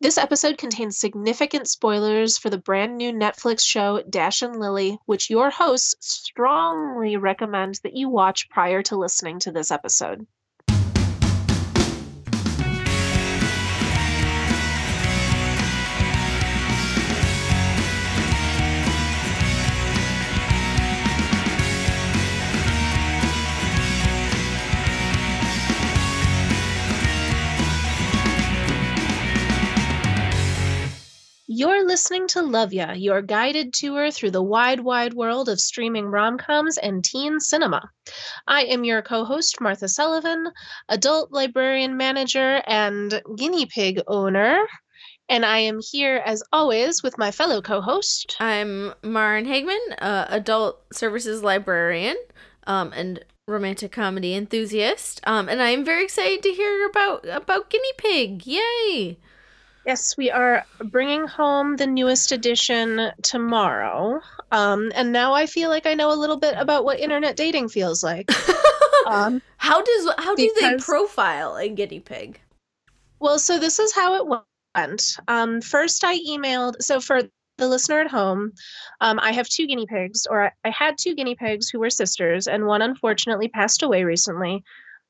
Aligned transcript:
This 0.00 0.18
episode 0.18 0.58
contains 0.58 0.98
significant 0.98 1.68
spoilers 1.68 2.36
for 2.36 2.50
the 2.50 2.58
brand 2.58 2.96
new 2.96 3.12
Netflix 3.12 3.60
show 3.60 4.02
Dash 4.02 4.42
and 4.42 4.58
Lily, 4.58 4.98
which 5.06 5.30
your 5.30 5.50
hosts 5.50 5.94
strongly 6.00 7.16
recommend 7.16 7.76
that 7.84 7.94
you 7.94 8.08
watch 8.08 8.50
prior 8.50 8.82
to 8.82 8.96
listening 8.96 9.38
to 9.40 9.52
this 9.52 9.70
episode. 9.70 10.26
Listening 31.94 32.26
to 32.26 32.42
Love 32.42 32.72
Ya, 32.72 32.90
your 32.90 33.22
guided 33.22 33.72
tour 33.72 34.10
through 34.10 34.32
the 34.32 34.42
wide, 34.42 34.80
wide 34.80 35.14
world 35.14 35.48
of 35.48 35.60
streaming 35.60 36.06
rom 36.06 36.36
coms 36.36 36.76
and 36.76 37.04
teen 37.04 37.38
cinema. 37.38 37.88
I 38.48 38.64
am 38.64 38.82
your 38.82 39.00
co 39.00 39.24
host, 39.24 39.60
Martha 39.60 39.86
Sullivan, 39.86 40.48
adult 40.88 41.30
librarian 41.30 41.96
manager 41.96 42.60
and 42.66 43.22
guinea 43.36 43.66
pig 43.66 44.00
owner. 44.08 44.66
And 45.28 45.46
I 45.46 45.58
am 45.58 45.78
here, 45.80 46.20
as 46.26 46.42
always, 46.52 47.04
with 47.04 47.16
my 47.16 47.30
fellow 47.30 47.62
co 47.62 47.80
host. 47.80 48.34
I'm 48.40 48.92
Maren 49.04 49.46
Hagman, 49.46 49.78
uh, 49.98 50.26
adult 50.30 50.82
services 50.92 51.44
librarian 51.44 52.16
um, 52.66 52.92
and 52.92 53.24
romantic 53.46 53.92
comedy 53.92 54.34
enthusiast. 54.34 55.20
Um, 55.28 55.48
and 55.48 55.62
I'm 55.62 55.84
very 55.84 56.02
excited 56.02 56.42
to 56.42 56.50
hear 56.50 56.88
about, 56.88 57.24
about 57.28 57.70
Guinea 57.70 57.92
Pig. 57.98 58.44
Yay! 58.48 59.18
Yes, 59.86 60.16
we 60.16 60.30
are 60.30 60.64
bringing 60.82 61.26
home 61.26 61.76
the 61.76 61.86
newest 61.86 62.32
edition 62.32 63.10
tomorrow. 63.22 64.20
Um, 64.50 64.90
and 64.94 65.12
now 65.12 65.34
I 65.34 65.46
feel 65.46 65.68
like 65.68 65.84
I 65.84 65.94
know 65.94 66.12
a 66.12 66.16
little 66.16 66.38
bit 66.38 66.54
about 66.56 66.84
what 66.84 67.00
internet 67.00 67.36
dating 67.36 67.68
feels 67.68 68.02
like. 68.02 68.30
um, 69.06 69.42
how 69.58 69.82
does 69.82 70.08
how 70.18 70.34
do 70.34 70.54
they 70.60 70.76
profile 70.78 71.56
a 71.56 71.68
guinea 71.68 72.00
pig? 72.00 72.40
Well, 73.20 73.38
so 73.38 73.58
this 73.58 73.78
is 73.78 73.92
how 73.94 74.14
it 74.14 74.42
went. 74.76 75.16
Um, 75.28 75.60
first, 75.60 76.02
I 76.02 76.18
emailed. 76.18 76.80
So 76.80 77.00
for 77.00 77.22
the 77.58 77.68
listener 77.68 78.00
at 78.00 78.10
home, 78.10 78.52
um, 79.00 79.20
I 79.20 79.32
have 79.32 79.48
two 79.48 79.66
guinea 79.66 79.86
pigs, 79.86 80.26
or 80.28 80.46
I, 80.46 80.50
I, 80.64 80.70
had 80.70 80.98
two 80.98 81.14
guinea 81.14 81.36
pigs 81.36 81.68
who 81.68 81.78
were 81.78 81.90
sisters, 81.90 82.48
and 82.48 82.66
one 82.66 82.82
unfortunately 82.82 83.48
passed 83.48 83.82
away 83.82 84.04
recently. 84.04 84.64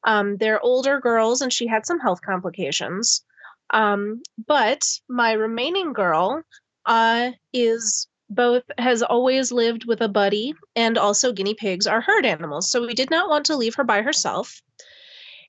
Um, 0.05 0.37
they're 0.37 0.61
older 0.61 1.01
girls, 1.01 1.41
and 1.41 1.53
she 1.53 1.67
had 1.67 1.87
some 1.87 2.01
health 2.01 2.21
complications. 2.21 3.25
Um, 3.71 4.23
but 4.47 4.83
my 5.09 5.33
remaining 5.33 5.93
girl 5.93 6.43
uh, 6.87 7.33
is 7.53 8.09
both 8.31 8.63
has 8.79 9.03
always 9.03 9.53
lived 9.53 9.85
with 9.85 10.01
a 10.01 10.09
buddy 10.09 10.55
and 10.75 10.97
also 10.99 11.33
guinea 11.33 11.55
pigs 11.55 11.87
are 11.87 12.01
herd 12.01 12.25
animals. 12.25 12.71
So 12.71 12.87
we 12.87 12.95
did 12.95 13.11
not 13.11 13.29
want 13.29 13.47
to 13.47 13.57
leave 13.57 13.75
her 13.77 13.85
by 13.85 14.03
herself. 14.03 14.63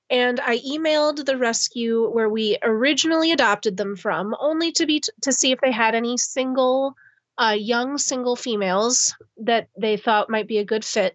And 0.08 0.38
I 0.40 0.58
emailed 0.58 1.24
the 1.24 1.36
rescue 1.36 2.08
where 2.08 2.28
we 2.28 2.58
originally 2.62 3.32
adopted 3.32 3.76
them 3.76 3.96
from, 3.96 4.36
only 4.38 4.70
to 4.72 4.86
be 4.86 5.00
t- 5.00 5.10
to 5.22 5.32
see 5.32 5.50
if 5.50 5.60
they 5.60 5.72
had 5.72 5.94
any 5.94 6.16
single 6.16 6.94
uh, 7.38 7.56
young 7.58 7.98
single 7.98 8.36
females 8.36 9.14
that 9.38 9.68
they 9.78 9.96
thought 9.96 10.30
might 10.30 10.46
be 10.46 10.58
a 10.58 10.64
good 10.64 10.84
fit. 10.84 11.14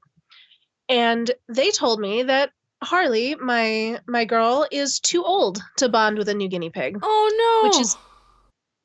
And 0.89 1.31
they 1.47 1.71
told 1.71 1.99
me 1.99 2.23
that 2.23 2.51
Harley, 2.83 3.35
my 3.35 3.99
my 4.07 4.25
girl, 4.25 4.67
is 4.71 4.99
too 4.99 5.23
old 5.23 5.61
to 5.77 5.89
bond 5.89 6.17
with 6.17 6.29
a 6.29 6.33
new 6.33 6.47
guinea 6.47 6.69
pig. 6.69 6.97
Oh 7.01 7.61
no. 7.63 7.69
Which 7.69 7.79
is 7.79 7.97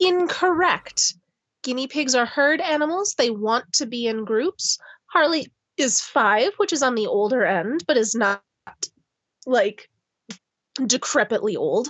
incorrect. 0.01 1.15
Guinea 1.63 1.87
pigs 1.87 2.15
are 2.15 2.27
herd 2.27 2.61
animals. 2.61 3.15
They 3.17 3.31
want 3.31 3.73
to 3.75 3.87
be 3.87 4.07
in 4.07 4.25
groups. 4.25 4.79
Harley 5.07 5.51
is 5.77 6.01
5, 6.01 6.53
which 6.59 6.73
is 6.73 6.83
on 6.83 6.95
the 6.95 7.07
older 7.07 7.45
end, 7.45 7.85
but 7.87 7.97
is 7.97 8.15
not 8.15 8.43
like 9.47 9.89
decrepitly 10.79 11.57
old. 11.57 11.89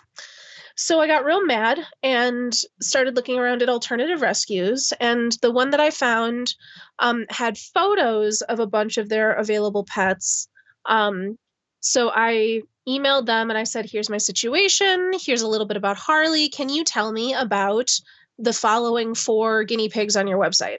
So 0.76 1.00
I 1.00 1.06
got 1.06 1.24
real 1.24 1.44
mad 1.44 1.78
and 2.02 2.54
started 2.82 3.16
looking 3.16 3.38
around 3.38 3.62
at 3.62 3.68
alternative 3.68 4.20
rescues. 4.20 4.92
And 5.00 5.32
the 5.40 5.50
one 5.50 5.70
that 5.70 5.80
I 5.80 5.90
found 5.90 6.54
um, 6.98 7.24
had 7.30 7.56
photos 7.56 8.42
of 8.42 8.60
a 8.60 8.66
bunch 8.66 8.98
of 8.98 9.08
their 9.08 9.32
available 9.32 9.84
pets. 9.84 10.48
Um, 10.84 11.38
so 11.86 12.10
I 12.12 12.62
emailed 12.88 13.26
them 13.26 13.48
and 13.48 13.56
I 13.56 13.62
said, 13.62 13.88
here's 13.88 14.10
my 14.10 14.18
situation. 14.18 15.12
Here's 15.20 15.42
a 15.42 15.48
little 15.48 15.68
bit 15.68 15.76
about 15.76 15.96
Harley. 15.96 16.48
Can 16.48 16.68
you 16.68 16.82
tell 16.82 17.12
me 17.12 17.32
about 17.32 17.92
the 18.40 18.52
following 18.52 19.14
four 19.14 19.62
guinea 19.62 19.88
pigs 19.88 20.16
on 20.16 20.26
your 20.26 20.36
website? 20.36 20.78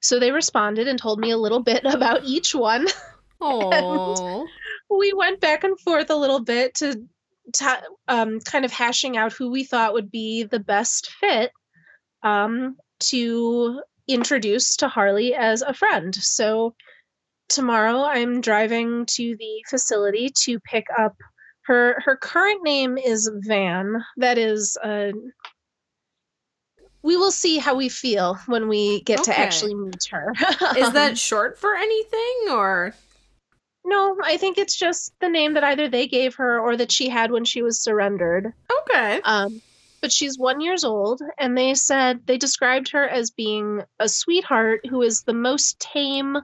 So 0.00 0.20
they 0.20 0.30
responded 0.30 0.86
and 0.86 1.00
told 1.00 1.18
me 1.18 1.32
a 1.32 1.36
little 1.36 1.58
bit 1.58 1.80
about 1.84 2.22
each 2.22 2.54
one. 2.54 2.86
Oh. 3.40 4.46
we 4.88 5.12
went 5.12 5.40
back 5.40 5.64
and 5.64 5.78
forth 5.80 6.10
a 6.10 6.16
little 6.16 6.40
bit 6.40 6.76
to, 6.76 7.02
to 7.54 7.82
um, 8.06 8.38
kind 8.38 8.64
of 8.64 8.70
hashing 8.70 9.16
out 9.16 9.32
who 9.32 9.50
we 9.50 9.64
thought 9.64 9.94
would 9.94 10.12
be 10.12 10.44
the 10.44 10.60
best 10.60 11.10
fit 11.18 11.50
um, 12.22 12.76
to 13.00 13.82
introduce 14.06 14.76
to 14.76 14.86
Harley 14.86 15.34
as 15.34 15.62
a 15.62 15.74
friend. 15.74 16.14
So 16.14 16.76
tomorrow 17.48 18.02
I'm 18.02 18.40
driving 18.40 19.06
to 19.06 19.36
the 19.38 19.64
facility 19.68 20.30
to 20.44 20.60
pick 20.60 20.86
up 20.98 21.16
her 21.66 22.00
her 22.04 22.16
current 22.16 22.62
name 22.62 22.96
is 22.98 23.30
Van. 23.46 24.04
That 24.16 24.38
is 24.38 24.76
uh 24.82 25.12
we 27.02 27.16
will 27.16 27.30
see 27.30 27.58
how 27.58 27.76
we 27.76 27.88
feel 27.88 28.34
when 28.46 28.68
we 28.68 29.00
get 29.02 29.20
okay. 29.20 29.32
to 29.32 29.38
actually 29.38 29.74
meet 29.74 30.04
her. 30.10 30.32
is 30.76 30.92
that 30.92 31.16
short 31.16 31.58
for 31.58 31.74
anything 31.74 32.50
or 32.50 32.94
no, 33.86 34.16
I 34.24 34.36
think 34.36 34.58
it's 34.58 34.76
just 34.76 35.12
the 35.20 35.28
name 35.28 35.54
that 35.54 35.62
either 35.62 35.88
they 35.88 36.08
gave 36.08 36.34
her 36.34 36.58
or 36.58 36.76
that 36.76 36.90
she 36.90 37.08
had 37.08 37.30
when 37.30 37.44
she 37.44 37.62
was 37.62 37.80
surrendered. 37.80 38.52
Okay. 38.82 39.20
Um, 39.22 39.62
but 40.00 40.10
she's 40.10 40.38
one 40.38 40.60
years 40.60 40.84
old, 40.84 41.22
and 41.38 41.56
they 41.56 41.74
said 41.74 42.26
they 42.26 42.36
described 42.36 42.90
her 42.90 43.08
as 43.08 43.30
being 43.30 43.82
a 44.00 44.08
sweetheart 44.08 44.84
who 44.86 45.02
is 45.02 45.22
the 45.22 45.32
most 45.32 45.78
tame 45.78 46.36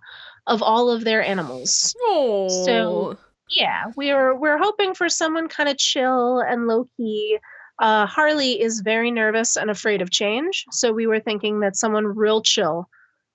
of 0.46 0.62
all 0.62 0.90
of 0.90 1.04
their 1.04 1.22
animals. 1.22 1.94
Oh. 2.00 2.48
So 2.64 3.18
yeah, 3.50 3.92
we're 3.96 4.34
we're 4.34 4.58
hoping 4.58 4.94
for 4.94 5.08
someone 5.08 5.48
kind 5.48 5.68
of 5.68 5.78
chill 5.78 6.40
and 6.40 6.66
low 6.66 6.88
key. 6.96 7.38
Uh, 7.78 8.06
Harley 8.06 8.60
is 8.60 8.80
very 8.80 9.10
nervous 9.10 9.56
and 9.56 9.70
afraid 9.70 10.02
of 10.02 10.10
change, 10.10 10.66
so 10.70 10.92
we 10.92 11.06
were 11.06 11.20
thinking 11.20 11.60
that 11.60 11.76
someone 11.76 12.06
real 12.06 12.42
chill 12.42 12.88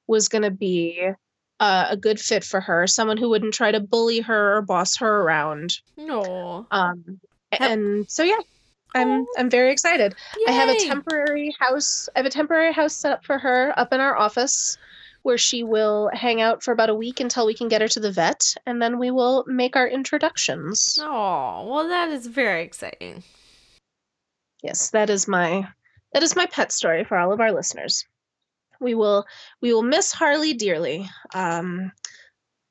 was 0.07 0.29
going 0.29 0.44
to 0.44 0.51
be 0.51 1.12
uh, 1.59 1.88
a 1.90 1.97
good 1.97 2.19
fit 2.19 2.44
for 2.44 2.62
her. 2.62 2.88
Someone 2.88 3.17
who 3.17 3.29
wouldn't 3.29 3.53
try 3.53 3.72
to 3.72 3.79
bully 3.79 4.22
her 4.22 4.57
or 4.57 4.62
boss 4.62 4.97
her 4.97 5.22
around. 5.22 5.79
No. 5.97 6.66
Um, 6.72 7.19
and 7.51 8.09
so 8.09 8.23
yeah, 8.23 8.40
I'm 8.96 9.25
I'm 9.38 9.50
very 9.50 9.72
excited. 9.72 10.16
Yay. 10.38 10.53
I 10.53 10.56
have 10.56 10.69
a 10.69 10.79
temporary 10.88 11.56
house. 11.59 12.09
I 12.16 12.19
have 12.19 12.25
a 12.25 12.31
temporary 12.31 12.73
house 12.73 12.96
set 12.96 13.12
up 13.12 13.25
for 13.25 13.38
her 13.38 13.78
up 13.78 13.91
in 13.91 14.00
our 14.00 14.16
office 14.16 14.78
where 15.27 15.38
she 15.38 15.61
will 15.61 16.09
hang 16.13 16.39
out 16.39 16.63
for 16.63 16.71
about 16.71 16.89
a 16.89 16.95
week 16.95 17.19
until 17.19 17.45
we 17.45 17.53
can 17.53 17.67
get 17.67 17.81
her 17.81 17.88
to 17.89 17.99
the 17.99 18.13
vet, 18.13 18.55
and 18.65 18.81
then 18.81 18.97
we 18.97 19.11
will 19.11 19.43
make 19.45 19.75
our 19.75 19.85
introductions. 19.85 20.97
Oh, 21.01 21.67
well, 21.69 21.85
that 21.89 22.07
is 22.07 22.27
very 22.27 22.63
exciting. 22.63 23.25
Yes, 24.63 24.89
that 24.91 25.09
is 25.09 25.27
my 25.27 25.67
that 26.13 26.23
is 26.23 26.37
my 26.37 26.45
pet 26.45 26.71
story 26.71 27.03
for 27.03 27.17
all 27.17 27.33
of 27.33 27.41
our 27.41 27.51
listeners. 27.51 28.05
We 28.79 28.95
will 28.95 29.25
we 29.61 29.73
will 29.73 29.83
miss 29.83 30.13
Harley 30.13 30.53
dearly, 30.53 31.09
um, 31.33 31.91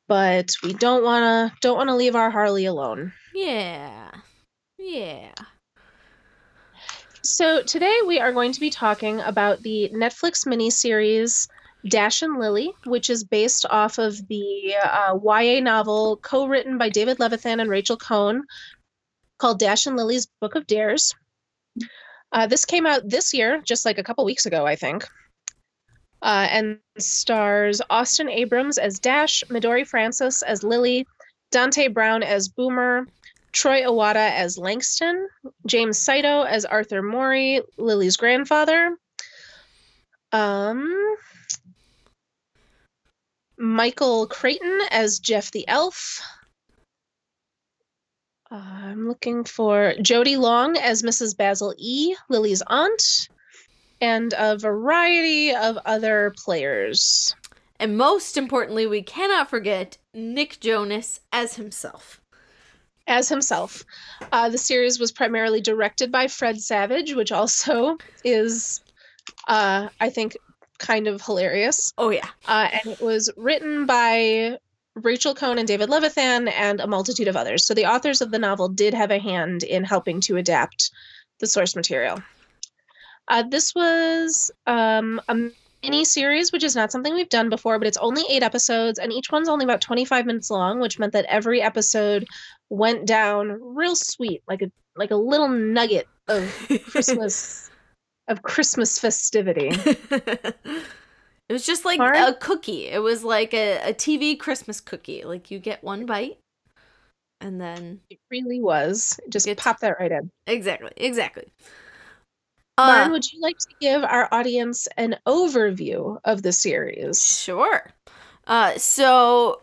but 0.08 0.52
we 0.62 0.72
don't 0.72 1.04
wanna 1.04 1.52
don't 1.60 1.76
wanna 1.76 1.94
leave 1.94 2.16
our 2.16 2.30
Harley 2.30 2.64
alone. 2.64 3.12
Yeah, 3.34 4.12
yeah. 4.78 5.34
So 7.22 7.62
today 7.62 7.98
we 8.06 8.18
are 8.18 8.32
going 8.32 8.52
to 8.52 8.60
be 8.60 8.70
talking 8.70 9.20
about 9.20 9.60
the 9.60 9.90
Netflix 9.92 10.46
miniseries 10.46 11.48
Dash 11.88 12.22
and 12.22 12.38
Lily, 12.38 12.72
which 12.84 13.10
is 13.10 13.24
based 13.24 13.66
off 13.68 13.98
of 13.98 14.26
the 14.28 14.74
uh, 14.82 15.18
YA 15.22 15.60
novel 15.60 16.16
co 16.18 16.46
written 16.46 16.78
by 16.78 16.88
David 16.88 17.18
Levithan 17.18 17.60
and 17.60 17.70
Rachel 17.70 17.96
Cohn 17.96 18.44
called 19.38 19.58
Dash 19.58 19.86
and 19.86 19.96
Lily's 19.96 20.26
Book 20.40 20.54
of 20.54 20.66
Dares. 20.66 21.14
Uh, 22.32 22.46
this 22.46 22.64
came 22.64 22.86
out 22.86 23.08
this 23.08 23.32
year, 23.32 23.62
just 23.62 23.84
like 23.84 23.98
a 23.98 24.02
couple 24.02 24.24
weeks 24.24 24.46
ago, 24.46 24.66
I 24.66 24.76
think. 24.76 25.06
Uh, 26.22 26.48
and 26.50 26.78
stars 26.98 27.80
Austin 27.90 28.28
Abrams 28.28 28.78
as 28.78 28.98
Dash, 28.98 29.44
Midori 29.48 29.86
Francis 29.86 30.42
as 30.42 30.62
Lily, 30.62 31.06
Dante 31.50 31.88
Brown 31.88 32.22
as 32.22 32.48
Boomer, 32.48 33.06
Troy 33.52 33.82
Iwata 33.82 34.30
as 34.32 34.58
Langston, 34.58 35.28
James 35.66 35.98
Saito 35.98 36.42
as 36.42 36.64
Arthur 36.64 37.02
Mori, 37.02 37.60
Lily's 37.78 38.16
grandfather. 38.16 38.96
Um, 40.32 41.16
Michael 43.58 44.26
Creighton 44.26 44.80
as 44.90 45.18
Jeff 45.18 45.50
the 45.50 45.66
Elf. 45.68 46.20
Uh, 48.50 48.54
I'm 48.56 49.08
looking 49.08 49.44
for 49.44 49.94
Jodi 50.00 50.36
Long 50.36 50.76
as 50.76 51.02
Mrs. 51.02 51.36
Basil 51.36 51.74
E., 51.78 52.14
Lily's 52.28 52.62
aunt. 52.66 53.28
and 54.00 54.34
a 54.36 54.58
variety 54.58 55.54
of 55.54 55.78
other 55.86 56.34
players. 56.44 57.34
And 57.80 57.96
most 57.96 58.36
importantly, 58.36 58.86
we 58.86 59.02
cannot 59.02 59.50
forget 59.50 59.98
Nick 60.14 60.60
Jonas 60.60 61.20
as 61.32 61.56
himself. 61.56 62.20
As 63.06 63.28
himself. 63.28 63.84
Uh, 64.32 64.48
the 64.50 64.58
series 64.58 64.98
was 64.98 65.12
primarily 65.12 65.60
directed 65.60 66.12
by 66.12 66.26
Fred 66.26 66.60
Savage, 66.60 67.14
which 67.14 67.32
also 67.32 67.96
is, 68.24 68.80
uh, 69.48 69.88
I 70.00 70.10
think, 70.10 70.36
kind 70.78 71.06
of 71.06 71.22
hilarious. 71.22 71.92
Oh, 71.98 72.10
yeah. 72.10 72.28
Uh, 72.46 72.68
and 72.72 72.92
it 72.92 73.00
was 73.00 73.30
written 73.36 73.86
by 73.86 74.58
Rachel 74.94 75.34
Cohn 75.34 75.58
and 75.58 75.68
David 75.68 75.90
Levithan 75.90 76.50
and 76.50 76.80
a 76.80 76.86
multitude 76.86 77.28
of 77.28 77.36
others. 77.36 77.64
So 77.64 77.74
the 77.74 77.86
authors 77.86 78.22
of 78.22 78.30
the 78.30 78.38
novel 78.38 78.68
did 78.68 78.94
have 78.94 79.10
a 79.10 79.18
hand 79.18 79.62
in 79.62 79.84
helping 79.84 80.20
to 80.22 80.36
adapt 80.36 80.90
the 81.38 81.46
source 81.46 81.76
material. 81.76 82.22
Uh, 83.28 83.42
this 83.42 83.74
was 83.74 84.50
um, 84.66 85.20
a 85.28 85.50
mini 85.82 86.04
series, 86.04 86.52
which 86.52 86.64
is 86.64 86.74
not 86.74 86.92
something 86.92 87.14
we've 87.14 87.28
done 87.28 87.50
before, 87.50 87.78
but 87.78 87.88
it's 87.88 87.96
only 87.98 88.22
eight 88.30 88.42
episodes, 88.42 88.98
and 88.98 89.12
each 89.12 89.30
one's 89.30 89.48
only 89.48 89.64
about 89.64 89.80
25 89.80 90.26
minutes 90.26 90.50
long, 90.50 90.80
which 90.80 90.98
meant 90.98 91.12
that 91.12 91.26
every 91.26 91.60
episode 91.60 92.26
went 92.70 93.06
down 93.06 93.58
real 93.60 93.96
sweet, 93.96 94.42
like 94.48 94.62
a 94.62 94.70
like 94.96 95.10
a 95.10 95.16
little 95.16 95.48
nugget 95.48 96.08
of 96.28 96.50
Christmas 96.90 97.70
of 98.28 98.42
Christmas 98.42 98.98
festivity. 98.98 99.68
it 99.72 101.52
was 101.52 101.64
just 101.66 101.84
like 101.84 102.00
a 102.00 102.34
cookie. 102.40 102.88
It 102.88 103.02
was 103.02 103.24
like 103.24 103.54
a, 103.54 103.90
a 103.90 103.94
TV 103.94 104.36
Christmas 104.36 104.80
cookie. 104.80 105.24
Like 105.24 105.50
you 105.50 105.58
get 105.58 105.82
one 105.84 106.06
bite 106.06 106.38
and 107.40 107.60
then 107.60 108.00
It 108.10 108.18
really 108.30 108.60
was. 108.60 109.18
Just 109.28 109.48
pop 109.56 109.80
that 109.80 109.96
right 110.00 110.12
in. 110.12 110.30
exactly, 110.46 110.92
exactly. 110.96 111.44
Lauren, 112.78 113.08
Uh, 113.08 113.12
would 113.12 113.32
you 113.32 113.40
like 113.40 113.56
to 113.58 113.74
give 113.80 114.04
our 114.04 114.28
audience 114.32 114.86
an 114.96 115.16
overview 115.26 116.18
of 116.24 116.42
the 116.42 116.52
series? 116.52 117.24
Sure. 117.26 117.90
Uh, 118.46 118.76
so 118.76 119.60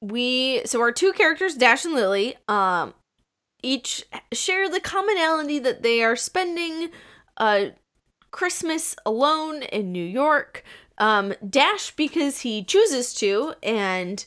we 0.00 0.62
so 0.64 0.80
our 0.80 0.92
two 0.92 1.12
characters, 1.12 1.54
Dash 1.54 1.84
and 1.84 1.94
Lily, 1.94 2.36
um, 2.48 2.94
each 3.62 4.04
share 4.32 4.68
the 4.68 4.80
commonality 4.80 5.58
that 5.58 5.82
they 5.82 6.02
are 6.02 6.16
spending 6.16 6.90
uh 7.36 7.66
Christmas 8.30 8.94
alone 9.06 9.62
in 9.62 9.92
New 9.92 10.04
York. 10.04 10.62
Um, 10.98 11.34
Dash 11.48 11.90
because 11.90 12.40
he 12.40 12.62
chooses 12.62 13.14
to 13.14 13.54
and 13.62 14.24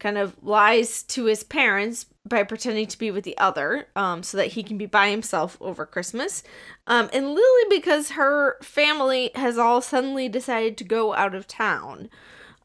kind 0.00 0.18
of 0.18 0.36
lies 0.42 1.02
to 1.04 1.24
his 1.26 1.44
parents 1.44 2.06
by 2.26 2.42
pretending 2.42 2.86
to 2.86 2.98
be 2.98 3.10
with 3.10 3.24
the 3.24 3.36
other, 3.38 3.88
um, 3.94 4.22
so 4.22 4.36
that 4.36 4.48
he 4.48 4.62
can 4.62 4.78
be 4.78 4.86
by 4.86 5.10
himself 5.10 5.56
over 5.60 5.86
Christmas. 5.86 6.42
Um, 6.86 7.10
and 7.12 7.28
Lily 7.28 7.64
because 7.70 8.12
her 8.12 8.56
family 8.62 9.30
has 9.34 9.58
all 9.58 9.80
suddenly 9.80 10.28
decided 10.28 10.76
to 10.78 10.84
go 10.84 11.14
out 11.14 11.34
of 11.34 11.46
town. 11.46 12.08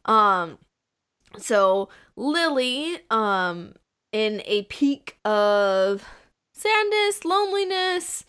Um, 0.05 0.57
so 1.37 1.89
Lily, 2.15 2.99
um, 3.09 3.73
in 4.11 4.41
a 4.45 4.63
peak 4.63 5.17
of 5.23 6.03
sadness, 6.53 7.25
loneliness, 7.25 8.25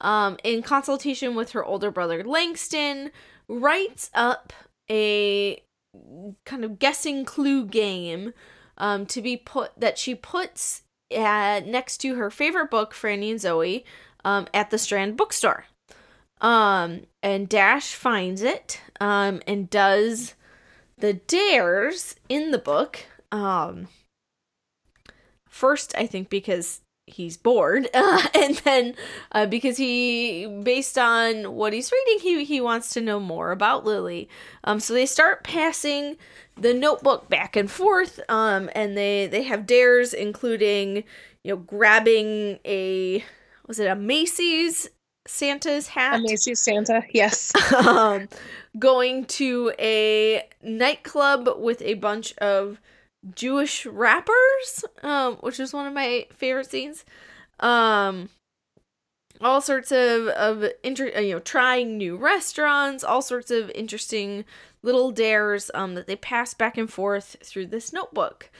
um, 0.00 0.36
in 0.44 0.62
consultation 0.62 1.34
with 1.34 1.52
her 1.52 1.64
older 1.64 1.90
brother 1.90 2.22
Langston, 2.24 3.10
writes 3.48 4.10
up 4.14 4.52
a 4.90 5.62
kind 6.44 6.64
of 6.64 6.78
guessing 6.78 7.24
clue 7.24 7.64
game 7.64 8.32
um, 8.76 9.06
to 9.06 9.20
be 9.20 9.36
put 9.36 9.72
that 9.78 9.98
she 9.98 10.14
puts 10.14 10.82
uh, 11.14 11.60
next 11.64 11.98
to 11.98 12.14
her 12.16 12.30
favorite 12.30 12.70
book, 12.70 12.94
Franny 12.94 13.30
and 13.30 13.40
Zooey, 13.40 13.84
um, 14.24 14.46
at 14.52 14.70
the 14.70 14.78
Strand 14.78 15.16
bookstore. 15.16 15.66
Um, 16.40 17.02
and 17.22 17.48
Dash 17.48 17.94
finds 17.94 18.42
it 18.42 18.80
um, 19.00 19.42
and 19.46 19.68
does 19.68 20.34
the 20.96 21.14
dares 21.14 22.14
in 22.28 22.50
the 22.50 22.58
book. 22.58 23.00
Um, 23.32 23.88
first, 25.48 25.94
I 25.96 26.06
think 26.06 26.28
because 26.30 26.80
he's 27.08 27.36
bored, 27.36 27.88
uh, 27.94 28.26
and 28.34 28.56
then 28.58 28.94
uh, 29.32 29.46
because 29.46 29.76
he, 29.76 30.46
based 30.62 30.98
on 30.98 31.54
what 31.54 31.72
he's 31.72 31.92
reading, 31.92 32.20
he 32.20 32.44
he 32.44 32.60
wants 32.60 32.90
to 32.90 33.00
know 33.00 33.20
more 33.20 33.50
about 33.50 33.84
Lily. 33.84 34.28
Um, 34.64 34.80
so 34.80 34.94
they 34.94 35.06
start 35.06 35.44
passing 35.44 36.16
the 36.56 36.74
notebook 36.74 37.28
back 37.28 37.56
and 37.56 37.70
forth. 37.70 38.20
Um, 38.28 38.70
and 38.74 38.96
they 38.96 39.26
they 39.26 39.42
have 39.44 39.66
dares, 39.66 40.12
including 40.12 41.04
you 41.44 41.52
know 41.52 41.56
grabbing 41.56 42.58
a 42.64 43.24
was 43.66 43.78
it 43.78 43.86
a 43.86 43.94
Macy's 43.94 44.88
Santa's 45.26 45.88
hat? 45.88 46.20
A 46.20 46.22
Macy's 46.22 46.60
Santa, 46.60 47.02
yes. 47.12 47.52
um, 47.86 48.28
going 48.78 49.26
to 49.26 49.72
a 49.78 50.42
nightclub 50.62 51.48
with 51.58 51.82
a 51.82 51.94
bunch 51.94 52.36
of 52.38 52.80
Jewish 53.34 53.86
rappers, 53.86 54.84
um, 55.02 55.36
which 55.36 55.60
is 55.60 55.72
one 55.72 55.86
of 55.86 55.92
my 55.92 56.26
favorite 56.32 56.70
scenes. 56.70 57.04
Um, 57.60 58.28
all 59.40 59.60
sorts 59.60 59.92
of 59.92 60.28
of 60.28 60.64
inter- 60.82 61.12
uh, 61.16 61.20
you 61.20 61.34
know 61.34 61.40
trying 61.40 61.96
new 61.96 62.16
restaurants, 62.16 63.04
all 63.04 63.22
sorts 63.22 63.50
of 63.50 63.70
interesting 63.70 64.44
little 64.82 65.10
dares 65.10 65.70
um 65.74 65.94
that 65.94 66.06
they 66.06 66.16
pass 66.16 66.54
back 66.54 66.78
and 66.78 66.90
forth 66.90 67.36
through 67.42 67.66
this 67.66 67.92
notebook. 67.92 68.50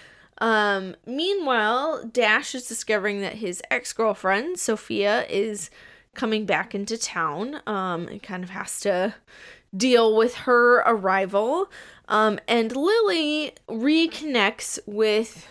Um, 0.40 0.94
meanwhile, 1.04 2.04
Dash 2.04 2.54
is 2.54 2.66
discovering 2.68 3.20
that 3.22 3.34
his 3.34 3.60
ex 3.70 3.92
girlfriend 3.92 4.58
Sophia 4.58 5.26
is 5.26 5.70
coming 6.14 6.46
back 6.46 6.74
into 6.74 6.98
town. 6.98 7.60
Um, 7.66 8.08
and 8.08 8.22
kind 8.22 8.44
of 8.44 8.50
has 8.50 8.80
to 8.80 9.14
deal 9.76 10.16
with 10.16 10.34
her 10.34 10.78
arrival. 10.78 11.70
Um, 12.08 12.40
and 12.48 12.74
Lily 12.74 13.52
reconnects 13.68 14.78
with 14.86 15.46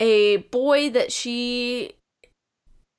a 0.00 0.38
boy 0.38 0.90
that 0.90 1.12
she 1.12 1.92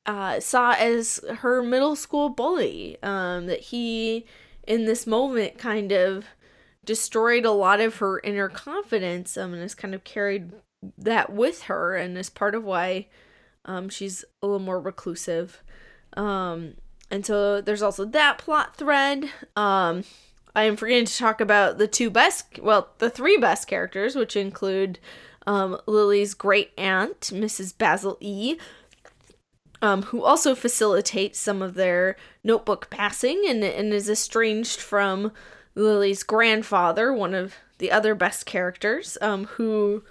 uh, 0.05 0.39
saw 0.39 0.71
as 0.71 1.19
her 1.39 1.61
middle 1.61 1.95
school 1.95 2.29
bully. 2.29 2.97
Um, 3.03 3.45
that 3.47 3.59
he, 3.59 4.25
in 4.65 4.85
this 4.85 5.05
moment, 5.05 5.57
kind 5.57 5.91
of 5.91 6.25
destroyed 6.85 7.45
a 7.45 7.51
lot 7.51 7.79
of 7.81 7.97
her 7.97 8.19
inner 8.21 8.49
confidence 8.49 9.37
um, 9.37 9.53
and 9.53 9.61
has 9.61 9.75
kind 9.75 9.93
of 9.93 10.03
carried 10.03 10.51
that 10.97 11.31
with 11.31 11.63
her, 11.63 11.95
and 11.95 12.17
is 12.17 12.29
part 12.29 12.55
of 12.55 12.63
why 12.63 13.07
um, 13.65 13.89
she's 13.89 14.23
a 14.41 14.47
little 14.47 14.59
more 14.59 14.79
reclusive. 14.79 15.61
Um, 16.15 16.75
and 17.11 17.25
so 17.25 17.59
there's 17.61 17.81
also 17.81 18.05
that 18.05 18.37
plot 18.37 18.75
thread. 18.75 19.29
Um, 19.55 20.05
I 20.55 20.63
am 20.63 20.75
forgetting 20.75 21.05
to 21.05 21.17
talk 21.17 21.41
about 21.41 21.77
the 21.77 21.87
two 21.87 22.09
best, 22.09 22.59
well, 22.61 22.89
the 22.97 23.09
three 23.09 23.37
best 23.37 23.67
characters, 23.67 24.15
which 24.15 24.35
include 24.35 24.99
um, 25.45 25.79
Lily's 25.85 26.33
great 26.33 26.71
aunt, 26.77 27.19
Mrs. 27.33 27.77
Basil 27.77 28.17
E., 28.19 28.57
um, 29.81 30.03
who 30.03 30.23
also 30.23 30.55
facilitates 30.55 31.39
some 31.39 31.61
of 31.61 31.75
their 31.75 32.17
notebook 32.43 32.89
passing 32.89 33.45
and, 33.47 33.63
and 33.63 33.93
is 33.93 34.09
estranged 34.09 34.79
from 34.79 35.31
Lily's 35.75 36.23
grandfather, 36.23 37.13
one 37.13 37.33
of 37.33 37.55
the 37.77 37.91
other 37.91 38.13
best 38.13 38.45
characters, 38.45 39.17
um, 39.21 39.45
who 39.45 40.03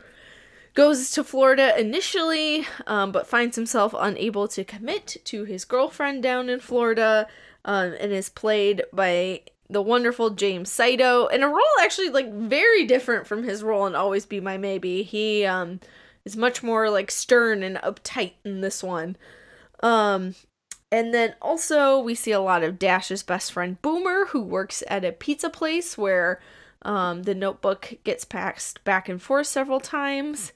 goes 0.74 1.10
to 1.10 1.24
Florida 1.24 1.78
initially, 1.78 2.66
um, 2.86 3.12
but 3.12 3.26
finds 3.26 3.56
himself 3.56 3.94
unable 3.98 4.48
to 4.48 4.64
commit 4.64 5.16
to 5.24 5.44
his 5.44 5.64
girlfriend 5.64 6.22
down 6.22 6.48
in 6.48 6.60
Florida, 6.60 7.26
um, 7.64 7.94
and 8.00 8.12
is 8.12 8.30
played 8.30 8.84
by 8.92 9.42
the 9.70 9.82
wonderful 9.82 10.30
James 10.30 10.70
Saito 10.70 11.26
in 11.26 11.42
a 11.42 11.48
role 11.48 11.62
actually 11.82 12.08
like 12.08 12.32
very 12.32 12.84
different 12.84 13.26
from 13.26 13.42
his 13.42 13.62
role 13.62 13.86
in 13.86 13.94
Always 13.94 14.26
Be 14.26 14.40
My 14.40 14.56
Maybe. 14.56 15.02
He 15.02 15.44
um 15.44 15.80
is 16.24 16.36
much 16.36 16.62
more 16.62 16.90
like 16.90 17.10
stern 17.10 17.62
and 17.62 17.76
uptight 17.76 18.32
in 18.44 18.60
this 18.60 18.82
one. 18.82 19.16
Um 19.82 20.34
and 20.90 21.12
then 21.12 21.34
also 21.42 21.98
we 22.00 22.14
see 22.14 22.32
a 22.32 22.40
lot 22.40 22.62
of 22.62 22.78
Dash's 22.78 23.22
best 23.22 23.52
friend 23.52 23.80
Boomer 23.82 24.26
who 24.26 24.40
works 24.42 24.82
at 24.88 25.04
a 25.04 25.12
pizza 25.12 25.50
place 25.50 25.98
where 25.98 26.40
um 26.82 27.24
the 27.24 27.34
notebook 27.34 27.94
gets 28.04 28.24
passed 28.24 28.82
back 28.84 29.08
and 29.08 29.20
forth 29.20 29.46
several 29.46 29.80
times. 29.80 30.52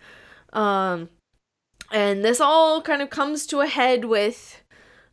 Um 0.53 1.11
and 1.91 2.25
this 2.25 2.41
all 2.41 2.81
kind 2.81 3.03
of 3.03 3.11
comes 3.11 3.47
to 3.49 3.61
a 3.61 3.67
head 3.67 4.07
with 4.07 4.63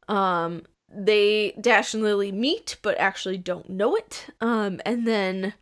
um 0.08 0.63
they 0.91 1.53
Dash 1.60 1.93
and 1.93 2.03
Lily 2.03 2.31
meet 2.31 2.77
but 2.81 3.00
actually 3.00 3.38
don't 3.38 3.69
know 3.69 3.96
it. 3.96 4.27
Um 4.41 4.81
and 4.86 5.08
then 5.08 5.53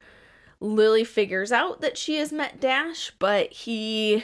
Lily 0.59 1.03
figures 1.03 1.51
out 1.51 1.81
that 1.81 1.97
she 1.97 2.17
has 2.17 2.31
met 2.31 2.59
Dash, 2.59 3.11
but 3.19 3.51
he 3.51 4.23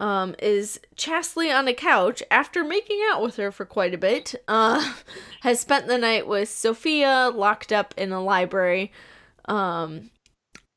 um 0.00 0.34
is 0.38 0.80
chastely 0.96 1.50
on 1.50 1.68
a 1.68 1.74
couch 1.74 2.22
after 2.30 2.64
making 2.64 3.00
out 3.12 3.22
with 3.22 3.36
her 3.36 3.52
for 3.52 3.64
quite 3.64 3.94
a 3.94 3.98
bit. 3.98 4.34
Uh 4.48 4.94
has 5.42 5.60
spent 5.60 5.86
the 5.86 5.98
night 5.98 6.26
with 6.26 6.48
Sophia 6.48 7.30
locked 7.34 7.72
up 7.72 7.94
in 7.96 8.12
a 8.12 8.22
library. 8.22 8.92
Um 9.46 10.10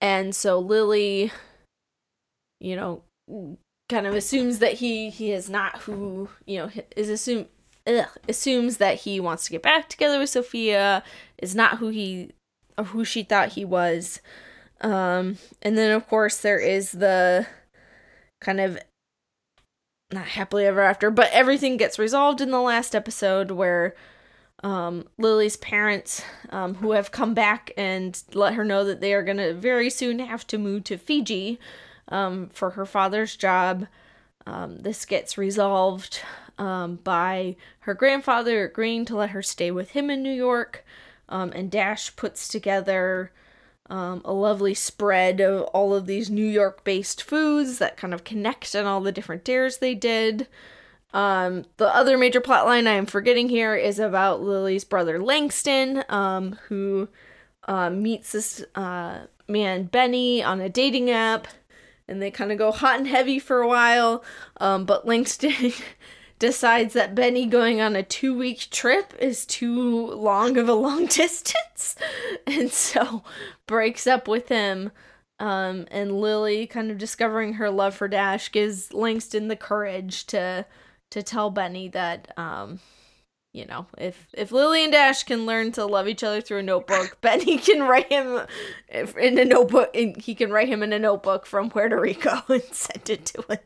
and 0.01 0.35
so 0.35 0.59
Lily 0.59 1.31
you 2.59 2.75
know 2.75 3.03
kind 3.89 4.05
of 4.05 4.15
assumes 4.15 4.59
that 4.59 4.73
he 4.73 5.09
he 5.09 5.31
is 5.31 5.49
not 5.49 5.77
who, 5.79 6.29
you 6.45 6.57
know, 6.59 6.69
is 6.95 7.09
assumed 7.09 7.47
ugh, 7.87 8.07
assumes 8.27 8.77
that 8.77 9.01
he 9.01 9.19
wants 9.19 9.45
to 9.45 9.51
get 9.51 9.63
back 9.63 9.89
together 9.89 10.19
with 10.19 10.29
Sophia, 10.29 11.03
is 11.37 11.55
not 11.55 11.77
who 11.77 11.89
he 11.89 12.31
or 12.77 12.85
who 12.85 13.03
she 13.05 13.23
thought 13.23 13.49
he 13.49 13.65
was. 13.65 14.21
Um, 14.81 15.37
and 15.61 15.77
then 15.77 15.91
of 15.91 16.07
course 16.07 16.37
there 16.37 16.59
is 16.59 16.91
the 16.91 17.47
kind 18.39 18.59
of 18.59 18.77
not 20.11 20.25
happily 20.25 20.65
ever 20.65 20.81
after, 20.81 21.09
but 21.09 21.29
everything 21.31 21.77
gets 21.77 21.99
resolved 21.99 22.39
in 22.41 22.51
the 22.51 22.61
last 22.61 22.95
episode 22.95 23.51
where 23.51 23.95
um, 24.63 25.05
Lily's 25.17 25.57
parents, 25.57 26.23
um, 26.49 26.75
who 26.75 26.91
have 26.91 27.11
come 27.11 27.33
back 27.33 27.71
and 27.77 28.21
let 28.33 28.53
her 28.53 28.63
know 28.63 28.83
that 28.83 29.01
they 29.01 29.13
are 29.13 29.23
going 29.23 29.37
to 29.37 29.53
very 29.53 29.89
soon 29.89 30.19
have 30.19 30.47
to 30.47 30.57
move 30.57 30.85
to 30.85 30.97
Fiji 30.97 31.59
um, 32.07 32.49
for 32.53 32.71
her 32.71 32.85
father's 32.85 33.35
job. 33.35 33.87
Um, 34.45 34.79
this 34.79 35.05
gets 35.05 35.37
resolved 35.37 36.21
um, 36.57 36.99
by 37.03 37.55
her 37.79 37.93
grandfather 37.93 38.63
agreeing 38.63 39.05
to 39.05 39.15
let 39.15 39.31
her 39.31 39.41
stay 39.41 39.71
with 39.71 39.91
him 39.91 40.09
in 40.09 40.23
New 40.23 40.33
York. 40.33 40.85
Um, 41.29 41.51
and 41.53 41.69
Dash 41.69 42.15
puts 42.15 42.47
together 42.47 43.31
um, 43.89 44.21
a 44.25 44.33
lovely 44.33 44.73
spread 44.73 45.39
of 45.39 45.63
all 45.65 45.93
of 45.93 46.05
these 46.05 46.29
New 46.29 46.45
York 46.45 46.83
based 46.83 47.23
foods 47.23 47.77
that 47.79 47.97
kind 47.97 48.13
of 48.13 48.23
connect 48.23 48.75
on 48.75 48.85
all 48.85 49.01
the 49.01 49.11
different 49.11 49.43
dares 49.43 49.77
they 49.77 49.95
did. 49.95 50.47
Um, 51.13 51.65
the 51.77 51.93
other 51.93 52.17
major 52.17 52.41
plot 52.41 52.65
line 52.65 52.85
I 52.85 52.93
am 52.93 53.05
forgetting 53.05 53.49
here 53.49 53.75
is 53.75 53.97
about 53.97 54.41
Lily's 54.41 54.83
brother 54.83 55.21
Langston, 55.21 56.03
um, 56.09 56.57
who 56.67 57.07
uh, 57.67 57.89
meets 57.89 58.33
this 58.33 58.63
uh, 58.75 59.21
man 59.47 59.85
Benny 59.85 60.43
on 60.43 60.59
a 60.59 60.69
dating 60.69 61.09
app, 61.09 61.47
and 62.07 62.21
they 62.21 62.29
kind 62.29 62.51
of 62.51 62.57
go 62.57 62.71
hot 62.71 62.99
and 62.99 63.07
heavy 63.07 63.39
for 63.39 63.61
a 63.61 63.67
while. 63.67 64.23
Um, 64.57 64.85
but 64.85 65.07
Langston 65.07 65.73
decides 66.39 66.93
that 66.93 67.15
Benny 67.15 67.45
going 67.45 67.81
on 67.81 67.95
a 67.95 68.03
two 68.03 68.37
week 68.37 68.69
trip 68.69 69.13
is 69.19 69.45
too 69.45 70.07
long 70.11 70.57
of 70.57 70.69
a 70.69 70.73
long 70.73 71.05
distance, 71.07 71.95
and 72.45 72.71
so 72.71 73.23
breaks 73.65 74.07
up 74.07 74.27
with 74.27 74.49
him. 74.49 74.91
Um, 75.39 75.85
and 75.91 76.19
Lily, 76.19 76.65
kind 76.65 76.89
of 76.89 76.97
discovering 76.97 77.53
her 77.53 77.69
love 77.69 77.95
for 77.95 78.07
Dash, 78.07 78.51
gives 78.51 78.93
Langston 78.93 79.47
the 79.47 79.55
courage 79.55 80.25
to 80.27 80.65
to 81.11 81.23
tell 81.23 81.49
Benny 81.49 81.87
that 81.89 82.37
um, 82.37 82.79
you 83.57 83.65
know, 83.65 83.87
if 83.97 84.27
if 84.33 84.51
Lily 84.51 84.83
and 84.83 84.93
Dash 84.93 85.23
can 85.23 85.47
learn 85.47 85.71
to 85.73 85.85
love 85.85 86.07
each 86.07 86.23
other 86.23 86.41
through 86.41 86.59
a 86.59 86.63
notebook, 86.63 87.17
Benny 87.21 87.57
can 87.57 87.81
write 87.81 88.11
him 88.11 88.41
in 88.89 89.39
a 89.39 89.45
notebook. 89.45 89.89
and 89.95 90.15
he 90.15 90.35
can 90.35 90.51
write 90.51 90.67
him 90.67 90.83
in 90.83 90.93
a 90.93 90.99
notebook 90.99 91.47
from 91.47 91.69
Puerto 91.69 91.99
Rico 91.99 92.43
and 92.49 92.63
send 92.71 93.09
it 93.09 93.25
to 93.25 93.41
him. 93.49 93.59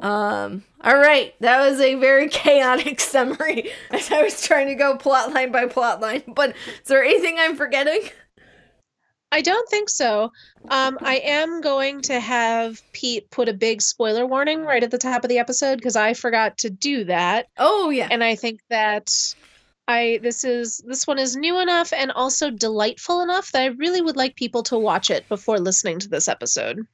Um, 0.00 0.64
all 0.80 0.96
right, 0.96 1.34
that 1.40 1.60
was 1.68 1.80
a 1.80 1.94
very 1.96 2.28
chaotic 2.30 3.00
summary 3.00 3.70
as 3.90 4.10
I 4.12 4.22
was 4.22 4.42
trying 4.42 4.68
to 4.68 4.74
go 4.74 4.96
plot 4.96 5.32
line 5.32 5.52
by 5.52 5.66
plot 5.66 6.00
line. 6.00 6.22
But 6.34 6.50
is 6.50 6.88
there 6.88 7.04
anything 7.04 7.36
I'm 7.38 7.56
forgetting? 7.56 8.00
I 9.32 9.42
don't 9.42 9.68
think 9.68 9.88
so. 9.88 10.32
Um, 10.70 10.98
I 11.02 11.16
am 11.18 11.60
going 11.60 12.02
to 12.02 12.18
have 12.18 12.82
Pete 12.92 13.30
put 13.30 13.48
a 13.48 13.52
big 13.52 13.80
spoiler 13.80 14.26
warning 14.26 14.62
right 14.64 14.82
at 14.82 14.90
the 14.90 14.98
top 14.98 15.22
of 15.22 15.28
the 15.28 15.38
episode 15.38 15.76
because 15.76 15.94
I 15.94 16.14
forgot 16.14 16.58
to 16.58 16.70
do 16.70 17.04
that. 17.04 17.46
Oh 17.56 17.90
yeah, 17.90 18.08
and 18.10 18.24
I 18.24 18.34
think 18.34 18.60
that 18.70 19.34
I 19.86 20.18
this 20.22 20.42
is 20.42 20.82
this 20.84 21.06
one 21.06 21.18
is 21.18 21.36
new 21.36 21.60
enough 21.60 21.92
and 21.92 22.10
also 22.10 22.50
delightful 22.50 23.20
enough 23.20 23.52
that 23.52 23.62
I 23.62 23.66
really 23.66 24.00
would 24.00 24.16
like 24.16 24.34
people 24.34 24.64
to 24.64 24.78
watch 24.78 25.10
it 25.10 25.28
before 25.28 25.58
listening 25.58 26.00
to 26.00 26.08
this 26.08 26.26
episode. 26.26 26.86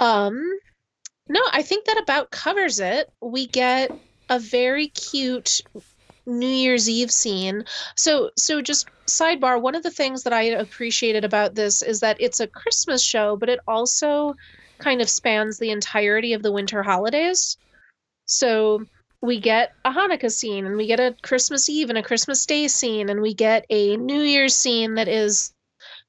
Um, 0.00 0.42
no, 1.28 1.40
I 1.52 1.62
think 1.62 1.86
that 1.86 2.00
about 2.02 2.30
covers 2.30 2.80
it. 2.80 3.10
We 3.20 3.46
get 3.46 3.90
a 4.28 4.38
very 4.38 4.88
cute 4.88 5.62
New 6.26 6.48
Year's 6.48 6.88
Eve 6.88 7.10
scene. 7.10 7.64
So 7.96 8.30
so 8.36 8.62
just 8.62 8.88
sidebar, 9.06 9.60
one 9.60 9.74
of 9.74 9.82
the 9.82 9.90
things 9.90 10.22
that 10.22 10.32
I 10.32 10.42
appreciated 10.42 11.24
about 11.24 11.54
this 11.54 11.82
is 11.82 12.00
that 12.00 12.16
it's 12.20 12.40
a 12.40 12.46
Christmas 12.46 13.02
show, 13.02 13.36
but 13.36 13.48
it 13.48 13.60
also 13.66 14.34
kind 14.78 15.00
of 15.00 15.08
spans 15.08 15.58
the 15.58 15.70
entirety 15.70 16.32
of 16.32 16.42
the 16.42 16.52
winter 16.52 16.82
holidays. 16.82 17.56
So 18.26 18.84
we 19.20 19.40
get 19.40 19.72
a 19.84 19.90
Hanukkah 19.90 20.30
scene 20.30 20.66
and 20.66 20.76
we 20.76 20.86
get 20.86 21.00
a 21.00 21.16
Christmas 21.22 21.68
Eve 21.68 21.88
and 21.88 21.98
a 21.98 22.02
Christmas 22.02 22.44
Day 22.44 22.68
scene 22.68 23.08
and 23.08 23.20
we 23.22 23.34
get 23.34 23.64
a 23.70 23.96
New 23.96 24.20
Year's 24.20 24.54
scene 24.54 24.94
that 24.94 25.08
is 25.08 25.52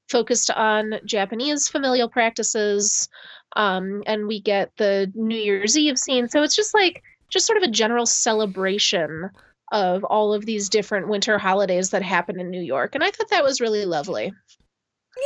focused 0.09 0.51
on 0.51 0.99
Japanese 1.05 1.67
familial 1.67 2.09
practices 2.09 3.07
um, 3.55 4.03
and 4.05 4.27
we 4.27 4.41
get 4.41 4.71
the 4.77 5.11
New 5.15 5.37
Year's 5.37 5.77
Eve 5.77 5.97
scene. 5.97 6.27
So 6.27 6.43
it's 6.43 6.55
just 6.55 6.73
like 6.73 7.03
just 7.29 7.45
sort 7.45 7.57
of 7.57 7.63
a 7.63 7.71
general 7.71 8.05
celebration 8.05 9.29
of 9.71 10.03
all 10.03 10.33
of 10.33 10.45
these 10.45 10.69
different 10.69 11.07
winter 11.07 11.37
holidays 11.37 11.89
that 11.89 12.03
happen 12.03 12.39
in 12.39 12.51
New 12.51 12.61
York, 12.61 12.95
and 12.95 13.03
I 13.03 13.11
thought 13.11 13.29
that 13.29 13.43
was 13.43 13.61
really 13.61 13.85
lovely. 13.85 14.31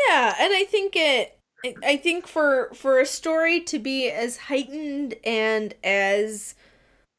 Yeah, 0.07 0.35
and 0.39 0.53
I 0.53 0.63
think 0.63 0.93
it. 0.95 1.35
I 1.83 1.97
think 1.97 2.25
for 2.25 2.71
for 2.73 3.01
a 3.01 3.05
story 3.05 3.59
to 3.61 3.79
be 3.79 4.09
as 4.09 4.37
heightened 4.37 5.15
and 5.25 5.73
as 5.83 6.55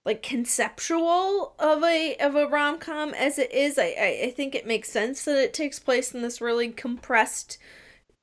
like 0.07 0.23
conceptual 0.23 1.55
of 1.59 1.85
a 1.85 2.17
of 2.17 2.37
a 2.37 2.47
rom 2.47 2.79
com 2.79 3.13
as 3.13 3.39
it 3.39 3.53
is, 3.53 3.79
I, 3.79 3.95
I 4.01 4.21
I 4.27 4.33
think 4.35 4.55
it 4.55 4.67
makes 4.67 4.91
sense 4.91 5.25
that 5.27 5.37
it 5.37 5.53
takes 5.53 5.79
place 5.79 6.15
in 6.15 6.23
this 6.23 6.41
really 6.41 6.71
compressed, 6.71 7.59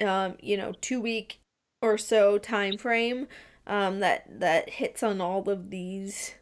um, 0.03 0.37
you 0.41 0.57
know, 0.57 0.73
two 0.81 0.99
week 0.99 1.39
or 1.81 1.97
so 1.97 2.37
time 2.37 2.77
frame 2.77 3.27
um, 3.65 3.99
that 3.99 4.39
that 4.39 4.69
hits 4.69 5.03
on 5.03 5.21
all 5.21 5.47
of 5.49 5.69
these 5.69 6.35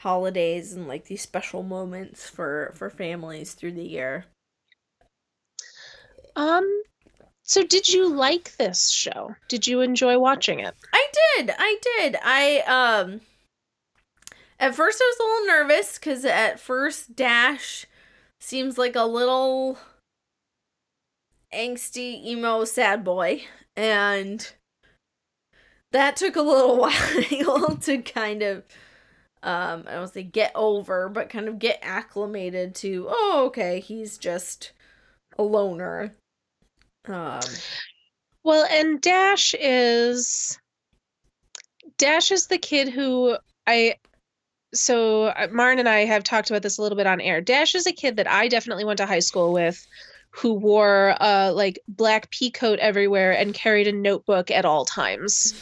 holidays 0.00 0.72
and 0.72 0.88
like 0.88 1.04
these 1.04 1.20
special 1.20 1.62
moments 1.62 2.28
for 2.28 2.72
for 2.74 2.88
families 2.88 3.52
through 3.52 3.72
the 3.72 3.84
year. 3.84 4.24
Um 6.36 6.82
so 7.42 7.64
did 7.64 7.88
you 7.88 8.08
like 8.08 8.56
this 8.56 8.90
show? 8.90 9.34
Did 9.48 9.66
you 9.66 9.80
enjoy 9.80 10.18
watching 10.18 10.60
it? 10.60 10.74
I 10.94 11.06
did. 11.36 11.50
I 11.58 11.76
did. 11.82 12.16
I 12.22 12.60
um 12.60 13.20
at 14.58 14.74
first 14.74 15.02
I 15.02 15.12
was 15.12 15.18
a 15.20 15.22
little 15.22 15.46
nervous 15.58 15.98
cuz 15.98 16.24
at 16.24 16.58
first 16.58 17.14
Dash 17.14 17.84
seems 18.40 18.78
like 18.78 18.96
a 18.96 19.04
little 19.04 19.78
angsty 21.52 22.24
emo 22.24 22.64
sad 22.64 23.04
boy 23.04 23.42
and 23.76 24.54
that 25.92 26.16
took 26.16 26.36
a 26.36 26.42
little 26.42 26.76
while 26.78 27.76
to 27.76 27.98
kind 28.02 28.42
of 28.42 28.64
um 29.42 29.84
I 29.86 29.92
don't 29.92 30.12
say 30.12 30.22
get 30.22 30.52
over, 30.54 31.08
but 31.08 31.30
kind 31.30 31.48
of 31.48 31.58
get 31.58 31.78
acclimated 31.82 32.74
to, 32.76 33.06
oh, 33.08 33.44
okay, 33.46 33.80
he's 33.80 34.18
just 34.18 34.72
a 35.38 35.42
loner. 35.42 36.14
Um 37.06 37.40
well, 38.42 38.66
and 38.70 39.00
Dash 39.00 39.54
is 39.58 40.58
Dash 41.98 42.30
is 42.30 42.46
the 42.46 42.58
kid 42.58 42.88
who 42.88 43.36
I 43.66 43.96
so 44.72 45.24
uh, 45.24 45.48
Martin 45.50 45.80
and 45.80 45.88
I 45.88 46.04
have 46.04 46.22
talked 46.24 46.50
about 46.50 46.62
this 46.62 46.78
a 46.78 46.82
little 46.82 46.96
bit 46.96 47.06
on 47.06 47.20
air. 47.20 47.40
Dash 47.40 47.74
is 47.74 47.86
a 47.86 47.92
kid 47.92 48.16
that 48.16 48.30
I 48.30 48.48
definitely 48.48 48.84
went 48.84 48.98
to 48.98 49.06
high 49.06 49.18
school 49.20 49.52
with 49.52 49.86
who 50.30 50.54
wore 50.54 51.16
a 51.20 51.52
like 51.52 51.78
black 51.88 52.30
pea 52.30 52.50
coat 52.50 52.78
everywhere 52.78 53.32
and 53.32 53.54
carried 53.54 53.88
a 53.88 53.92
notebook 53.92 54.50
at 54.50 54.64
all 54.64 54.84
times 54.84 55.54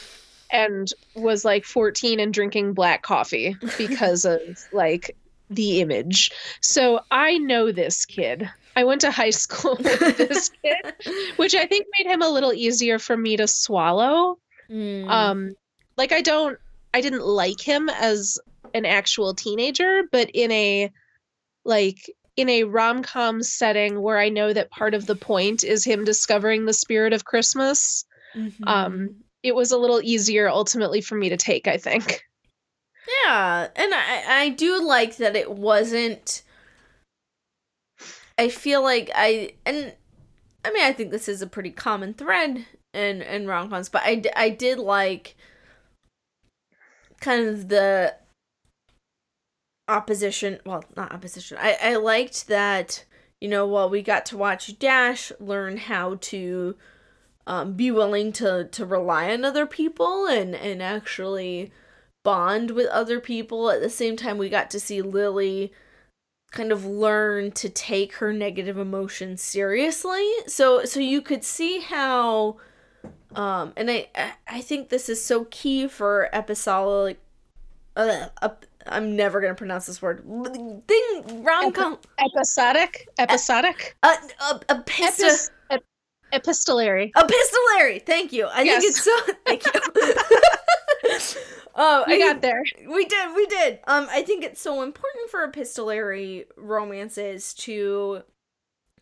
and 0.50 0.92
was 1.14 1.44
like 1.44 1.64
14 1.64 2.20
and 2.20 2.32
drinking 2.32 2.74
black 2.74 3.02
coffee 3.02 3.56
because 3.76 4.24
of 4.24 4.40
like 4.72 5.16
the 5.50 5.80
image. 5.80 6.30
So 6.60 7.00
I 7.10 7.38
know 7.38 7.72
this 7.72 8.04
kid. 8.04 8.48
I 8.76 8.84
went 8.84 9.00
to 9.02 9.10
high 9.10 9.30
school 9.44 9.76
with 9.76 10.16
this 10.18 10.50
kid, 10.62 10.94
which 11.36 11.54
I 11.54 11.66
think 11.66 11.86
made 11.98 12.10
him 12.10 12.22
a 12.22 12.28
little 12.28 12.52
easier 12.52 12.98
for 12.98 13.16
me 13.16 13.36
to 13.36 13.48
swallow. 13.48 14.38
Mm. 14.70 15.08
Um 15.08 15.54
like 15.96 16.12
I 16.12 16.20
don't 16.20 16.58
I 16.94 17.00
didn't 17.00 17.24
like 17.24 17.60
him 17.60 17.88
as 17.88 18.38
an 18.74 18.84
actual 18.84 19.34
teenager, 19.34 20.02
but 20.10 20.30
in 20.32 20.50
a 20.52 20.90
like 21.64 22.10
in 22.38 22.48
a 22.48 22.62
rom-com 22.62 23.42
setting 23.42 24.00
where 24.00 24.16
I 24.16 24.28
know 24.28 24.52
that 24.52 24.70
part 24.70 24.94
of 24.94 25.06
the 25.06 25.16
point 25.16 25.64
is 25.64 25.82
him 25.82 26.04
discovering 26.04 26.64
the 26.64 26.72
spirit 26.72 27.12
of 27.12 27.24
Christmas. 27.24 28.04
Mm-hmm. 28.36 28.62
Um 28.66 29.16
it 29.42 29.54
was 29.56 29.72
a 29.72 29.78
little 29.78 30.00
easier 30.02 30.48
ultimately 30.48 31.00
for 31.00 31.16
me 31.16 31.28
to 31.28 31.36
take, 31.36 31.66
I 31.66 31.76
think. 31.76 32.22
Yeah, 33.24 33.68
and 33.74 33.92
I 33.92 34.22
I 34.28 34.48
do 34.50 34.86
like 34.86 35.16
that 35.16 35.34
it 35.34 35.50
wasn't 35.50 36.42
I 38.38 38.48
feel 38.48 38.82
like 38.82 39.10
I 39.14 39.54
and 39.66 39.92
I 40.64 40.70
mean 40.70 40.84
I 40.84 40.92
think 40.92 41.10
this 41.10 41.28
is 41.28 41.42
a 41.42 41.46
pretty 41.48 41.70
common 41.70 42.14
thread 42.14 42.64
in 42.94 43.22
in 43.22 43.48
rom-coms, 43.48 43.88
but 43.88 44.02
I 44.04 44.22
I 44.36 44.50
did 44.50 44.78
like 44.78 45.34
kind 47.20 47.48
of 47.48 47.68
the 47.68 48.14
opposition, 49.88 50.60
well, 50.64 50.84
not 50.96 51.12
opposition. 51.12 51.58
I 51.60 51.76
I 51.82 51.96
liked 51.96 52.48
that 52.48 53.04
you 53.40 53.48
know, 53.48 53.66
while 53.66 53.88
we 53.88 54.02
got 54.02 54.26
to 54.26 54.36
watch 54.36 54.78
Dash 54.78 55.30
learn 55.38 55.76
how 55.76 56.16
to 56.16 56.76
um, 57.46 57.74
be 57.74 57.90
willing 57.90 58.32
to 58.32 58.64
to 58.72 58.84
rely 58.84 59.32
on 59.32 59.44
other 59.44 59.66
people 59.66 60.26
and 60.26 60.54
and 60.54 60.82
actually 60.82 61.70
bond 62.24 62.72
with 62.72 62.88
other 62.88 63.20
people. 63.20 63.70
At 63.70 63.80
the 63.80 63.90
same 63.90 64.16
time, 64.16 64.38
we 64.38 64.48
got 64.48 64.70
to 64.70 64.80
see 64.80 65.02
Lily 65.02 65.72
kind 66.50 66.72
of 66.72 66.84
learn 66.84 67.52
to 67.52 67.68
take 67.68 68.14
her 68.14 68.32
negative 68.32 68.78
emotions 68.78 69.42
seriously. 69.42 70.26
So 70.46 70.84
so 70.84 71.00
you 71.00 71.22
could 71.22 71.44
see 71.44 71.80
how 71.80 72.56
um 73.34 73.72
and 73.76 73.90
I 73.90 74.08
I 74.48 74.60
think 74.62 74.88
this 74.88 75.08
is 75.08 75.24
so 75.24 75.46
key 75.50 75.86
for 75.86 76.28
episodic 76.34 77.20
uh, 77.96 78.28
I'm 78.90 79.16
never 79.16 79.40
gonna 79.40 79.54
pronounce 79.54 79.86
this 79.86 80.00
word. 80.02 80.22
Thing 80.86 81.42
rom 81.44 81.72
com 81.72 81.98
episodic 82.18 83.08
episodic 83.18 83.96
uh, 84.02 84.14
uh, 84.40 84.58
epist- 84.68 85.50
Epis- 85.70 85.80
epistolary 86.32 87.12
epistolary. 87.16 87.98
Thank 88.00 88.32
you. 88.32 88.46
I 88.46 88.62
yes. 88.62 88.82
think 88.82 88.90
it's 88.90 89.04
so. 89.04 89.32
Thank 89.46 89.64
you. 89.66 89.80
oh, 91.74 92.04
we 92.06 92.14
I 92.14 92.18
got 92.18 92.42
there. 92.42 92.62
We 92.88 93.04
did. 93.04 93.34
We 93.34 93.46
did. 93.46 93.80
Um, 93.86 94.08
I 94.10 94.22
think 94.22 94.44
it's 94.44 94.60
so 94.60 94.82
important 94.82 95.30
for 95.30 95.44
epistolary 95.44 96.46
romances 96.56 97.54
to, 97.54 98.22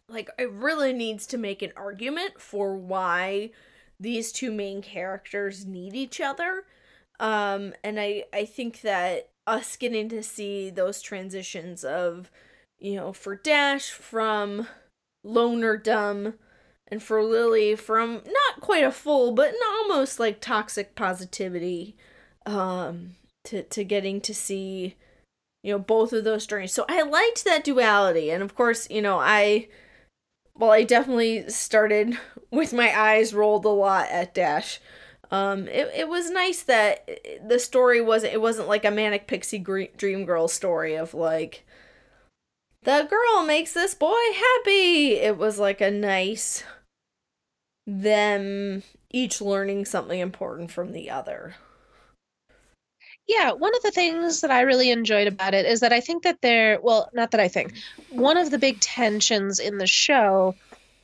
like, 0.09 0.31
it 0.39 0.51
really 0.53 0.93
needs 0.93 1.27
to 1.29 1.39
make 1.39 1.63
an 1.63 1.73
argument 1.77 2.41
for 2.41 2.77
why 2.77 3.51
these 3.99 4.33
two 4.33 4.53
main 4.53 4.83
characters 4.83 5.67
need 5.67 5.95
each 5.95 6.21
other. 6.21 6.65
Um, 7.19 7.73
and 7.83 7.99
I 7.99 8.25
I 8.33 8.45
think 8.45 8.83
that 8.83 9.31
us 9.47 9.77
getting 9.77 10.09
to 10.09 10.23
see 10.23 10.71
those 10.71 11.01
transitions 11.01 11.85
of, 11.85 12.31
you 12.79 12.97
know, 12.97 13.13
for 13.13 13.37
Dash 13.37 13.91
from 13.91 14.67
lonerdom 15.25 16.35
and 16.89 17.03
for 17.03 17.23
Lily 17.23 17.75
from 17.75 18.23
not 18.27 18.61
quite 18.61 18.85
a 18.85 18.93
full 18.93 19.33
but 19.33 19.55
almost 19.65 20.21
like 20.21 20.41
toxic 20.41 20.95
positivity 20.95 21.97
um 22.47 23.17
to 23.43 23.63
to 23.65 23.83
getting 23.83 24.21
to 24.21 24.33
see 24.33 24.95
you 25.63 25.73
know 25.73 25.79
both 25.79 26.13
of 26.13 26.25
those 26.25 26.47
journeys. 26.47 26.73
So 26.73 26.85
I 26.89 27.03
liked 27.03 27.45
that 27.45 27.65
duality 27.65 28.31
and 28.31 28.43
of 28.43 28.55
course, 28.55 28.89
you 28.89 29.03
know, 29.03 29.19
I 29.19 29.69
well 30.55 30.71
I 30.71 30.85
definitely 30.85 31.49
started 31.49 32.19
with 32.51 32.73
my 32.73 32.97
eyes 32.97 33.35
rolled 33.35 33.65
a 33.65 33.71
lot 33.71 34.09
at 34.11 34.35
Dash 34.35 34.81
um 35.31 35.69
it, 35.69 35.91
it 35.95 36.09
was 36.09 36.31
nice 36.31 36.63
that 36.63 37.09
the 37.47 37.59
story 37.59 38.01
wasn't 38.01 38.33
it 38.33 38.41
wasn't 38.41 38.69
like 38.69 38.85
a 38.85 38.91
manic 38.91 39.27
pixie 39.27 39.59
dream 39.59 40.25
girl 40.25 40.49
story 40.49 40.95
of 40.95 41.15
like 41.15 41.65
the 42.87 43.05
girl 43.11 43.45
makes 43.45 43.73
this 43.73 43.95
boy 43.97 44.15
happy. 44.33 45.15
It 45.15 45.37
was 45.37 45.59
like 45.59 45.81
a 45.81 45.91
nice 45.91 46.63
them 47.85 48.85
each 49.11 49.41
learning 49.41 49.87
something 49.87 50.21
important 50.21 50.71
from 50.71 50.93
the 50.93 51.11
other. 51.11 51.57
Yeah, 53.27 53.51
one 53.51 53.75
of 53.75 53.83
the 53.83 53.91
things 53.91 54.41
that 54.41 54.53
I 54.53 54.61
really 54.61 54.93
enjoyed 54.93 55.27
about 55.27 55.53
it 55.53 55.67
is 55.67 55.81
that 55.81 55.93
I 55.93 56.01
think 56.01 56.23
that 56.23 56.43
there, 56.43 56.79
well, 56.81 57.11
not 57.13 57.33
that 57.33 57.41
I 57.41 57.49
think, 57.49 57.75
one 58.11 58.37
of 58.37 58.53
the 58.53 58.59
big 58.59 58.79
tensions 58.79 59.59
in 59.59 59.79
the 59.79 59.87
show 59.89 60.55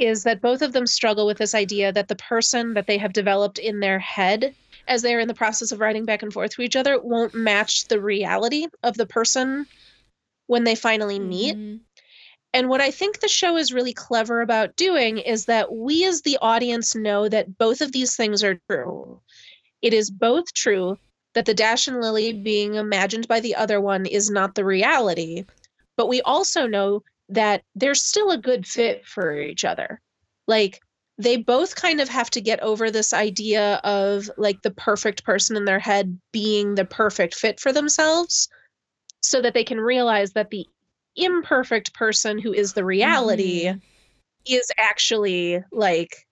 is 0.04 0.24
that 0.24 0.40
both 0.40 0.62
of 0.62 0.72
them 0.72 0.86
struggle 0.86 1.26
with 1.26 1.38
this 1.38 1.54
idea 1.54 1.92
that 1.92 2.08
the 2.08 2.16
person 2.16 2.74
that 2.74 2.86
they 2.86 2.98
have 2.98 3.12
developed 3.12 3.58
in 3.58 3.80
their 3.80 3.98
head 3.98 4.54
as 4.88 5.02
they're 5.02 5.20
in 5.20 5.28
the 5.28 5.34
process 5.34 5.72
of 5.72 5.80
writing 5.80 6.04
back 6.04 6.22
and 6.22 6.32
forth 6.32 6.52
to 6.52 6.62
each 6.62 6.76
other 6.76 7.00
won't 7.00 7.34
match 7.34 7.86
the 7.88 8.00
reality 8.00 8.66
of 8.82 8.96
the 8.96 9.06
person 9.06 9.66
when 10.46 10.64
they 10.64 10.74
finally 10.74 11.18
meet. 11.18 11.56
Mm-hmm. 11.56 11.76
And 12.54 12.68
what 12.68 12.80
I 12.80 12.90
think 12.90 13.20
the 13.20 13.28
show 13.28 13.56
is 13.56 13.72
really 13.72 13.94
clever 13.94 14.42
about 14.42 14.76
doing 14.76 15.18
is 15.18 15.46
that 15.46 15.72
we 15.72 16.04
as 16.04 16.20
the 16.20 16.38
audience 16.42 16.94
know 16.94 17.28
that 17.28 17.56
both 17.56 17.80
of 17.80 17.92
these 17.92 18.14
things 18.14 18.44
are 18.44 18.60
true. 18.68 19.20
It 19.80 19.94
is 19.94 20.10
both 20.10 20.52
true 20.52 20.98
that 21.34 21.46
the 21.46 21.54
Dash 21.54 21.88
and 21.88 22.00
Lily 22.00 22.32
being 22.34 22.74
imagined 22.74 23.26
by 23.26 23.40
the 23.40 23.54
other 23.54 23.80
one 23.80 24.04
is 24.04 24.30
not 24.30 24.54
the 24.54 24.64
reality, 24.66 25.46
but 25.96 26.08
we 26.08 26.20
also 26.22 26.66
know 26.66 27.02
that 27.32 27.62
they're 27.74 27.94
still 27.94 28.30
a 28.30 28.38
good 28.38 28.66
fit 28.66 29.06
for 29.06 29.38
each 29.38 29.64
other. 29.64 30.00
Like 30.46 30.80
they 31.18 31.36
both 31.36 31.74
kind 31.76 32.00
of 32.00 32.08
have 32.08 32.30
to 32.30 32.40
get 32.40 32.60
over 32.60 32.90
this 32.90 33.12
idea 33.12 33.80
of 33.84 34.30
like 34.36 34.62
the 34.62 34.70
perfect 34.70 35.24
person 35.24 35.56
in 35.56 35.64
their 35.64 35.78
head 35.78 36.18
being 36.32 36.74
the 36.74 36.84
perfect 36.84 37.34
fit 37.34 37.60
for 37.60 37.72
themselves 37.72 38.48
so 39.22 39.40
that 39.40 39.54
they 39.54 39.64
can 39.64 39.80
realize 39.80 40.32
that 40.32 40.50
the 40.50 40.66
imperfect 41.16 41.94
person 41.94 42.38
who 42.38 42.52
is 42.52 42.72
the 42.72 42.84
reality 42.84 43.66
mm-hmm. 43.66 43.78
is 44.46 44.70
actually 44.78 45.62
like 45.70 46.26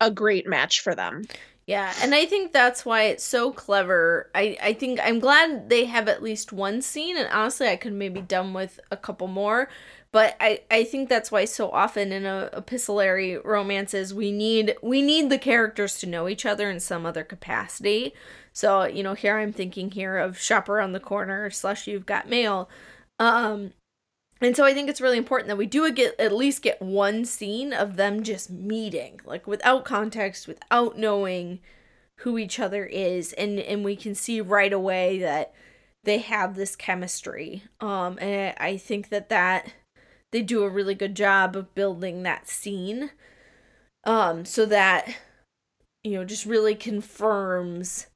a 0.00 0.10
great 0.10 0.46
match 0.46 0.80
for 0.80 0.94
them. 0.94 1.22
Yeah, 1.66 1.92
and 2.02 2.16
I 2.16 2.26
think 2.26 2.52
that's 2.52 2.84
why 2.84 3.04
it's 3.04 3.22
so 3.22 3.52
clever. 3.52 4.28
I 4.34 4.56
I 4.60 4.72
think 4.72 4.98
I'm 5.00 5.20
glad 5.20 5.68
they 5.68 5.84
have 5.84 6.08
at 6.08 6.22
least 6.22 6.52
one 6.52 6.82
scene 6.82 7.16
and 7.16 7.28
honestly 7.28 7.68
I 7.68 7.76
could 7.76 7.92
maybe 7.92 8.20
done 8.20 8.52
with 8.54 8.80
a 8.90 8.96
couple 8.96 9.28
more 9.28 9.68
but 10.12 10.36
I, 10.40 10.60
I 10.70 10.84
think 10.84 11.08
that's 11.08 11.30
why 11.30 11.44
so 11.44 11.70
often 11.70 12.12
in 12.12 12.26
a 12.26 12.50
epistolary 12.52 13.38
romances 13.38 14.12
we 14.12 14.32
need 14.32 14.74
we 14.82 15.02
need 15.02 15.30
the 15.30 15.38
characters 15.38 15.98
to 16.00 16.06
know 16.06 16.28
each 16.28 16.44
other 16.44 16.70
in 16.70 16.80
some 16.80 17.06
other 17.06 17.24
capacity. 17.24 18.12
So, 18.52 18.84
you 18.84 19.02
know, 19.02 19.14
here 19.14 19.38
I'm 19.38 19.52
thinking 19.52 19.92
here 19.92 20.18
of 20.18 20.38
Shop 20.38 20.68
Around 20.68 20.92
the 20.92 21.00
Corner 21.00 21.50
slash 21.50 21.86
You've 21.86 22.06
Got 22.06 22.28
Mail. 22.28 22.68
Um 23.18 23.72
and 24.40 24.56
so 24.56 24.64
I 24.64 24.72
think 24.72 24.88
it's 24.88 25.02
really 25.02 25.18
important 25.18 25.48
that 25.48 25.58
we 25.58 25.66
do 25.66 25.90
get 25.92 26.18
at 26.18 26.32
least 26.32 26.62
get 26.62 26.80
one 26.80 27.24
scene 27.26 27.72
of 27.74 27.96
them 27.96 28.22
just 28.22 28.50
meeting, 28.50 29.20
like 29.24 29.46
without 29.46 29.84
context, 29.84 30.48
without 30.48 30.98
knowing 30.98 31.60
who 32.20 32.38
each 32.38 32.58
other 32.58 32.84
is, 32.86 33.32
and 33.34 33.58
and 33.60 33.84
we 33.84 33.96
can 33.96 34.14
see 34.14 34.40
right 34.40 34.72
away 34.72 35.18
that 35.18 35.52
they 36.04 36.18
have 36.18 36.56
this 36.56 36.74
chemistry. 36.74 37.64
Um, 37.80 38.18
and 38.18 38.54
I 38.58 38.78
think 38.78 39.10
that 39.10 39.28
that 39.28 39.74
they 40.32 40.42
do 40.42 40.62
a 40.62 40.68
really 40.68 40.94
good 40.94 41.14
job 41.14 41.56
of 41.56 41.74
building 41.74 42.22
that 42.22 42.48
scene 42.48 43.10
um 44.04 44.44
so 44.44 44.64
that 44.64 45.16
you 46.02 46.12
know 46.12 46.24
just 46.24 46.46
really 46.46 46.74
confirms 46.74 48.06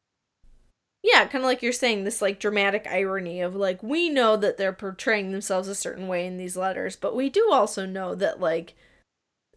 yeah 1.03 1.27
kind 1.27 1.45
of 1.45 1.47
like 1.47 1.63
you're 1.63 1.73
saying 1.73 2.05
this 2.05 2.23
like 2.23 2.41
dramatic 2.41 2.87
irony 2.91 3.41
of 3.41 3.55
like 3.55 3.83
we 3.83 4.09
know 4.09 4.37
that 4.37 4.57
they're 4.57 4.73
portraying 4.73 5.33
themselves 5.33 5.69
a 5.69 5.75
certain 5.75 6.09
way 6.09 6.27
in 6.27 6.39
these 6.39 6.57
letters 6.57 6.97
but 6.97 7.15
we 7.15 7.29
do 7.29 7.51
also 7.53 7.85
know 7.85 8.15
that 8.15 8.41
like 8.41 8.75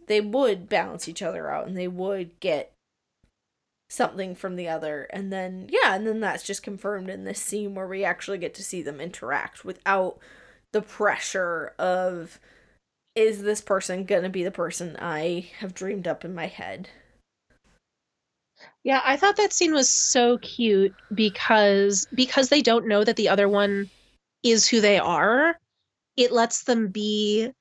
they 0.08 0.20
would 0.22 0.70
balance 0.70 1.08
each 1.08 1.22
other 1.22 1.50
out 1.50 1.67
and 1.67 1.78
they 1.78 1.88
would 1.88 2.39
get 2.39 2.74
something 3.89 4.36
from 4.36 4.58
the 4.58 4.67
other 4.67 5.08
and 5.13 5.32
then 5.32 5.70
yeah 5.70 5.96
and 5.96 6.06
then 6.06 6.20
that's 6.20 6.43
just 6.43 6.62
confirmed 6.62 7.10
in 7.10 7.24
this 7.24 7.41
scene 7.41 7.74
where 7.74 7.88
we 7.88 8.04
actually 8.04 8.38
get 8.38 8.54
to 8.54 8.63
see 8.63 8.82
them 8.82 9.00
interact 9.00 9.63
without 9.63 10.20
the 10.77 10.83
pressure 10.83 11.73
of 11.79 12.39
is 13.15 13.41
this 13.41 13.61
person 13.61 14.03
gonna 14.03 14.29
be 14.29 14.43
the 14.43 14.51
person 14.51 14.95
I 14.99 15.49
have 15.57 15.73
dreamed 15.73 16.07
up 16.07 16.23
in 16.23 16.35
my 16.35 16.45
head? 16.45 16.87
Yeah, 18.83 19.01
I 19.03 19.17
thought 19.17 19.37
that 19.37 19.53
scene 19.53 19.73
was 19.73 19.89
so 19.89 20.37
cute 20.37 20.93
because 21.11 22.07
because 22.13 22.49
they 22.49 22.61
don't 22.61 22.87
know 22.87 23.03
that 23.03 23.15
the 23.15 23.29
other 23.29 23.49
one 23.49 23.89
is 24.43 24.67
who 24.67 24.79
they 24.79 24.99
are. 24.99 25.57
It 26.15 26.31
lets 26.31 26.63
them 26.63 26.89
be 26.89 27.51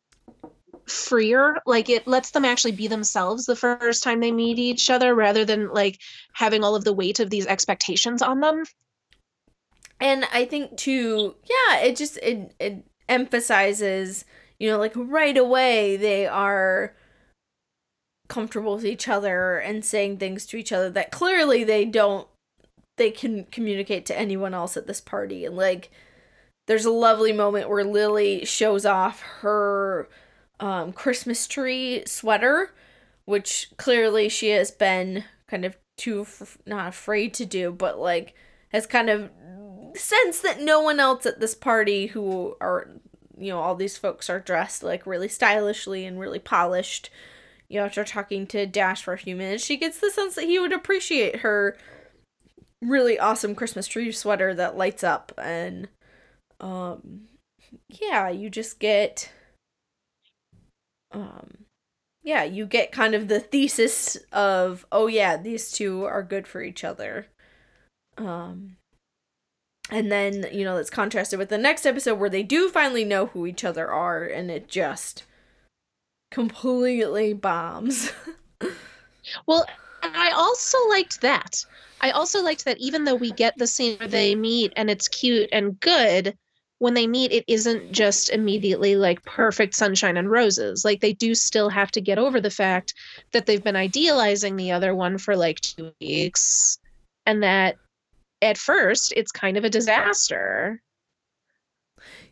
freer 0.85 1.57
like 1.65 1.89
it 1.89 2.07
lets 2.07 2.33
them 2.33 2.45
actually 2.45 2.73
be 2.73 2.87
themselves 2.87 3.47
the 3.47 3.57
first 3.57 4.03
time 4.03 4.21
they 4.21 4.31
meet 4.31 4.59
each 4.59 4.91
other 4.91 5.15
rather 5.15 5.47
than 5.47 5.73
like 5.73 5.99
having 6.35 6.63
all 6.63 6.77
of 6.77 6.85
the 6.85 6.93
weight 6.93 7.19
of 7.19 7.31
these 7.31 7.47
expectations 7.47 8.23
on 8.23 8.39
them 8.39 8.63
and 10.01 10.25
i 10.33 10.45
think 10.45 10.77
too 10.77 11.35
yeah 11.43 11.79
it 11.79 11.97
just 11.97 12.19
it, 12.19 12.55
it 12.61 12.85
emphasizes 13.09 14.25
you 14.59 14.69
know 14.69 14.79
like 14.79 14.93
right 14.95 15.37
away 15.37 15.97
they 15.97 16.27
are 16.27 16.95
comfortable 18.29 18.75
with 18.77 18.85
each 18.85 19.09
other 19.09 19.59
and 19.59 19.85
saying 19.85 20.17
things 20.17 20.47
to 20.47 20.57
each 20.57 20.73
other 20.73 20.91
that 20.91 21.11
clearly 21.11 21.63
they 21.63 21.85
don't 21.85 22.27
they 22.97 23.11
can 23.11 23.45
communicate 23.45 24.07
to 24.07 24.19
anyone 24.19 24.55
else 24.55 24.77
at 24.77 24.87
this 24.87 25.01
party. 25.01 25.45
And 25.45 25.57
like 25.57 25.91
there's 26.67 26.85
a 26.85 26.91
lovely 26.91 27.33
moment 27.33 27.69
where 27.69 27.85
Lily 27.85 28.45
shows 28.45 28.85
off 28.85 29.21
her 29.41 30.09
um, 30.59 30.93
Christmas 30.93 31.47
tree 31.47 32.03
sweater, 32.07 32.73
which 33.25 33.71
clearly 33.77 34.29
she 34.29 34.49
has 34.51 34.71
been 34.71 35.25
kind 35.47 35.65
of 35.65 35.77
too 35.97 36.23
f- 36.23 36.59
not 36.67 36.89
afraid 36.89 37.35
to 37.35 37.47
do, 37.47 37.71
but 37.71 37.99
like 37.99 38.35
has 38.71 38.87
kind 38.87 39.09
of 39.11 39.31
sense 39.97 40.41
that 40.41 40.61
no 40.61 40.81
one 40.81 41.01
else 41.01 41.27
at 41.27 41.41
this 41.41 41.55
party 41.55 42.07
who 42.07 42.57
are 42.61 42.89
you 43.39 43.51
know 43.51 43.61
all 43.61 43.75
these 43.75 43.97
folks 43.97 44.31
are 44.31 44.41
dressed 44.41 44.83
like 44.83 45.07
really 45.07 45.29
stylishly 45.29 46.05
and 46.05 46.19
really 46.19 46.39
polished 46.39 47.11
you 47.69 47.79
know 47.79 47.87
after 47.87 48.05
talking 48.05 48.47
to 48.47 48.67
dash 48.67 49.03
for 49.03 49.13
a 49.13 49.19
few 49.19 49.37
minutes 49.37 49.65
she 49.65 49.77
gets 49.77 50.01
the 50.01 50.11
sense 50.11 50.35
that 50.35 50.45
he 50.45 50.59
would 50.59 50.73
appreciate 50.73 51.37
her 51.37 51.77
really 52.83 53.19
awesome 53.19 53.55
christmas 53.55 53.87
tree 53.87 54.11
sweater 54.13 54.55
that 54.55 54.77
lights 54.77 55.05
up 55.05 55.33
and 55.39 55.89
um 56.61 57.23
yeah 57.89 58.29
you 58.29 58.49
just 58.49 58.79
get 58.79 59.31
um 61.13 61.67
yeah 62.27 62.43
you 62.43 62.67
get 62.67 62.91
kind 62.93 63.15
of 63.15 63.29
the 63.29 63.41
thesis 63.41 64.17
of 64.33 64.85
oh 64.91 65.07
yeah 65.07 65.37
these 65.37 65.71
two 65.71 66.05
are 66.05 66.25
good 66.25 66.47
for 66.47 66.61
each 66.61 66.83
other. 66.83 67.29
Um 68.19 68.77
and 69.91 70.11
then 70.11 70.47
you 70.53 70.65
know 70.65 70.77
that's 70.77 70.91
contrasted 70.91 71.39
with 71.39 71.49
the 71.49 71.59
next 71.59 71.87
episode 71.87 72.19
where 72.19 72.31
they 72.31 72.43
do 72.43 72.69
finally 72.69 73.05
know 73.05 73.27
who 73.27 73.47
each 73.47 73.65
other 73.65 73.89
are 73.89 74.25
and 74.25 74.51
it 74.51 74.69
just 74.69 75.25
completely 76.31 77.33
bombs. 77.33 78.13
Well 79.47 79.67
i 80.03 80.31
also 80.31 80.79
liked 80.89 81.21
that. 81.23 81.65
I 82.01 82.11
also 82.11 82.41
liked 82.41 82.65
that 82.65 82.79
even 82.79 83.05
though 83.05 83.17
we 83.17 83.33
get 83.33 83.55
the 83.57 83.67
scene 83.67 83.99
where 83.99 84.09
they 84.09 84.37
meet 84.37 84.73
and 84.77 84.89
it's 84.89 85.09
cute 85.09 85.49
and 85.51 85.81
good 85.81 86.37
when 86.79 86.95
they 86.95 87.07
meet 87.07 87.33
it 87.33 87.45
isn't 87.49 87.91
just 87.91 88.31
immediately 88.31 88.97
like 88.97 89.25
perfect 89.25 89.75
sunshine 89.75 90.17
and 90.17 90.31
roses. 90.31 90.85
Like 90.85 91.01
they 91.01 91.15
do 91.15 91.35
still 91.35 91.71
have 91.71 91.91
to 91.93 92.01
get 92.01 92.19
over 92.19 92.41
the 92.41 92.51
fact 92.51 92.95
that 93.33 93.47
they've 93.47 93.65
been 93.65 93.77
idealizing 93.77 94.57
the 94.57 94.73
other 94.73 94.95
one 94.95 95.19
for 95.19 95.35
like 95.37 95.61
two 95.61 95.93
weeks 96.01 96.79
and 97.25 97.43
that 97.43 97.77
at 98.43 98.59
first 98.59 99.13
it's 99.17 99.33
kind 99.33 99.57
of 99.57 99.65
a 99.65 99.71
disaster. 99.71 100.83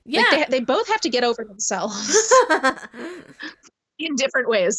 Yeah. 0.05 0.21
Like 0.21 0.51
they, 0.51 0.59
they 0.59 0.65
both 0.65 0.89
have 0.89 1.01
to 1.03 1.09
get 1.09 1.25
over 1.25 1.45
themselves 1.45 2.33
in 3.99 4.17
different 4.17 4.49
ways. 4.49 4.79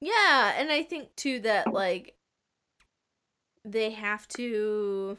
Yeah, 0.00 0.54
and 0.56 0.70
I 0.70 0.82
think 0.82 1.14
too 1.16 1.40
that 1.40 1.72
like 1.72 2.14
they 3.64 3.90
have 3.90 4.26
to 4.28 5.16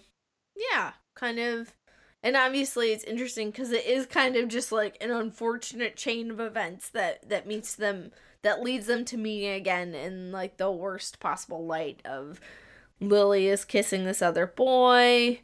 yeah, 0.56 0.94
kind 1.16 1.40
of 1.40 1.74
and 2.22 2.36
obviously 2.36 2.92
it's 2.92 3.04
interesting 3.06 3.52
cuz 3.52 3.72
it 3.72 3.86
is 3.86 4.06
kind 4.06 4.36
of 4.36 4.50
just 4.50 4.72
like 4.72 4.98
an 5.02 5.12
unfortunate 5.12 5.96
chain 5.96 6.32
of 6.32 6.40
events 6.40 6.90
that 6.90 7.28
that 7.30 7.48
meets 7.48 7.76
them 7.76 8.12
that 8.42 8.62
leads 8.62 8.88
them 8.88 9.06
to 9.06 9.18
meeting 9.18 9.52
again 9.52 9.94
in 9.94 10.32
like 10.32 10.58
the 10.58 10.72
worst 10.72 11.20
possible 11.20 11.66
light 11.66 12.02
of 12.06 12.40
Lily 13.02 13.48
is 13.48 13.66
kissing 13.66 14.06
this 14.06 14.22
other 14.22 14.48
boy 14.48 15.40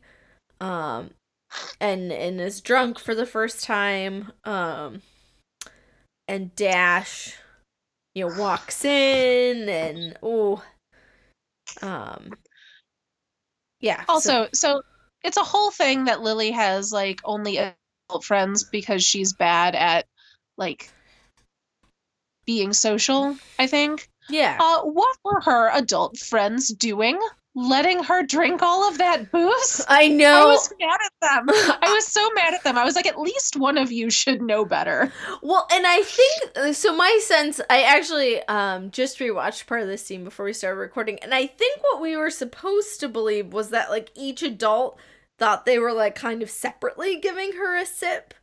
um 0.59 1.11
and 1.79 2.11
and 2.11 2.39
is 2.39 2.61
drunk 2.61 2.99
for 2.99 3.15
the 3.15 3.25
first 3.25 3.63
time 3.63 4.31
um 4.43 5.01
and 6.27 6.55
Dash 6.55 7.35
you 8.13 8.27
know 8.27 8.39
walks 8.39 8.83
in 8.85 9.69
and 9.69 10.17
oh 10.23 10.63
um 11.81 12.31
yeah 13.79 14.03
also 14.07 14.45
so, 14.45 14.49
so 14.53 14.81
it's 15.23 15.37
a 15.37 15.43
whole 15.43 15.71
thing 15.71 16.05
that 16.05 16.21
Lily 16.21 16.51
has 16.51 16.91
like 16.91 17.19
only 17.25 17.57
adult 17.57 18.23
friends 18.23 18.63
because 18.63 19.03
she's 19.03 19.33
bad 19.33 19.75
at 19.75 20.05
like 20.57 20.89
being 22.45 22.73
social, 22.73 23.35
I 23.59 23.67
think. 23.67 24.07
Yeah. 24.29 24.57
Uh, 24.59 24.81
what 24.83 25.17
were 25.23 25.41
her 25.41 25.69
adult 25.73 26.17
friends 26.17 26.69
doing? 26.69 27.19
Letting 27.55 28.03
her 28.03 28.21
drink 28.21 28.61
all 28.61 28.87
of 28.87 28.97
that 28.97 29.31
booze. 29.31 29.83
I 29.87 30.09
know. 30.09 30.49
I 30.49 30.51
was 30.51 30.73
mad 30.79 30.99
at 31.03 31.11
them. 31.21 31.77
I 31.81 31.93
was 31.93 32.05
so 32.05 32.29
mad 32.31 32.53
at 32.53 32.63
them. 32.63 32.77
I 32.77 32.83
was 32.83 32.95
like, 32.95 33.07
at 33.07 33.19
least 33.19 33.55
one 33.55 33.77
of 33.77 33.91
you 33.91 34.09
should 34.09 34.41
know 34.41 34.65
better. 34.65 35.11
Well, 35.41 35.65
and 35.71 35.87
I 35.87 36.01
think 36.03 36.75
so. 36.75 36.95
My 36.95 37.19
sense, 37.23 37.61
I 37.69 37.83
actually 37.83 38.41
um 38.47 38.91
just 38.91 39.19
rewatched 39.19 39.67
part 39.67 39.81
of 39.81 39.87
this 39.87 40.05
scene 40.05 40.23
before 40.23 40.45
we 40.45 40.53
started 40.53 40.79
recording, 40.79 41.17
and 41.19 41.33
I 41.33 41.47
think 41.47 41.81
what 41.81 42.01
we 42.01 42.17
were 42.17 42.29
supposed 42.29 42.99
to 42.99 43.09
believe 43.09 43.53
was 43.53 43.69
that 43.69 43.89
like 43.89 44.11
each 44.15 44.43
adult 44.43 44.99
thought 45.37 45.65
they 45.65 45.79
were 45.79 45.93
like 45.93 46.15
kind 46.15 46.41
of 46.41 46.49
separately 46.49 47.19
giving 47.19 47.53
her 47.53 47.77
a 47.77 47.85
sip. 47.85 48.33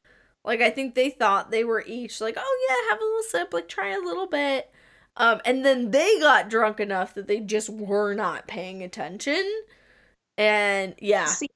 Like 0.45 0.61
I 0.61 0.71
think 0.71 0.95
they 0.95 1.11
thought 1.11 1.51
they 1.51 1.65
were 1.65 1.85
each 1.87 2.21
like, 2.21 2.37
oh 2.39 2.67
yeah, 2.69 2.91
have 2.91 3.01
a 3.01 3.05
little 3.05 3.23
sip, 3.23 3.53
like 3.55 3.69
try 3.69 3.91
a 3.91 4.01
little 4.01 4.27
bit. 4.27 4.71
Um, 5.17 5.41
and 5.45 5.65
then 5.65 5.91
they 5.91 6.19
got 6.21 6.49
drunk 6.49 6.81
enough 6.81 7.15
that 7.15 7.27
they 7.27 7.41
just 7.41 7.69
were 7.69 8.15
not 8.15 8.47
paying 8.47 8.83
attention. 8.83 9.45
And 10.39 10.95
yeah. 10.99 11.27
See, 11.27 11.49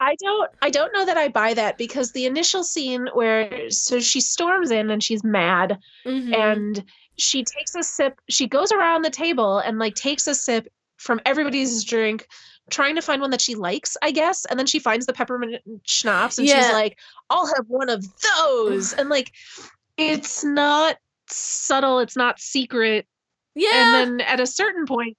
I 0.00 0.16
don't 0.22 0.50
I 0.62 0.70
don't 0.70 0.92
know 0.92 1.06
that 1.06 1.16
I 1.16 1.28
buy 1.28 1.54
that 1.54 1.78
because 1.78 2.12
the 2.12 2.26
initial 2.26 2.64
scene 2.64 3.08
where 3.12 3.70
so 3.70 4.00
she 4.00 4.20
storms 4.20 4.70
in 4.70 4.90
and 4.90 5.02
she's 5.02 5.22
mad 5.22 5.78
mm-hmm. 6.04 6.34
and 6.34 6.84
she 7.16 7.44
takes 7.44 7.74
a 7.74 7.82
sip, 7.82 8.18
she 8.28 8.48
goes 8.48 8.72
around 8.72 9.02
the 9.02 9.10
table 9.10 9.58
and 9.58 9.78
like 9.78 9.94
takes 9.94 10.26
a 10.26 10.34
sip 10.34 10.68
from 10.96 11.20
everybody's 11.24 11.84
drink 11.84 12.26
trying 12.70 12.96
to 12.96 13.02
find 13.02 13.20
one 13.20 13.30
that 13.30 13.40
she 13.40 13.54
likes, 13.54 13.96
I 14.02 14.10
guess. 14.10 14.44
And 14.46 14.58
then 14.58 14.66
she 14.66 14.78
finds 14.78 15.06
the 15.06 15.12
peppermint 15.12 15.62
schnapps 15.84 16.38
and 16.38 16.48
yeah. 16.48 16.62
she's 16.62 16.72
like, 16.72 16.98
I'll 17.30 17.46
have 17.46 17.66
one 17.68 17.90
of 17.90 18.04
those. 18.36 18.92
and 18.94 19.08
like, 19.08 19.32
it's 19.96 20.42
not 20.42 20.96
subtle, 21.34 21.98
it's 21.98 22.16
not 22.16 22.40
secret. 22.40 23.06
Yeah. 23.54 23.68
And 23.72 24.20
then 24.20 24.26
at 24.26 24.40
a 24.40 24.46
certain 24.46 24.86
point, 24.86 25.16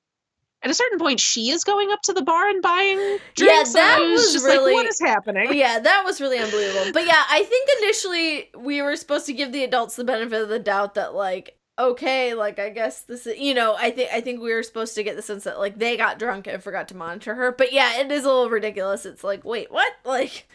at 0.65 0.71
a 0.71 0.73
certain 0.73 0.97
point, 0.97 1.19
she 1.19 1.51
is 1.51 1.63
going 1.63 1.91
up 1.91 2.01
to 2.03 2.13
the 2.13 2.23
bar 2.23 2.49
and 2.49 2.59
buying 2.61 2.97
drinks. 3.35 3.75
Yeah, 3.75 3.81
that 3.81 3.99
was, 3.99 4.33
was 4.33 4.43
really 4.43 4.73
like, 4.73 4.83
what 4.83 4.85
is 4.87 4.99
happening. 4.99 5.53
Yeah, 5.53 5.77
that 5.79 6.03
was 6.03 6.19
really 6.19 6.39
unbelievable. 6.39 6.91
But 6.91 7.05
yeah, 7.05 7.23
I 7.29 7.43
think 7.43 7.69
initially 7.83 8.49
we 8.57 8.81
were 8.81 8.95
supposed 8.95 9.27
to 9.27 9.33
give 9.33 9.51
the 9.51 9.63
adults 9.63 9.95
the 9.95 10.03
benefit 10.03 10.41
of 10.41 10.49
the 10.49 10.57
doubt 10.57 10.95
that 10.95 11.13
like, 11.13 11.59
okay, 11.77 12.33
like 12.33 12.57
I 12.57 12.71
guess 12.71 13.03
this 13.03 13.27
is 13.27 13.37
you 13.37 13.53
know, 13.53 13.75
I 13.77 13.91
think 13.91 14.09
I 14.11 14.21
think 14.21 14.41
we 14.41 14.51
were 14.53 14.63
supposed 14.63 14.95
to 14.95 15.03
get 15.03 15.15
the 15.15 15.21
sense 15.21 15.43
that 15.43 15.59
like 15.59 15.77
they 15.77 15.97
got 15.97 16.17
drunk 16.17 16.47
and 16.47 16.63
forgot 16.63 16.87
to 16.87 16.97
monitor 16.97 17.35
her. 17.35 17.51
But 17.51 17.71
yeah, 17.71 17.99
it 17.99 18.11
is 18.11 18.23
a 18.23 18.27
little 18.27 18.49
ridiculous. 18.49 19.05
It's 19.05 19.23
like, 19.23 19.45
wait, 19.45 19.71
what? 19.71 19.93
Like 20.03 20.47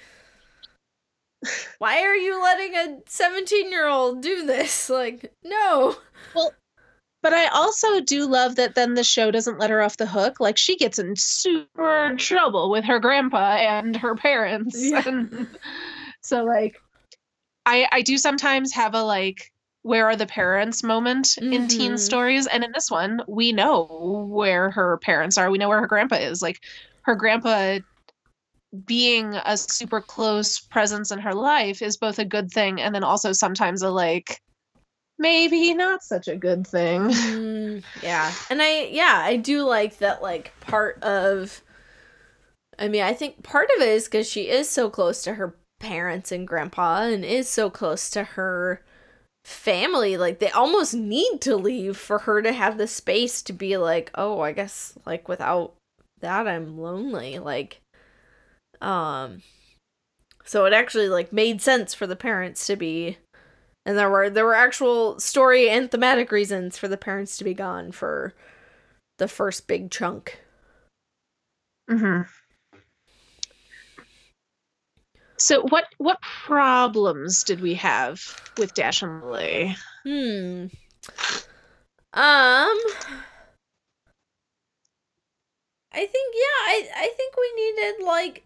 why 1.78 2.02
are 2.02 2.16
you 2.16 2.40
letting 2.40 2.74
a 2.74 2.98
17 3.06 3.70
year 3.70 3.88
old 3.88 4.22
do 4.22 4.46
this? 4.46 4.90
Like, 5.00 5.32
no. 5.44 5.96
Well, 6.34 6.52
but 7.22 7.32
I 7.32 7.46
also 7.48 8.00
do 8.00 8.26
love 8.26 8.56
that 8.56 8.74
then 8.74 8.94
the 8.94 9.04
show 9.04 9.30
doesn't 9.30 9.58
let 9.58 9.70
her 9.70 9.80
off 9.82 9.96
the 9.96 10.06
hook. 10.06 10.40
Like, 10.40 10.56
she 10.56 10.76
gets 10.76 10.98
in 10.98 11.14
super 11.16 12.14
trouble 12.18 12.70
with 12.70 12.84
her 12.84 12.98
grandpa 12.98 13.56
and 13.56 13.96
her 13.96 14.14
parents. 14.14 14.76
Yeah. 14.78 15.02
And 15.06 15.48
so, 16.22 16.44
like, 16.44 16.76
I, 17.66 17.88
I 17.92 18.02
do 18.02 18.18
sometimes 18.18 18.72
have 18.74 18.94
a 18.94 19.02
like, 19.02 19.50
where 19.82 20.06
are 20.06 20.16
the 20.16 20.26
parents 20.26 20.82
moment 20.82 21.26
mm-hmm. 21.26 21.52
in 21.52 21.68
teen 21.68 21.92
mm-hmm. 21.92 21.96
stories. 21.96 22.46
And 22.46 22.64
in 22.64 22.72
this 22.72 22.90
one, 22.90 23.22
we 23.28 23.52
know 23.52 24.26
where 24.28 24.70
her 24.70 24.98
parents 24.98 25.38
are. 25.38 25.50
We 25.50 25.58
know 25.58 25.68
where 25.68 25.80
her 25.80 25.86
grandpa 25.86 26.16
is. 26.16 26.42
Like, 26.42 26.60
her 27.02 27.14
grandpa 27.14 27.78
being 28.86 29.34
a 29.34 29.56
super 29.56 30.00
close 30.00 30.60
presence 30.60 31.10
in 31.10 31.18
her 31.18 31.34
life 31.34 31.82
is 31.82 31.96
both 31.96 32.18
a 32.18 32.24
good 32.24 32.50
thing 32.50 32.80
and 32.80 32.94
then 32.94 33.02
also 33.02 33.32
sometimes 33.32 33.82
a 33.82 33.90
like 33.90 34.40
maybe 35.18 35.74
not 35.74 36.02
such 36.02 36.28
a 36.28 36.36
good 36.36 36.66
thing. 36.66 37.10
Mm, 37.60 37.82
yeah. 38.02 38.32
And 38.48 38.62
I 38.62 38.84
yeah, 38.84 39.22
I 39.24 39.36
do 39.36 39.64
like 39.64 39.98
that 39.98 40.22
like 40.22 40.58
part 40.60 41.02
of 41.02 41.62
I 42.78 42.88
mean, 42.88 43.02
I 43.02 43.12
think 43.12 43.42
part 43.42 43.68
of 43.76 43.82
it 43.82 43.88
is 43.88 44.08
cuz 44.08 44.28
she 44.28 44.48
is 44.48 44.68
so 44.68 44.88
close 44.88 45.22
to 45.24 45.34
her 45.34 45.56
parents 45.80 46.30
and 46.32 46.46
grandpa 46.46 47.02
and 47.02 47.24
is 47.24 47.48
so 47.48 47.70
close 47.70 48.10
to 48.10 48.22
her 48.22 48.82
family 49.44 50.16
like 50.18 50.38
they 50.38 50.50
almost 50.50 50.92
need 50.92 51.40
to 51.40 51.56
leave 51.56 51.96
for 51.96 52.18
her 52.20 52.42
to 52.42 52.52
have 52.52 52.76
the 52.78 52.86
space 52.86 53.42
to 53.42 53.52
be 53.52 53.76
like, 53.76 54.10
"Oh, 54.14 54.40
I 54.40 54.52
guess 54.52 54.94
like 55.06 55.28
without 55.28 55.74
that 56.20 56.46
I'm 56.46 56.78
lonely." 56.78 57.38
Like 57.38 57.80
um 58.80 59.42
so 60.44 60.64
it 60.64 60.72
actually 60.72 61.08
like 61.08 61.32
made 61.32 61.60
sense 61.60 61.94
for 61.94 62.06
the 62.06 62.16
parents 62.16 62.66
to 62.66 62.76
be 62.76 63.18
and 63.86 63.96
there 63.96 64.10
were 64.10 64.30
there 64.30 64.44
were 64.44 64.54
actual 64.54 65.18
story 65.18 65.68
and 65.68 65.90
thematic 65.90 66.30
reasons 66.32 66.76
for 66.76 66.88
the 66.88 66.96
parents 66.96 67.36
to 67.36 67.44
be 67.44 67.54
gone 67.54 67.92
for 67.92 68.34
the 69.18 69.28
first 69.28 69.66
big 69.66 69.90
chunk. 69.90 70.40
Mhm. 71.88 72.26
So 75.38 75.62
what 75.62 75.86
what 75.98 76.20
problems 76.20 77.42
did 77.44 77.60
we 77.60 77.74
have 77.74 78.20
with 78.58 78.74
Dash 78.74 79.02
and 79.02 79.22
Lily? 79.24 79.76
Hmm. 80.04 80.66
Um 82.12 82.78
I 85.92 86.06
think 86.06 86.34
yeah, 86.34 86.60
I 86.66 86.88
I 86.96 87.14
think 87.16 87.36
we 87.36 87.52
needed 87.56 88.04
like 88.04 88.44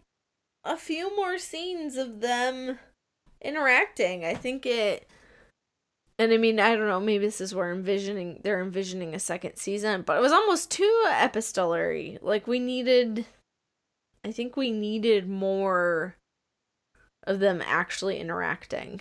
a 0.65 0.77
few 0.77 1.15
more 1.17 1.39
scenes 1.39 1.97
of 1.97 2.21
them 2.21 2.79
interacting. 3.41 4.25
I 4.25 4.35
think 4.35 4.67
it 4.67 5.09
and 6.19 6.33
I 6.33 6.37
mean, 6.37 6.61
I 6.61 6.77
don't 6.77 6.87
know, 6.87 7.01
maybe 7.01 7.27
this 7.27 7.41
is 7.41 7.55
where 7.55 7.73
envisioning 7.73 8.41
they're 8.43 8.63
envisioning 8.63 9.15
a 9.15 9.19
second 9.19 9.57
season, 9.57 10.03
but 10.03 10.17
it 10.17 10.21
was 10.21 10.33
almost 10.33 10.71
too 10.71 11.05
epistolary. 11.21 12.19
Like 12.23 12.47
we 12.47 12.59
needed 12.59 13.27
I 14.25 14.33
think 14.33 14.57
we 14.57 14.71
needed 14.71 15.29
more 15.29 16.17
of 17.27 17.41
them 17.41 17.63
actually 17.65 18.19
interacting. 18.19 19.01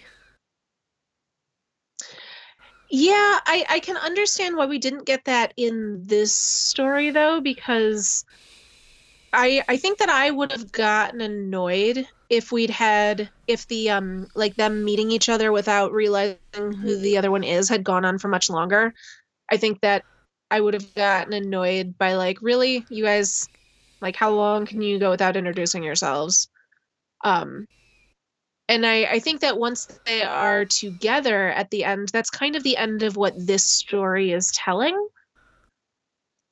Yeah, 2.90 3.40
I 3.46 3.66
I 3.70 3.80
can 3.80 3.98
understand 3.98 4.58
why 4.58 4.66
we 4.66 4.78
didn't 4.78 5.06
get 5.06 5.26
that 5.26 5.54
in 5.58 6.04
this 6.06 6.34
story 6.34 7.10
though 7.10 7.42
because 7.42 8.26
I 9.34 9.64
I 9.68 9.78
think 9.78 9.98
that 10.00 10.10
I 10.10 10.30
would 10.32 10.52
have 10.52 10.72
gotten 10.72 11.22
annoyed 11.22 12.08
if 12.30 12.52
we'd 12.52 12.70
had 12.70 13.30
if 13.48 13.68
the 13.68 13.90
um 13.90 14.28
like 14.36 14.56
them 14.56 14.86
meeting 14.86 15.12
each 15.12 15.30
other 15.30 15.52
without 15.52 15.92
realizing 15.92 16.38
who 16.54 16.98
the 16.98 17.18
other 17.18 17.32
one 17.32 17.44
is 17.44 17.70
had 17.70 17.84
gone 17.84 18.06
on 18.06 18.20
for 18.20 18.28
much 18.28 18.50
longer. 18.50 18.94
I 19.52 19.58
think 19.58 19.82
that 19.82 20.06
I 20.52 20.62
would 20.62 20.76
have 20.76 20.94
gotten 20.94 21.34
annoyed 21.34 21.98
by 21.98 22.14
like 22.14 22.38
really 22.42 22.86
you 22.90 23.04
guys 23.04 23.50
like 24.02 24.16
how 24.16 24.32
long 24.32 24.66
can 24.66 24.82
you 24.82 25.00
go 25.00 25.10
without 25.10 25.36
introducing 25.36 25.84
yourselves? 25.84 26.50
Um, 27.24 27.68
and 28.70 28.86
I, 28.86 29.04
I 29.06 29.20
think 29.20 29.42
that 29.42 29.58
once 29.58 29.88
they 30.06 30.24
are 30.24 30.66
together 30.66 31.50
at 31.50 31.70
the 31.72 31.84
end, 31.84 32.10
that's 32.10 32.30
kind 32.30 32.56
of 32.56 32.64
the 32.64 32.78
end 32.78 33.04
of 33.04 33.18
what 33.18 33.34
this 33.38 33.66
story 33.66 34.32
is 34.32 34.52
telling. 34.52 34.96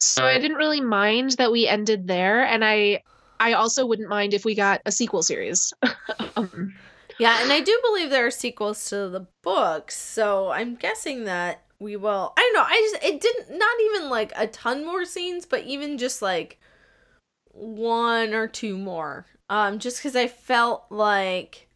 So 0.02 0.26
I 0.26 0.40
didn't 0.40 0.58
really 0.58 0.82
mind 0.82 1.32
that 1.32 1.52
we 1.52 1.68
ended 1.68 2.08
there, 2.08 2.44
and 2.44 2.66
I 2.66 3.04
I 3.40 3.54
also 3.54 3.86
wouldn't 3.86 4.10
mind 4.10 4.34
if 4.34 4.44
we 4.44 4.56
got 4.56 4.82
a 4.86 4.92
sequel 4.92 5.22
series. 5.22 5.74
um, 6.36 6.74
yeah, 7.20 7.42
and 7.42 7.52
I 7.52 7.62
do 7.62 7.80
believe 7.84 8.10
there 8.10 8.26
are 8.26 8.32
sequels 8.32 8.90
to 8.90 9.10
the 9.10 9.28
books, 9.44 9.96
so 9.96 10.50
I'm 10.50 10.76
guessing 10.76 11.26
that 11.26 11.62
we 11.80 11.96
will. 11.96 12.34
I 12.36 12.42
don't 12.42 12.54
know. 12.54 12.68
I 12.68 12.90
just 12.92 13.04
it 13.04 13.22
didn't 13.22 13.58
not 13.58 13.80
even 13.86 14.10
like 14.10 14.32
a 14.36 14.48
ton 14.48 14.86
more 14.86 15.06
scenes, 15.06 15.46
but 15.46 15.66
even 15.66 16.00
just 16.00 16.22
like 16.22 16.60
one 17.52 18.34
or 18.34 18.48
two 18.48 18.78
more. 18.78 19.28
Um, 19.50 19.78
just 19.78 19.98
because 19.98 20.16
I 20.16 20.28
felt 20.28 20.86
like 20.90 21.68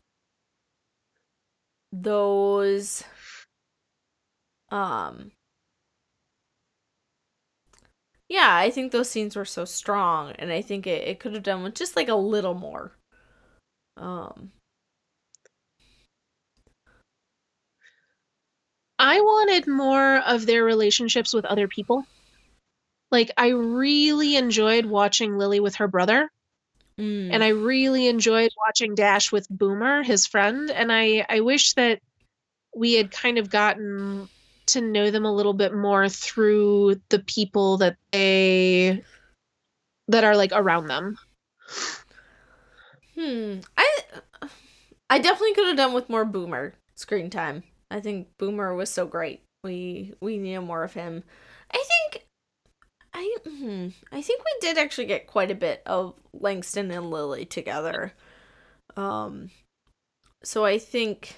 those 1.91 3.03
um 4.71 5.31
yeah 8.35 8.55
i 8.55 8.69
think 8.69 8.91
those 8.91 9.09
scenes 9.09 9.35
were 9.35 9.45
so 9.45 9.63
strong 9.63 10.33
and 10.33 10.51
i 10.51 10.61
think 10.61 10.85
it, 10.85 11.07
it 11.07 11.19
could 11.19 11.33
have 11.33 11.43
done 11.43 11.63
with 11.63 11.73
just 11.73 11.95
like 11.95 12.09
a 12.09 12.15
little 12.15 12.53
more. 12.53 12.91
Um. 13.97 14.51
I 18.99 19.21
wanted 19.21 19.67
more 19.67 20.17
of 20.17 20.45
their 20.45 20.63
relationships 20.63 21.33
with 21.33 21.45
other 21.45 21.67
people. 21.67 22.05
Like 23.09 23.31
i 23.37 23.49
really 23.49 24.35
enjoyed 24.35 24.85
watching 24.85 25.37
lily 25.37 25.61
with 25.61 25.75
her 25.75 25.87
brother 25.87 26.29
Mm. 26.97 27.29
And 27.33 27.43
I 27.43 27.49
really 27.49 28.07
enjoyed 28.07 28.51
watching 28.57 28.95
Dash 28.95 29.31
with 29.31 29.49
Boomer, 29.49 30.01
his 30.03 30.25
friend, 30.25 30.71
and 30.71 30.91
I 30.91 31.25
I 31.27 31.41
wish 31.41 31.73
that 31.73 31.99
we 32.73 32.93
had 32.93 33.11
kind 33.11 33.37
of 33.37 33.49
gotten 33.49 34.29
to 34.67 34.81
know 34.81 35.11
them 35.11 35.25
a 35.25 35.33
little 35.33 35.53
bit 35.53 35.73
more 35.73 36.09
through 36.09 37.01
the 37.09 37.19
people 37.19 37.77
that 37.77 37.97
they 38.11 39.03
that 40.07 40.23
are 40.23 40.35
like 40.35 40.51
around 40.53 40.87
them. 40.87 41.17
Hmm. 43.15 43.59
I 43.77 44.01
I 45.09 45.19
definitely 45.19 45.53
could 45.53 45.67
have 45.67 45.77
done 45.77 45.93
with 45.93 46.09
more 46.09 46.25
Boomer 46.25 46.73
screen 46.95 47.29
time. 47.29 47.63
I 47.91 47.99
think 47.99 48.27
Boomer 48.37 48.73
was 48.73 48.89
so 48.89 49.05
great. 49.05 49.41
We 49.63 50.13
we 50.21 50.37
need 50.37 50.59
more 50.59 50.83
of 50.83 50.93
him. 50.93 51.23
I 51.71 51.83
think 51.83 52.25
I 53.13 53.37
hmm, 53.45 53.87
I 54.11 54.21
think 54.21 54.43
we 54.43 54.67
did 54.67 54.77
actually 54.77 55.05
get 55.05 55.27
quite 55.27 55.51
a 55.51 55.55
bit 55.55 55.81
of 55.85 56.15
Langston 56.33 56.91
and 56.91 57.09
Lily 57.09 57.45
together. 57.45 58.13
Um 58.97 59.51
so 60.43 60.65
I 60.65 60.77
think 60.77 61.35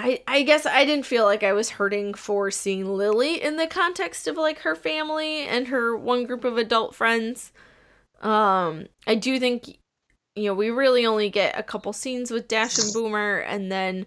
I 0.00 0.22
I 0.26 0.42
guess 0.42 0.66
I 0.66 0.84
didn't 0.84 1.06
feel 1.06 1.24
like 1.24 1.42
I 1.42 1.52
was 1.52 1.70
hurting 1.70 2.14
for 2.14 2.50
seeing 2.50 2.86
Lily 2.86 3.42
in 3.42 3.56
the 3.56 3.66
context 3.66 4.26
of 4.26 4.36
like 4.36 4.60
her 4.60 4.74
family 4.74 5.42
and 5.46 5.68
her 5.68 5.96
one 5.96 6.24
group 6.24 6.44
of 6.44 6.56
adult 6.56 6.94
friends. 6.94 7.52
Um 8.22 8.86
I 9.06 9.14
do 9.14 9.38
think 9.38 9.78
you 10.36 10.44
know, 10.46 10.54
we 10.54 10.70
really 10.70 11.04
only 11.04 11.28
get 11.28 11.58
a 11.58 11.62
couple 11.62 11.92
scenes 11.92 12.30
with 12.30 12.48
Dash 12.48 12.78
and 12.78 12.92
Boomer 12.92 13.38
and 13.38 13.70
then 13.70 14.06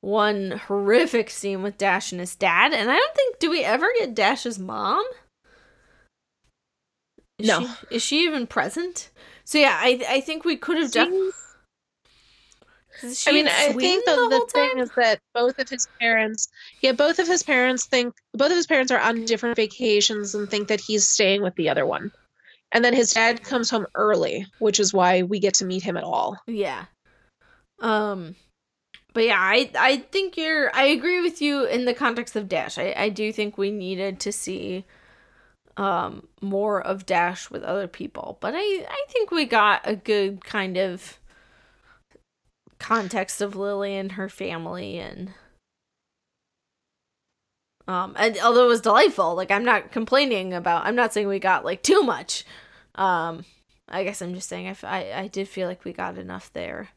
one 0.00 0.52
horrific 0.52 1.30
scene 1.30 1.62
with 1.62 1.78
Dash 1.78 2.12
and 2.12 2.20
his 2.20 2.36
dad, 2.36 2.72
and 2.72 2.90
I 2.90 2.96
don't 2.96 3.14
think 3.16 3.38
do 3.38 3.50
we 3.50 3.64
ever 3.64 3.86
get 3.98 4.14
Dash's 4.14 4.58
mom? 4.58 5.04
Is 7.38 7.48
no, 7.48 7.60
she, 7.60 7.96
is 7.96 8.02
she 8.02 8.24
even 8.24 8.46
present? 8.46 9.10
So 9.44 9.58
yeah, 9.58 9.78
I 9.80 10.02
I 10.08 10.20
think 10.20 10.44
we 10.44 10.56
could 10.56 10.78
have 10.78 10.90
definitely. 10.90 11.30
I 13.02 13.32
mean, 13.32 13.48
I 13.48 13.72
think 13.72 14.04
the, 14.04 14.12
the, 14.12 14.28
the 14.28 14.50
thing 14.52 14.78
is 14.78 14.90
that 14.96 15.20
both 15.34 15.58
of 15.58 15.68
his 15.68 15.88
parents, 15.98 16.48
yeah, 16.80 16.92
both 16.92 17.18
of 17.18 17.26
his 17.26 17.42
parents 17.42 17.86
think 17.86 18.14
both 18.32 18.50
of 18.50 18.56
his 18.56 18.66
parents 18.66 18.92
are 18.92 19.00
on 19.00 19.24
different 19.24 19.56
vacations 19.56 20.34
and 20.34 20.48
think 20.48 20.68
that 20.68 20.80
he's 20.80 21.06
staying 21.06 21.42
with 21.42 21.54
the 21.56 21.68
other 21.68 21.86
one. 21.86 22.12
And 22.72 22.84
then 22.84 22.94
his 22.94 23.12
dad 23.12 23.42
comes 23.42 23.70
home 23.70 23.86
early, 23.94 24.46
which 24.58 24.80
is 24.80 24.92
why 24.92 25.22
we 25.22 25.38
get 25.38 25.54
to 25.54 25.64
meet 25.64 25.82
him 25.82 25.96
at 25.96 26.04
all. 26.04 26.38
Yeah. 26.46 26.84
Um 27.80 28.36
but 29.12 29.24
yeah, 29.24 29.38
I 29.38 29.70
I 29.78 29.96
think 29.98 30.36
you're 30.36 30.74
I 30.74 30.86
agree 30.86 31.20
with 31.20 31.40
you 31.40 31.64
in 31.64 31.84
the 31.84 31.94
context 31.94 32.36
of 32.36 32.48
Dash. 32.48 32.78
I, 32.78 32.94
I 32.96 33.08
do 33.08 33.32
think 33.32 33.56
we 33.56 33.70
needed 33.70 34.20
to 34.20 34.32
see 34.32 34.84
um 35.76 36.26
more 36.40 36.80
of 36.80 37.06
Dash 37.06 37.50
with 37.50 37.62
other 37.62 37.88
people. 37.88 38.38
But 38.40 38.54
I 38.56 38.84
I 38.88 39.04
think 39.08 39.30
we 39.30 39.44
got 39.44 39.82
a 39.84 39.96
good 39.96 40.44
kind 40.44 40.76
of 40.76 41.18
context 42.84 43.40
of 43.40 43.56
Lily 43.56 43.96
and 43.96 44.12
her 44.12 44.28
family 44.28 44.98
and 44.98 45.32
um 47.88 48.14
and 48.18 48.36
although 48.44 48.66
it 48.66 48.68
was 48.68 48.82
delightful, 48.82 49.34
like 49.34 49.50
I'm 49.50 49.64
not 49.64 49.90
complaining 49.90 50.52
about 50.52 50.84
I'm 50.84 50.94
not 50.94 51.12
saying 51.14 51.26
we 51.26 51.38
got 51.38 51.64
like 51.64 51.82
too 51.82 52.02
much. 52.02 52.44
Um 52.94 53.46
I 53.88 54.04
guess 54.04 54.20
I'm 54.20 54.34
just 54.34 54.50
saying 54.50 54.68
I, 54.68 54.76
I, 54.86 55.20
I 55.22 55.26
did 55.28 55.48
feel 55.48 55.66
like 55.66 55.84
we 55.84 55.94
got 55.94 56.18
enough 56.18 56.52
there. 56.52 56.90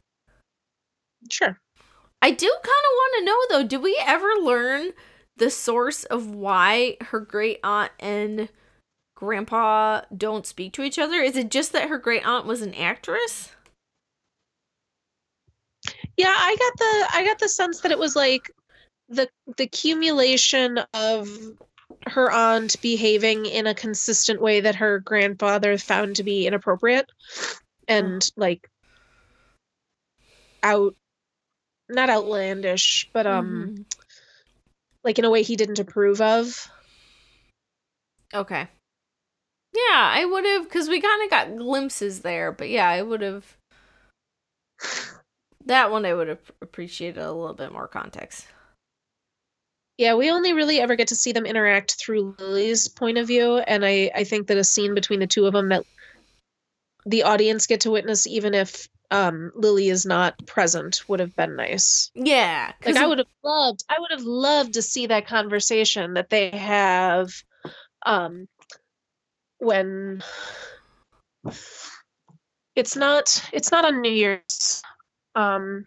Sure. 1.31 1.57
I 2.21 2.31
do 2.31 2.47
kind 2.47 2.65
of 2.65 2.91
want 2.97 3.13
to 3.19 3.25
know 3.25 3.37
though, 3.49 3.67
did 3.67 3.81
we 3.81 3.97
ever 4.05 4.27
learn 4.41 4.91
the 5.37 5.49
source 5.49 6.03
of 6.05 6.27
why 6.35 6.97
her 7.01 7.21
great 7.21 7.59
aunt 7.63 7.91
and 7.99 8.49
grandpa 9.15 10.01
don't 10.15 10.45
speak 10.45 10.73
to 10.73 10.83
each 10.83 10.99
other? 10.99 11.17
Is 11.17 11.37
it 11.37 11.49
just 11.49 11.71
that 11.71 11.89
her 11.89 11.97
great 11.97 12.27
aunt 12.27 12.45
was 12.45 12.61
an 12.61 12.73
actress? 12.75 13.51
Yeah, 16.17 16.33
I 16.35 16.55
got 16.55 16.77
the 16.77 17.17
I 17.17 17.25
got 17.25 17.39
the 17.39 17.49
sense 17.49 17.81
that 17.81 17.91
it 17.91 17.99
was 17.99 18.15
like 18.15 18.51
the 19.07 19.29
the 19.55 19.63
accumulation 19.63 20.79
of 20.93 21.29
her 22.07 22.31
aunt 22.31 22.81
behaving 22.81 23.45
in 23.45 23.67
a 23.67 23.75
consistent 23.75 24.41
way 24.41 24.61
that 24.61 24.75
her 24.75 24.99
grandfather 24.99 25.77
found 25.77 26.15
to 26.17 26.23
be 26.23 26.47
inappropriate 26.47 27.09
and 27.87 28.29
like 28.35 28.69
out 30.63 30.95
not 31.89 32.09
outlandish, 32.09 33.09
but 33.13 33.27
um 33.27 33.47
mm-hmm. 33.47 33.81
like 35.03 35.19
in 35.19 35.25
a 35.25 35.29
way 35.29 35.43
he 35.43 35.55
didn't 35.55 35.79
approve 35.79 36.19
of. 36.19 36.69
Okay. 38.33 38.67
Yeah, 39.73 40.11
I 40.11 40.25
would 40.25 40.45
have 40.45 40.69
cuz 40.69 40.89
we 40.89 40.99
kind 40.99 41.23
of 41.23 41.29
got 41.29 41.55
glimpses 41.57 42.21
there, 42.21 42.51
but 42.51 42.69
yeah, 42.69 42.89
I 42.89 43.01
would 43.01 43.21
have 43.21 43.57
that 45.67 45.91
one 45.91 46.05
I 46.05 46.13
would 46.13 46.27
have 46.27 46.51
appreciated 46.61 47.21
a 47.21 47.31
little 47.31 47.53
bit 47.53 47.71
more 47.71 47.87
context. 47.87 48.47
Yeah, 49.97 50.13
we 50.13 50.29
only 50.29 50.53
really 50.53 50.79
ever 50.79 50.95
get 50.95 51.07
to 51.07 51.15
see 51.15 51.31
them 51.31 51.45
interact 51.45 51.95
through 51.99 52.35
Lily's 52.39 52.87
point 52.87 53.17
of 53.17 53.27
view, 53.27 53.57
and 53.57 53.83
I 53.85 54.11
I 54.13 54.23
think 54.23 54.47
that 54.47 54.57
a 54.57 54.63
scene 54.63 54.93
between 54.93 55.19
the 55.19 55.27
two 55.27 55.45
of 55.45 55.53
them 55.53 55.69
that 55.69 55.83
the 57.05 57.23
audience 57.23 57.67
get 57.67 57.81
to 57.81 57.91
witness, 57.91 58.27
even 58.27 58.53
if 58.53 58.87
um 59.09 59.51
Lily 59.55 59.87
is 59.87 60.05
not 60.05 60.45
present 60.45 61.03
would 61.07 61.19
have 61.19 61.35
been 61.35 61.55
nice. 61.55 62.11
Yeah. 62.13 62.73
Like 62.85 62.97
I 62.97 63.07
would 63.07 63.19
have 63.19 63.27
loved 63.43 63.83
I 63.89 63.99
would 63.99 64.11
have 64.11 64.23
loved 64.23 64.73
to 64.73 64.81
see 64.81 65.07
that 65.07 65.27
conversation 65.27 66.15
that 66.15 66.29
they 66.29 66.49
have 66.51 67.29
um 68.05 68.47
when 69.59 70.21
it's 72.75 72.95
not 72.95 73.43
it's 73.53 73.71
not 73.71 73.85
on 73.85 74.01
New 74.01 74.11
Year's 74.11 74.83
um 75.37 75.85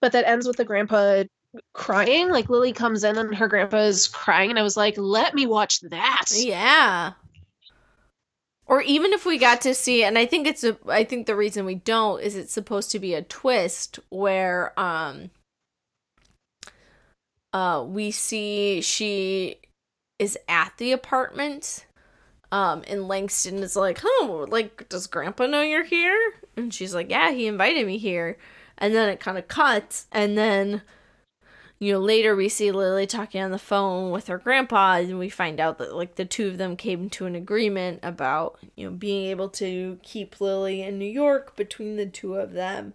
but 0.00 0.12
that 0.12 0.26
ends 0.26 0.46
with 0.46 0.56
the 0.56 0.64
grandpa 0.64 1.24
crying 1.72 2.30
like 2.30 2.48
Lily 2.48 2.72
comes 2.72 3.04
in 3.04 3.18
and 3.18 3.34
her 3.34 3.48
grandpa 3.48 3.78
is 3.78 4.08
crying 4.08 4.50
and 4.50 4.58
I 4.58 4.62
was 4.62 4.76
like 4.76 4.94
let 4.96 5.34
me 5.34 5.46
watch 5.46 5.80
that. 5.80 6.26
Yeah. 6.32 7.12
Or 8.66 8.82
even 8.82 9.12
if 9.12 9.24
we 9.24 9.38
got 9.38 9.60
to 9.60 9.74
see, 9.74 10.02
and 10.02 10.18
I 10.18 10.26
think 10.26 10.46
it's 10.46 10.64
a, 10.64 10.76
I 10.88 11.04
think 11.04 11.26
the 11.26 11.36
reason 11.36 11.64
we 11.64 11.76
don't 11.76 12.20
is 12.20 12.34
it's 12.34 12.52
supposed 12.52 12.90
to 12.90 12.98
be 12.98 13.14
a 13.14 13.22
twist 13.22 14.00
where, 14.08 14.78
um, 14.78 15.30
uh, 17.52 17.84
we 17.86 18.10
see 18.10 18.80
she 18.80 19.60
is 20.18 20.36
at 20.48 20.72
the 20.78 20.90
apartment, 20.90 21.86
um, 22.50 22.82
and 22.88 23.06
Langston 23.06 23.58
is 23.62 23.76
like, 23.76 24.00
"Oh, 24.04 24.46
like, 24.50 24.88
does 24.88 25.06
Grandpa 25.06 25.46
know 25.46 25.62
you're 25.62 25.84
here?" 25.84 26.34
And 26.56 26.72
she's 26.72 26.94
like, 26.94 27.10
"Yeah, 27.10 27.32
he 27.32 27.46
invited 27.46 27.86
me 27.86 27.98
here." 27.98 28.38
And 28.78 28.94
then 28.94 29.08
it 29.08 29.20
kind 29.20 29.38
of 29.38 29.48
cuts, 29.48 30.06
and 30.12 30.36
then 30.36 30.82
you 31.78 31.92
know, 31.92 31.98
later 32.00 32.34
we 32.34 32.48
see 32.48 32.70
Lily 32.70 33.06
talking 33.06 33.42
on 33.42 33.50
the 33.50 33.58
phone 33.58 34.10
with 34.10 34.28
her 34.28 34.38
grandpa, 34.38 34.94
and 34.94 35.18
we 35.18 35.28
find 35.28 35.60
out 35.60 35.76
that 35.78 35.94
like 35.94 36.14
the 36.14 36.24
two 36.24 36.48
of 36.48 36.58
them 36.58 36.76
came 36.76 37.10
to 37.10 37.26
an 37.26 37.34
agreement 37.34 38.00
about 38.02 38.58
you 38.76 38.88
know 38.88 38.96
being 38.96 39.26
able 39.26 39.50
to 39.50 39.98
keep 40.02 40.40
Lily 40.40 40.82
in 40.82 40.98
New 40.98 41.04
York 41.04 41.54
between 41.56 41.96
the 41.96 42.06
two 42.06 42.36
of 42.36 42.52
them. 42.52 42.94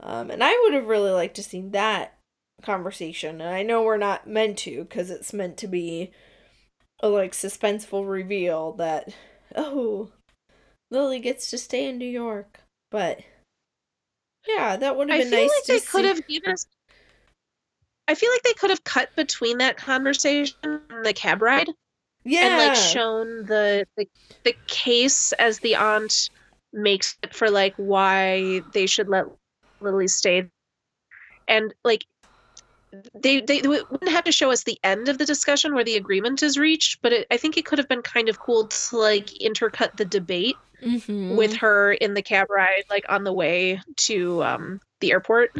Um, 0.00 0.30
and 0.30 0.42
I 0.42 0.58
would 0.62 0.74
have 0.74 0.86
really 0.86 1.10
liked 1.10 1.36
to 1.36 1.42
see 1.42 1.60
that 1.60 2.16
conversation. 2.62 3.40
And 3.40 3.50
I 3.50 3.62
know 3.62 3.82
we're 3.82 3.96
not 3.96 4.28
meant 4.28 4.58
to 4.58 4.84
because 4.84 5.10
it's 5.10 5.32
meant 5.32 5.56
to 5.58 5.66
be 5.66 6.12
a 7.00 7.08
like 7.08 7.32
suspenseful 7.32 8.08
reveal 8.08 8.72
that 8.74 9.12
oh 9.56 10.10
Lily 10.90 11.18
gets 11.18 11.50
to 11.50 11.58
stay 11.58 11.88
in 11.88 11.98
New 11.98 12.06
York. 12.06 12.60
But 12.92 13.20
yeah, 14.46 14.76
that 14.76 14.96
would 14.96 15.10
have 15.10 15.18
I 15.18 15.22
been 15.22 15.30
feel 15.30 15.40
nice 15.40 15.50
like 15.50 15.64
to 15.64 15.72
they 15.72 15.78
see. 15.78 15.86
could 15.90 16.04
have 16.04 16.26
given 16.28 16.52
us. 16.52 16.66
I 18.06 18.14
feel 18.14 18.30
like 18.30 18.42
they 18.42 18.52
could 18.52 18.70
have 18.70 18.84
cut 18.84 19.08
between 19.16 19.58
that 19.58 19.76
conversation 19.76 20.56
and 20.62 21.04
the 21.04 21.12
cab 21.12 21.40
ride 21.40 21.68
yeah. 22.24 22.40
and 22.40 22.56
like 22.58 22.76
shown 22.76 23.46
the, 23.46 23.86
the 23.96 24.06
the 24.44 24.54
case 24.66 25.32
as 25.32 25.58
the 25.60 25.76
aunt 25.76 26.30
makes 26.72 27.16
it 27.22 27.34
for 27.34 27.50
like 27.50 27.74
why 27.76 28.62
they 28.72 28.86
should 28.86 29.08
let 29.08 29.26
Lily 29.80 30.08
stay, 30.08 30.48
and 31.48 31.72
like 31.84 32.04
they 33.14 33.40
they 33.40 33.62
wouldn't 33.62 34.08
have 34.08 34.24
to 34.24 34.32
show 34.32 34.50
us 34.50 34.64
the 34.64 34.78
end 34.84 35.08
of 35.08 35.18
the 35.18 35.24
discussion 35.24 35.74
where 35.74 35.84
the 35.84 35.96
agreement 35.96 36.42
is 36.42 36.58
reached, 36.58 37.00
but 37.02 37.12
it, 37.12 37.26
I 37.30 37.36
think 37.36 37.56
it 37.56 37.64
could 37.64 37.78
have 37.78 37.88
been 37.88 38.02
kind 38.02 38.28
of 38.28 38.38
cool 38.38 38.66
to 38.66 38.96
like 38.96 39.26
intercut 39.40 39.96
the 39.96 40.04
debate 40.04 40.56
Mhm. 40.82 41.36
with 41.36 41.56
her 41.56 41.92
in 41.92 42.14
the 42.14 42.22
cab 42.22 42.50
ride, 42.50 42.84
like 42.90 43.04
on 43.08 43.24
the 43.24 43.32
way 43.32 43.80
to 43.98 44.42
um, 44.42 44.80
the 45.00 45.12
airport. 45.12 45.56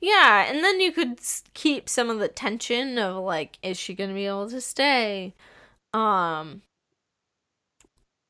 Yeah, 0.00 0.44
and 0.50 0.64
then 0.64 0.80
you 0.80 0.92
could 0.92 1.20
keep 1.54 1.88
some 1.88 2.08
of 2.08 2.20
the 2.20 2.28
tension 2.28 2.98
of 2.98 3.22
like, 3.24 3.58
is 3.62 3.78
she 3.78 3.94
gonna 3.94 4.14
be 4.14 4.26
able 4.26 4.48
to 4.50 4.60
stay? 4.60 5.34
Um, 5.92 6.62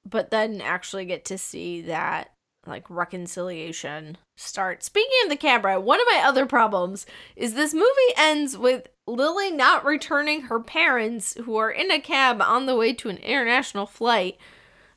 but 0.09 0.31
then 0.31 0.61
actually 0.61 1.05
get 1.05 1.25
to 1.27 1.39
see 1.39 1.83
that 1.83 2.33
like 2.67 2.89
reconciliation 2.91 4.17
start. 4.37 4.83
Speaking 4.83 5.11
of 5.25 5.31
the 5.31 5.37
cab 5.37 5.65
ride, 5.65 5.79
one 5.79 6.01
of 6.01 6.07
my 6.11 6.23
other 6.25 6.47
problems 6.47 7.07
is 7.37 7.55
this 7.55 7.73
movie 7.73 7.87
ends 8.17 8.57
with 8.57 8.89
Lily 9.07 9.51
not 9.51 9.85
returning 9.85 10.43
her 10.43 10.61
parents 10.61 11.35
who 11.45 11.57
are 11.57 11.71
in 11.71 11.91
a 11.91 12.01
cab 12.01 12.41
on 12.43 12.67
the 12.67 12.77
way 12.77 12.93
to 12.95 13.09
an 13.09 13.17
international 13.19 13.87
flight. 13.87 14.37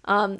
Um, 0.05 0.39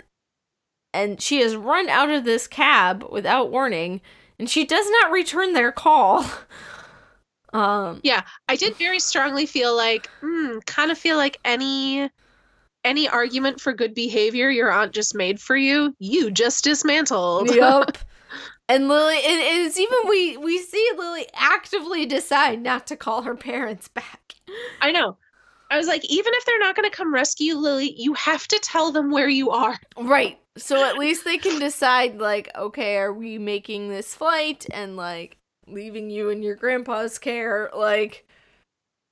and 0.93 1.21
she 1.21 1.41
has 1.41 1.55
run 1.55 1.89
out 1.89 2.09
of 2.09 2.23
this 2.23 2.47
cab 2.47 3.05
without 3.11 3.51
warning 3.51 4.01
and 4.39 4.49
she 4.49 4.65
does 4.65 4.89
not 4.89 5.11
return 5.11 5.53
their 5.53 5.71
call. 5.71 6.25
Um, 7.53 7.99
Yeah, 8.01 8.23
I 8.49 8.55
did 8.55 8.75
very 8.77 8.99
strongly 8.99 9.45
feel 9.45 9.77
like, 9.77 10.09
mm, 10.23 10.65
kind 10.65 10.89
of 10.89 10.97
feel 10.97 11.17
like 11.17 11.39
any 11.45 12.09
any 12.83 13.07
argument 13.07 13.61
for 13.61 13.73
good 13.73 13.93
behavior 13.93 14.49
your 14.49 14.71
aunt 14.71 14.91
just 14.91 15.13
made 15.13 15.39
for 15.39 15.55
you, 15.55 15.95
you 15.99 16.31
just 16.31 16.63
dismantled. 16.63 17.53
Yep. 17.53 17.97
And 18.69 18.87
Lily, 18.87 19.17
and 19.17 19.41
it 19.41 19.55
is 19.57 19.77
even 19.77 19.97
we 20.07 20.37
we 20.37 20.57
see 20.57 20.89
Lily 20.97 21.27
actively 21.35 22.05
decide 22.05 22.61
not 22.61 22.87
to 22.87 22.95
call 22.95 23.21
her 23.23 23.35
parents 23.35 23.89
back. 23.89 24.35
I 24.81 24.91
know. 24.91 25.17
I 25.69 25.77
was 25.77 25.87
like, 25.87 26.05
even 26.05 26.33
if 26.33 26.45
they're 26.45 26.59
not 26.59 26.75
going 26.75 26.89
to 26.89 26.95
come 26.95 27.13
rescue 27.13 27.55
Lily, 27.55 27.93
you 27.97 28.13
have 28.13 28.47
to 28.47 28.59
tell 28.59 28.91
them 28.91 29.11
where 29.11 29.27
you 29.27 29.49
are. 29.51 29.77
Right. 29.97 30.39
So 30.57 30.83
at 30.85 30.97
least 30.97 31.25
they 31.25 31.37
can 31.37 31.59
decide, 31.59 32.19
like, 32.19 32.49
okay, 32.55 32.97
are 32.97 33.13
we 33.13 33.37
making 33.39 33.89
this 33.89 34.13
flight 34.13 34.65
and 34.71 34.95
like 34.95 35.37
leaving 35.67 36.09
you 36.09 36.29
in 36.29 36.43
your 36.43 36.55
grandpa's 36.55 37.17
care? 37.17 37.71
Like, 37.75 38.27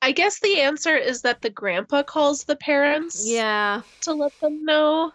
I 0.01 0.11
guess 0.11 0.39
the 0.39 0.61
answer 0.61 0.95
is 0.95 1.21
that 1.23 1.41
the 1.41 1.49
grandpa 1.49 2.03
calls 2.03 2.43
the 2.43 2.55
parents 2.55 3.27
yeah, 3.27 3.81
to 4.01 4.13
let 4.13 4.39
them 4.39 4.65
know. 4.65 5.13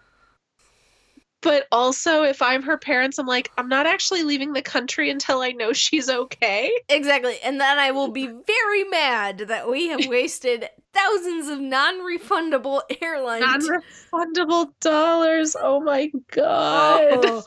But 1.41 1.67
also, 1.71 2.23
if 2.23 2.41
I'm 2.41 2.63
her 2.63 2.77
parents, 2.77 3.19
I'm 3.19 3.27
like, 3.27 3.51
I'm 3.57 3.69
not 3.69 3.85
actually 3.85 4.23
leaving 4.23 4.53
the 4.53 4.61
country 4.61 5.11
until 5.11 5.41
I 5.41 5.51
know 5.51 5.71
she's 5.71 6.09
okay. 6.09 6.71
exactly. 6.89 7.37
And 7.43 7.61
then 7.61 7.77
I 7.77 7.91
will 7.91 8.07
be 8.07 8.25
very 8.25 8.83
mad 8.85 9.39
that 9.47 9.69
we 9.69 9.87
have 9.89 10.05
wasted 10.07 10.67
thousands 10.93 11.47
of 11.47 11.59
non-refundable 11.59 12.81
airline 13.01 13.41
Non-refundable 13.41 14.71
dollars. 14.79 15.55
Oh 15.59 15.79
my 15.79 16.11
god. 16.31 17.25
Oh. 17.25 17.43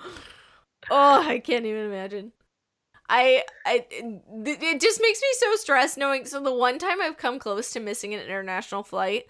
oh, 0.90 1.28
I 1.28 1.40
can't 1.40 1.66
even 1.66 1.86
imagine. 1.86 2.32
I, 3.08 3.42
I, 3.66 3.86
it 3.90 4.80
just 4.80 5.00
makes 5.02 5.20
me 5.20 5.28
so 5.32 5.56
stressed 5.56 5.98
knowing. 5.98 6.26
So 6.26 6.40
the 6.40 6.54
one 6.54 6.78
time 6.78 7.02
I've 7.02 7.16
come 7.16 7.40
close 7.40 7.72
to 7.72 7.80
missing 7.80 8.14
an 8.14 8.20
international 8.20 8.84
flight, 8.84 9.24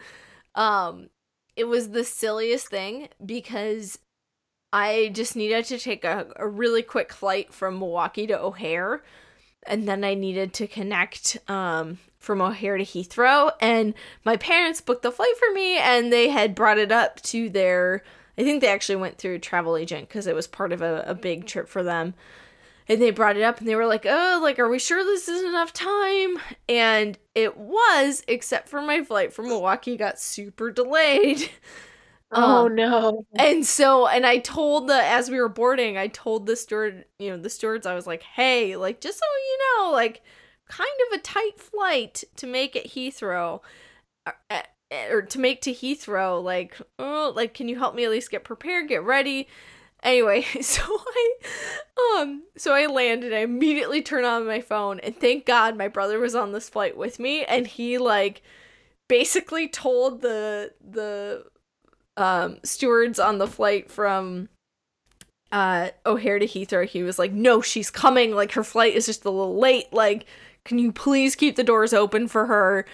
um, 0.54 1.08
it 1.56 1.64
was 1.64 1.88
the 1.88 2.04
silliest 2.04 2.68
thing 2.68 3.08
because 3.24 3.98
I 4.72 5.10
just 5.12 5.36
needed 5.36 5.64
to 5.66 5.78
take 5.78 6.04
a, 6.04 6.26
a 6.36 6.48
really 6.48 6.82
quick 6.82 7.12
flight 7.12 7.52
from 7.52 7.78
Milwaukee 7.78 8.26
to 8.28 8.40
O'Hare, 8.40 9.02
and 9.66 9.88
then 9.88 10.04
I 10.04 10.14
needed 10.14 10.52
to 10.54 10.66
connect 10.66 11.38
um 11.48 11.98
from 12.18 12.42
O'Hare 12.42 12.76
to 12.76 12.84
Heathrow, 12.84 13.52
and 13.60 13.94
my 14.24 14.36
parents 14.36 14.80
booked 14.80 15.02
the 15.02 15.10
flight 15.10 15.36
for 15.38 15.52
me, 15.54 15.78
and 15.78 16.12
they 16.12 16.28
had 16.28 16.54
brought 16.54 16.78
it 16.78 16.92
up 16.92 17.20
to 17.22 17.48
their. 17.48 18.02
I 18.38 18.42
think 18.42 18.60
they 18.60 18.68
actually 18.68 18.96
went 18.96 19.18
through 19.18 19.34
a 19.34 19.40
travel 19.40 19.76
agent 19.76 20.08
because 20.08 20.26
it 20.26 20.34
was 20.34 20.46
part 20.46 20.72
of 20.72 20.80
a, 20.80 21.04
a 21.06 21.14
big 21.14 21.46
trip 21.46 21.68
for 21.68 21.82
them. 21.82 22.14
And 22.88 23.00
they 23.00 23.10
brought 23.10 23.36
it 23.36 23.42
up 23.42 23.58
and 23.58 23.68
they 23.68 23.76
were 23.76 23.86
like, 23.86 24.06
oh, 24.08 24.40
like, 24.42 24.58
are 24.58 24.68
we 24.68 24.78
sure 24.78 25.04
this 25.04 25.28
is 25.28 25.42
enough 25.42 25.72
time? 25.72 26.38
And 26.68 27.18
it 27.34 27.56
was, 27.56 28.24
except 28.26 28.68
for 28.68 28.80
my 28.80 29.04
flight 29.04 29.32
from 29.32 29.48
Milwaukee 29.48 29.96
got 29.96 30.18
super 30.18 30.70
delayed. 30.70 31.50
Oh 32.34 32.66
Um, 32.66 32.68
no. 32.68 33.24
and 33.38 33.66
so, 33.66 34.06
and 34.08 34.26
I 34.26 34.38
told 34.38 34.88
the, 34.88 34.94
as 35.02 35.30
we 35.30 35.40
were 35.40 35.48
boarding, 35.48 35.98
I 35.98 36.08
told 36.08 36.46
the 36.46 36.56
steward, 36.56 37.06
you 37.18 37.30
know, 37.30 37.38
the 37.38 37.50
stewards, 37.50 37.86
I 37.86 37.94
was 37.94 38.06
like, 38.06 38.22
hey, 38.22 38.76
like, 38.76 39.00
just 39.00 39.18
so 39.18 39.24
you 39.26 39.58
know, 39.86 39.92
like, 39.92 40.22
kind 40.68 40.90
of 41.10 41.18
a 41.18 41.22
tight 41.22 41.58
flight 41.60 42.24
to 42.36 42.46
make 42.46 42.76
it 42.76 42.92
Heathrow, 42.92 43.60
or, 44.26 44.34
uh, 44.50 44.62
or 45.10 45.22
to 45.22 45.40
make 45.40 45.62
to 45.62 45.72
Heathrow. 45.74 46.42
Like, 46.42 46.78
oh, 46.98 47.32
like, 47.36 47.54
can 47.54 47.68
you 47.68 47.78
help 47.78 47.94
me 47.94 48.04
at 48.04 48.10
least 48.10 48.30
get 48.30 48.44
prepared, 48.44 48.88
get 48.88 49.04
ready? 49.04 49.48
Anyway, 50.02 50.42
so 50.62 50.82
I, 50.84 52.20
um, 52.20 52.44
so 52.56 52.72
I 52.74 52.86
landed. 52.86 53.32
I 53.34 53.38
immediately 53.40 54.02
turned 54.02 54.26
on 54.26 54.46
my 54.46 54.60
phone, 54.60 55.00
and 55.00 55.16
thank 55.16 55.46
God 55.46 55.76
my 55.76 55.88
brother 55.88 56.18
was 56.18 56.34
on 56.34 56.52
this 56.52 56.68
flight 56.70 56.96
with 56.96 57.18
me, 57.18 57.44
and 57.44 57.66
he 57.66 57.98
like 57.98 58.42
basically 59.08 59.68
told 59.68 60.22
the 60.22 60.72
the 60.80 61.44
um 62.20 62.58
stewards 62.62 63.18
on 63.18 63.38
the 63.38 63.46
flight 63.46 63.90
from 63.90 64.48
uh 65.52 65.88
O'Hare 66.06 66.38
to 66.38 66.46
Heathrow 66.46 66.86
he 66.86 67.02
was 67.02 67.18
like 67.18 67.32
no 67.32 67.60
she's 67.60 67.90
coming. 67.90 68.32
Like 68.34 68.52
her 68.52 68.64
flight 68.64 68.94
is 68.94 69.06
just 69.06 69.24
a 69.24 69.30
little 69.30 69.58
late. 69.58 69.92
Like 69.92 70.26
can 70.64 70.78
you 70.78 70.92
please 70.92 71.34
keep 71.34 71.56
the 71.56 71.64
doors 71.64 71.92
open 71.92 72.28
for 72.28 72.46
her? 72.46 72.84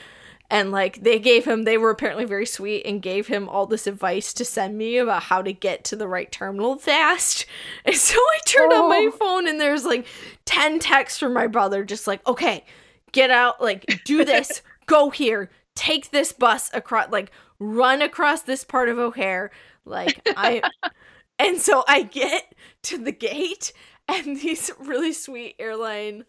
And 0.49 0.71
like 0.71 1.03
they 1.03 1.19
gave 1.19 1.45
him 1.45 1.65
they 1.65 1.77
were 1.77 1.91
apparently 1.91 2.25
very 2.25 2.47
sweet 2.47 2.87
and 2.87 3.03
gave 3.03 3.27
him 3.27 3.49
all 3.49 3.67
this 3.67 3.87
advice 3.89 4.33
to 4.35 4.45
send 4.45 4.79
me 4.79 4.97
about 4.97 5.25
how 5.25 5.43
to 5.43 5.53
get 5.53 5.83
to 5.85 5.97
the 5.97 6.07
right 6.09 6.31
terminal 6.31 6.77
fast. 6.79 7.45
And 7.85 7.97
so 7.97 8.15
i 8.17 8.39
turned 8.47 8.73
on 8.73 8.89
my 8.89 9.11
Oh. 9.13 9.17
phone 9.17 9.49
and 9.49 9.61
there's 9.61 9.85
like 9.85 10.07
10 10.45 10.79
texts 10.79 11.19
from 11.19 11.33
my 11.35 11.47
brother 11.49 11.85
just 11.85 12.07
like 12.07 12.27
okay 12.27 12.65
get 13.13 13.31
out. 13.31 13.61
Like 13.61 14.03
do 14.05 14.25
this. 14.25 14.63
Go 14.87 15.11
here. 15.11 15.51
Take 15.75 16.11
this 16.11 16.33
bus 16.33 16.71
across 16.73 17.11
like 17.11 17.33
run 17.59 18.03
across 18.03 18.43
this 18.43 18.65
part 18.65 18.89
of 18.89 18.99
o'hare 18.99 19.51
like 19.85 20.21
i 20.37 20.63
and 21.39 21.61
so 21.61 21.85
i 21.89 22.03
get 22.03 22.55
to 22.83 22.99
the 22.99 23.13
gate 23.13 23.73
and 24.09 24.41
these 24.41 24.71
really 24.79 25.13
sweet 25.13 25.55
airline 25.59 26.25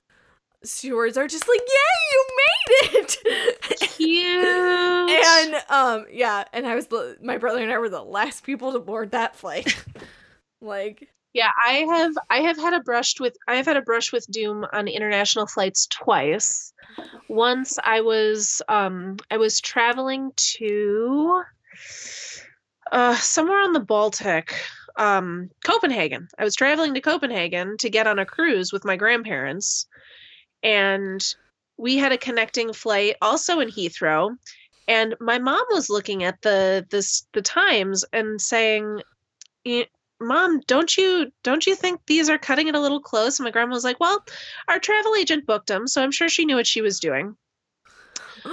stewards 0.63 1.18
are 1.18 1.28
just 1.28 1.48
like 1.48 1.62
yeah 1.68 2.12
you 2.12 2.26
made 2.38 3.04
it 3.04 3.18
Cute. 3.80 4.44
and 5.10 5.56
um 5.70 6.06
yeah 6.12 6.44
and 6.52 6.66
i 6.66 6.76
was 6.76 6.88
the 6.88 7.18
my 7.22 7.38
brother 7.38 7.62
and 7.62 7.72
i 7.72 7.78
were 7.78 7.90
the 7.90 8.02
last 8.02 8.44
people 8.44 8.74
to 8.74 8.80
board 8.80 9.12
that 9.12 9.36
flight 9.36 9.84
like 10.62 11.10
Yeah, 11.38 11.52
I 11.63 11.86
have 11.88 12.13
I 12.32 12.39
have 12.39 12.58
had 12.58 12.73
a 12.73 12.80
brush 12.80 13.19
with 13.19 13.38
I 13.47 13.58
have 13.58 13.67
had 13.67 13.78
a 13.78 13.84
brush 13.84 14.12
with 14.12 14.26
Doom 14.32 14.65
on 14.73 14.88
international 14.88 15.45
flights 15.45 15.86
twice. 15.86 16.73
Once 17.30 17.78
I 17.84 18.02
was 18.02 18.63
um 18.67 19.17
I 19.30 19.38
was 19.38 19.62
traveling 19.62 20.32
to 20.58 21.43
uh 22.91 23.13
somewhere 23.17 23.62
on 23.62 23.73
the 23.73 23.80
Baltic, 23.80 24.56
um 24.97 25.52
Copenhagen. 25.63 26.28
I 26.39 26.43
was 26.43 26.56
traveling 26.56 26.95
to 26.95 27.01
Copenhagen 27.01 27.78
to 27.82 27.89
get 27.91 28.07
on 28.07 28.18
a 28.18 28.26
cruise 28.26 28.74
with 28.74 28.84
my 28.84 28.95
grandparents 28.95 29.86
and 30.64 31.24
we 31.78 31.97
had 31.97 32.12
a 32.12 32.18
connecting 32.18 32.74
flight 32.74 33.16
also 33.22 33.59
in 33.59 33.70
Heathrow 33.70 34.36
and 34.88 35.16
my 35.20 35.38
mom 35.38 35.64
was 35.70 35.88
looking 35.88 36.24
at 36.24 36.41
the 36.41 36.84
this 36.89 37.28
the 37.34 37.43
times 37.43 38.03
and 38.12 38.41
saying 38.41 39.03
"Y- 39.64 39.86
mom 40.20 40.61
don't 40.68 40.97
you 40.97 41.32
don't 41.43 41.68
you 41.68 41.76
think 41.76 42.01
these 42.07 42.30
are 42.30 42.38
cutting 42.38 42.68
it 42.68 42.76
a 42.76 42.80
little 42.80 43.01
close? 43.01 43.39
And 43.39 43.45
my 43.45 43.51
grandma 43.51 43.74
was 43.74 43.84
like 43.84 43.99
well 43.99 44.24
our 44.68 44.80
travel 44.80 45.15
agent 45.15 45.45
booked 45.45 45.68
them 45.68 45.88
so 45.88 46.01
i'm 46.01 46.11
sure 46.11 46.30
she 46.30 46.45
knew 46.45 46.55
what 46.55 46.68
she 46.68 46.82
was 46.82 46.99
doing. 46.99 47.36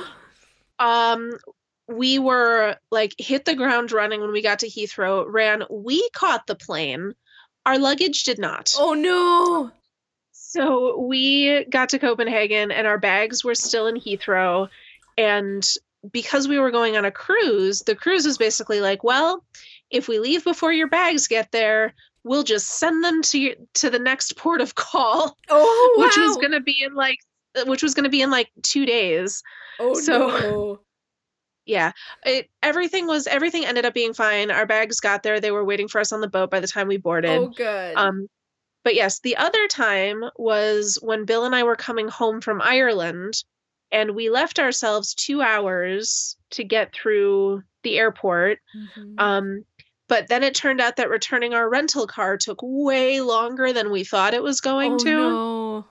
Um 0.80 1.38
we 1.86 2.18
were 2.18 2.76
like 2.90 3.14
hit 3.16 3.44
the 3.44 3.54
ground 3.54 3.92
running 3.92 4.20
when 4.20 4.32
we 4.32 4.42
got 4.42 4.58
to 4.58 4.68
heathrow 4.68 5.24
ran 5.28 5.62
we 5.70 6.08
caught 6.10 6.48
the 6.48 6.56
plane 6.56 7.14
our 7.66 7.78
luggage 7.78 8.24
did 8.24 8.38
not. 8.38 8.74
Oh 8.78 8.94
no! 8.94 9.70
So 10.32 10.98
we 11.00 11.64
got 11.64 11.88
to 11.90 11.98
Copenhagen 11.98 12.70
and 12.70 12.86
our 12.86 12.98
bags 12.98 13.44
were 13.44 13.54
still 13.54 13.86
in 13.86 13.96
Heathrow. 13.96 14.68
And 15.16 15.66
because 16.12 16.46
we 16.46 16.58
were 16.58 16.70
going 16.70 16.96
on 16.96 17.04
a 17.04 17.10
cruise, 17.10 17.80
the 17.80 17.96
cruise 17.96 18.26
was 18.26 18.38
basically 18.38 18.80
like, 18.80 19.02
well, 19.02 19.42
if 19.94 20.08
we 20.08 20.18
leave 20.18 20.44
before 20.44 20.72
your 20.72 20.88
bags 20.88 21.28
get 21.28 21.52
there, 21.52 21.94
we'll 22.24 22.42
just 22.42 22.66
send 22.78 23.04
them 23.04 23.22
to 23.22 23.38
your, 23.38 23.54
to 23.74 23.90
the 23.90 23.98
next 23.98 24.36
port 24.36 24.60
of 24.60 24.74
call, 24.74 25.36
Oh, 25.48 25.94
which 25.98 26.16
was 26.16 26.36
going 26.36 26.52
to 26.52 26.60
be 26.60 26.82
in 26.82 26.94
like 26.94 27.18
uh, 27.56 27.64
which 27.66 27.82
was 27.82 27.94
going 27.94 28.04
to 28.04 28.10
be 28.10 28.22
in 28.22 28.30
like 28.30 28.50
2 28.62 28.84
days. 28.84 29.42
Oh 29.78 29.94
so- 29.94 30.28
no. 30.28 30.80
Yeah. 31.66 31.92
It 32.26 32.50
everything 32.62 33.06
was 33.06 33.26
everything 33.26 33.64
ended 33.64 33.86
up 33.86 33.94
being 33.94 34.12
fine. 34.12 34.50
Our 34.50 34.66
bags 34.66 35.00
got 35.00 35.22
there. 35.22 35.40
They 35.40 35.50
were 35.50 35.64
waiting 35.64 35.88
for 35.88 35.98
us 35.98 36.12
on 36.12 36.20
the 36.20 36.28
boat 36.28 36.50
by 36.50 36.60
the 36.60 36.66
time 36.66 36.88
we 36.88 36.98
boarded. 36.98 37.30
Oh 37.30 37.48
good. 37.48 37.94
Um, 37.96 38.28
but 38.82 38.94
yes, 38.94 39.20
the 39.20 39.38
other 39.38 39.66
time 39.68 40.24
was 40.36 40.98
when 41.00 41.24
Bill 41.24 41.46
and 41.46 41.54
I 41.54 41.62
were 41.62 41.74
coming 41.74 42.06
home 42.06 42.42
from 42.42 42.60
Ireland, 42.60 43.42
and 43.90 44.14
we 44.14 44.28
left 44.28 44.58
ourselves 44.58 45.14
two 45.14 45.40
hours 45.40 46.36
to 46.50 46.64
get 46.64 46.92
through 46.92 47.62
the 47.82 47.98
airport. 47.98 48.58
Mhm. 48.76 49.14
Um, 49.16 49.64
but 50.08 50.28
then 50.28 50.42
it 50.42 50.54
turned 50.54 50.80
out 50.80 50.96
that 50.96 51.08
returning 51.08 51.54
our 51.54 51.68
rental 51.68 52.06
car 52.06 52.36
took 52.36 52.58
way 52.62 53.20
longer 53.20 53.72
than 53.72 53.90
we 53.90 54.04
thought 54.04 54.34
it 54.34 54.42
was 54.42 54.60
going 54.60 54.92
oh, 54.94 54.98
to. 54.98 55.14
No. 55.14 55.86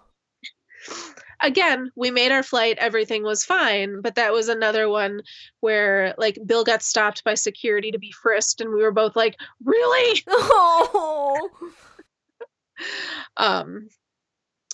Again, 1.41 1.91
we 1.95 2.09
made 2.09 2.31
our 2.31 2.43
flight, 2.43 2.77
everything 2.77 3.23
was 3.23 3.43
fine, 3.43 4.01
but 4.01 4.15
that 4.15 4.31
was 4.31 4.47
another 4.47 4.87
one 4.87 5.21
where 5.59 6.15
like 6.17 6.37
Bill 6.45 6.63
got 6.63 6.81
stopped 6.81 7.23
by 7.23 7.33
security 7.33 7.91
to 7.91 7.99
be 7.99 8.11
frisked, 8.11 8.61
and 8.61 8.71
we 8.71 8.81
were 8.81 8.91
both 8.91 9.15
like, 9.15 9.35
really? 9.63 10.21
Oh. 10.29 11.49
Um, 13.37 13.87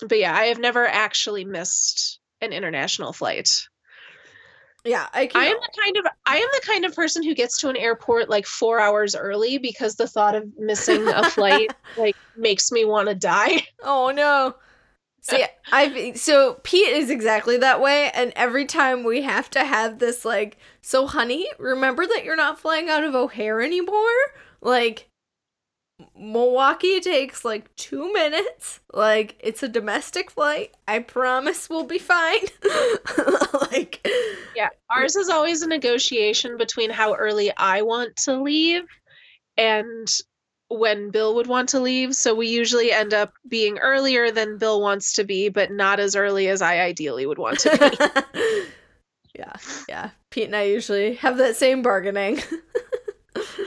but 0.00 0.18
yeah, 0.18 0.34
I 0.34 0.46
have 0.46 0.58
never 0.58 0.86
actually 0.86 1.44
missed 1.44 2.18
an 2.40 2.52
international 2.52 3.12
flight. 3.12 3.50
Yeah, 4.84 5.06
I. 5.12 5.30
I 5.34 5.46
am 5.46 5.56
the 5.56 5.82
kind 5.82 5.96
of 5.96 6.06
I 6.26 6.36
am 6.38 6.48
the 6.52 6.66
kind 6.66 6.84
of 6.84 6.94
person 6.94 7.22
who 7.22 7.34
gets 7.34 7.58
to 7.58 7.68
an 7.68 7.76
airport 7.76 8.30
like 8.30 8.46
four 8.46 8.80
hours 8.80 9.14
early 9.14 9.58
because 9.58 9.96
the 9.96 10.08
thought 10.08 10.34
of 10.34 10.46
missing 10.58 11.06
a 11.08 11.24
flight 11.30 11.72
like 11.96 12.16
makes 12.36 12.72
me 12.72 12.84
want 12.84 13.08
to 13.08 13.14
die. 13.14 13.66
Oh 13.82 14.10
no. 14.10 14.54
See, 15.22 15.42
uh, 15.42 15.48
I've 15.70 16.16
so 16.16 16.60
Pete 16.62 16.88
is 16.88 17.10
exactly 17.10 17.58
that 17.58 17.80
way, 17.80 18.10
and 18.14 18.32
every 18.36 18.64
time 18.64 19.04
we 19.04 19.20
have 19.22 19.50
to 19.50 19.64
have 19.64 19.98
this 19.98 20.24
like, 20.24 20.56
so 20.80 21.06
honey, 21.06 21.46
remember 21.58 22.06
that 22.06 22.24
you're 22.24 22.36
not 22.36 22.58
flying 22.58 22.88
out 22.88 23.04
of 23.04 23.14
O'Hare 23.14 23.60
anymore. 23.60 24.08
Like, 24.62 25.09
Milwaukee 26.16 27.00
takes 27.00 27.44
like 27.44 27.74
two 27.76 28.12
minutes. 28.12 28.80
Like, 28.92 29.36
it's 29.40 29.62
a 29.62 29.68
domestic 29.68 30.30
flight. 30.30 30.74
I 30.86 31.00
promise 31.00 31.68
we'll 31.68 31.84
be 31.84 31.98
fine. 31.98 32.40
like, 33.70 34.06
Yeah, 34.54 34.68
ours 34.88 35.16
is 35.16 35.28
always 35.28 35.62
a 35.62 35.68
negotiation 35.68 36.56
between 36.56 36.90
how 36.90 37.14
early 37.14 37.52
I 37.56 37.82
want 37.82 38.16
to 38.24 38.40
leave 38.40 38.82
and 39.56 40.08
when 40.68 41.10
Bill 41.10 41.34
would 41.34 41.48
want 41.48 41.68
to 41.70 41.80
leave. 41.80 42.14
So 42.14 42.34
we 42.34 42.48
usually 42.48 42.92
end 42.92 43.12
up 43.12 43.32
being 43.48 43.78
earlier 43.78 44.30
than 44.30 44.58
Bill 44.58 44.80
wants 44.80 45.14
to 45.14 45.24
be, 45.24 45.48
but 45.48 45.70
not 45.70 46.00
as 46.00 46.14
early 46.14 46.48
as 46.48 46.62
I 46.62 46.80
ideally 46.80 47.26
would 47.26 47.38
want 47.38 47.58
to 47.60 47.70
be. 48.32 48.70
yeah, 49.38 49.52
yeah. 49.88 50.10
Pete 50.30 50.46
and 50.46 50.56
I 50.56 50.62
usually 50.62 51.14
have 51.14 51.38
that 51.38 51.56
same 51.56 51.82
bargaining. 51.82 52.40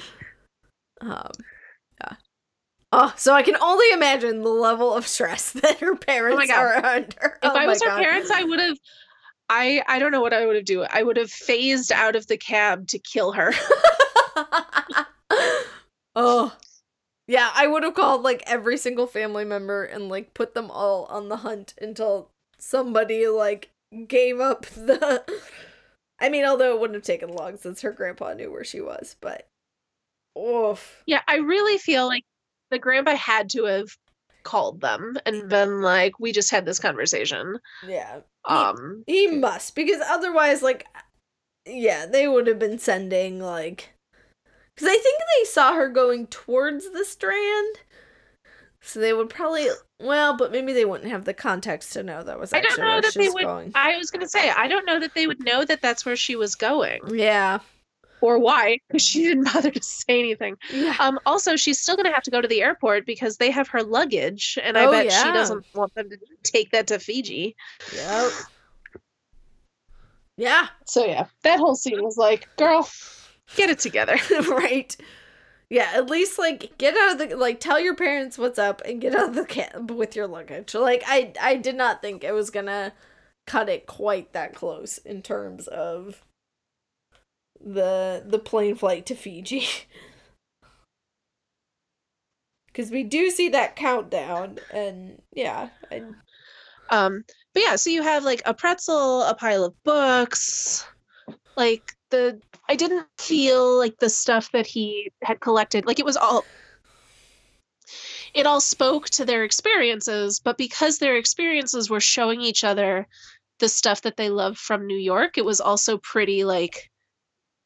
um. 1.02 1.32
Oh, 2.96 3.12
so 3.18 3.34
I 3.34 3.42
can 3.42 3.56
only 3.58 3.88
imagine 3.92 4.44
the 4.44 4.50
level 4.50 4.94
of 4.94 5.08
stress 5.08 5.52
that 5.54 5.80
her 5.80 5.94
oh 5.94 5.98
parents 5.98 6.48
God. 6.48 6.58
are 6.60 6.86
under. 6.86 7.40
if 7.44 7.52
Oh 7.52 7.56
I 7.56 7.66
my 7.66 7.68
was 7.68 7.82
her 7.82 7.90
God. 7.90 8.04
parents, 8.04 8.30
I 8.32 8.44
would 8.44 8.60
have. 8.60 8.78
I 9.50 9.84
I 9.88 10.00
don't 10.00 10.12
know 10.12 10.22
what 10.22 10.34
I 10.34 10.46
would 10.46 10.56
have 10.56 10.66
do. 10.66 10.84
I 10.84 11.04
would 11.04 11.18
have 11.18 11.32
phased 11.32 11.92
out 11.92 12.16
of 12.16 12.28
the 12.28 12.38
cab 12.38 12.88
to 12.90 13.00
kill 13.00 13.34
her. 13.34 13.54
oh. 16.16 16.56
Yeah, 17.28 17.52
I 17.56 17.68
would 17.68 17.84
have 17.84 17.94
called 17.96 18.24
like 18.24 18.44
every 18.48 18.78
single 18.78 19.08
family 19.08 19.46
member 19.46 19.84
and 19.86 20.10
like 20.10 20.34
put 20.34 20.54
them 20.54 20.70
all 20.72 21.06
on 21.06 21.30
the 21.30 21.38
hunt 21.38 21.74
until 21.82 22.32
somebody 22.60 23.28
like 23.28 23.72
gave 24.08 24.40
up 24.40 24.66
the 24.68 25.24
I 26.20 26.30
mean, 26.30 26.46
although 26.46 26.76
it 26.76 26.80
wouldn't 26.80 26.96
have 26.96 27.04
taken 27.04 27.30
long 27.36 27.58
since 27.58 27.82
her 27.82 27.92
grandpa 27.92 28.34
knew 28.34 28.52
where 28.52 28.64
she 28.64 28.82
was, 28.82 29.16
but 29.22 29.48
oof. 30.38 31.04
Yeah, 31.06 31.22
I 31.28 31.38
really 31.38 31.78
feel 31.78 32.08
like 32.08 32.26
the 32.74 32.80
grandpa 32.80 33.16
had 33.16 33.50
to 33.52 33.66
have 33.66 33.88
called 34.44 34.82
them 34.82 35.18
and 35.26 35.48
been 35.48 35.82
like, 35.82 36.20
"We 36.20 36.32
just 36.34 36.52
had 36.52 36.66
this 36.66 36.80
conversation." 36.80 37.60
Yeah. 37.88 38.20
Um, 38.46 39.04
He 39.08 39.28
must 39.28 39.74
because 39.76 40.02
otherwise 40.10 40.62
like 40.62 40.86
yeah, 41.66 42.06
they 42.06 42.28
would 42.28 42.48
have 42.48 42.60
been 42.60 42.78
sending 42.80 43.40
like 43.40 43.94
cuz 44.76 44.88
I 44.88 44.98
think 44.98 45.20
they 45.40 45.46
saw 45.46 45.74
her 45.76 45.88
going 45.88 46.28
towards 46.28 46.92
the 46.92 47.06
strand. 47.06 47.78
So 48.82 49.00
they 49.00 49.14
would 49.14 49.30
probably 49.30 49.70
well, 50.02 50.36
but 50.36 50.52
maybe 50.52 50.74
they 50.74 50.84
wouldn't 50.84 51.10
have 51.10 51.24
the 51.24 51.34
context 51.34 51.94
to 51.94 52.04
know 52.04 52.22
that 52.24 52.38
was 52.38 52.52
I 52.52 52.60
don't 52.60 52.78
know 52.78 52.86
where 52.86 53.02
that 53.02 53.14
they 53.14 53.30
would- 53.30 53.44
going. 53.46 53.72
I 53.76 53.96
was 53.98 54.12
gonna 54.12 54.28
say 54.28 54.50
I 54.50 54.68
don't 54.68 54.86
know 54.86 55.00
that 55.00 55.14
they 55.14 55.26
would 55.26 55.40
know 55.40 55.64
that 55.64 55.82
that's 55.82 56.06
where 56.06 56.18
she 56.18 56.36
was 56.36 56.56
going 56.56 57.00
Yeah. 57.16 57.60
Or 58.24 58.40
why 58.40 58.80
because 58.88 59.02
she 59.02 59.22
didn't 59.24 59.44
bother 59.54 59.70
to 59.70 59.84
say 59.84 60.18
anything. 60.18 60.56
Yeah. 60.72 60.96
Um, 61.00 61.20
also, 61.26 61.58
she's 61.58 61.80
still 61.80 61.98
gonna 61.98 62.14
have 62.14 62.24
to 62.24 62.32
go 62.32 62.40
to 62.40 62.48
the 62.48 62.62
airport 62.62 63.06
because 63.06 63.36
they 63.36 63.52
have 63.52 63.68
her 63.68 63.84
luggage, 63.84 64.58
and 64.64 64.78
I 64.78 64.86
Oh, 64.86 64.92
bet 64.92 65.08
yeah. 65.08 65.24
she 65.24 65.32
doesn't 65.34 65.66
want 65.76 65.94
them 65.94 66.10
to 66.10 66.18
take 66.44 66.72
that 66.72 66.88
to 66.88 67.00
Fiji. 67.00 67.56
Yep. 67.94 68.32
Yeah. 70.38 70.68
So 70.86 71.06
yeah, 71.06 71.26
that 71.44 71.60
whole 71.60 71.76
scene 71.76 72.02
was 72.02 72.18
like, 72.18 72.48
"Girl, 72.56 72.88
get 73.58 73.70
it 73.70 73.80
together." 73.80 74.16
right. 74.50 74.96
Yeah, 75.70 75.90
at 75.94 76.10
least 76.10 76.40
like 76.40 76.78
get 76.78 76.96
out 76.96 77.20
of 77.20 77.30
the 77.30 77.36
like 77.36 77.60
tell 77.60 77.80
your 77.80 77.96
parents 77.96 78.38
what's 78.38 78.58
up 78.60 78.82
and 78.86 79.02
get 79.02 79.16
out 79.16 79.30
of 79.30 79.36
the 79.36 79.46
cab 79.46 79.92
with 79.92 80.16
your 80.16 80.28
luggage. 80.28 80.74
Like 80.74 81.04
I 81.08 81.34
I 81.42 81.58
did 81.58 81.76
not 81.76 82.02
think 82.02 82.24
it 82.24 82.32
was 82.34 82.50
gonna 82.50 82.94
cut 83.46 83.68
it 83.68 83.86
quite 83.86 84.32
that 84.32 84.56
close 84.56 84.98
in 85.00 85.22
terms 85.22 85.68
of 85.68 86.24
the 87.64 88.24
the 88.26 88.40
plane 88.40 88.76
flight 88.76 89.06
to 89.08 89.16
Fiji. 89.16 89.68
Cuz 92.74 92.90
we 92.92 93.04
do 93.04 93.30
see 93.30 93.50
that 93.50 93.76
countdown 93.76 94.60
and 94.72 95.22
yeah, 95.32 95.70
I, 95.92 96.04
Um, 96.90 97.24
but 97.54 97.64
yeah, 97.64 97.76
so 97.76 97.90
you 97.90 98.02
have 98.02 98.24
like 98.24 98.42
a 98.46 98.54
pretzel, 98.54 99.24
a 99.24 99.36
pile 99.36 99.64
of 99.64 99.84
books, 99.84 100.86
like 101.56 101.94
the 102.10 102.42
I 102.70 102.76
didn't 102.76 103.08
feel 103.18 103.78
like 103.78 104.00
the 104.00 104.10
stuff 104.10 104.52
that 104.54 104.66
he 104.66 105.12
had 105.22 105.40
collected, 105.40 105.86
like 105.86 106.00
it 106.00 106.06
was 106.06 106.18
all 106.18 106.46
it 108.34 108.46
all 108.48 108.62
spoke 108.62 109.10
to 109.12 109.26
their 109.26 109.44
experiences, 109.44 110.40
but 110.40 110.58
because 110.58 110.98
their 110.98 111.18
experiences 111.18 111.90
were 111.90 112.00
showing 112.00 112.42
each 112.42 112.64
other 112.64 113.08
the 113.60 113.70
stuff 113.70 114.02
that 114.02 114.18
they 114.18 114.30
love 114.30 114.58
from 114.58 114.88
New 114.88 114.98
York, 114.98 115.38
it 115.38 115.46
was 115.46 115.62
also 115.62 115.98
pretty 116.00 116.44
like 116.44 116.90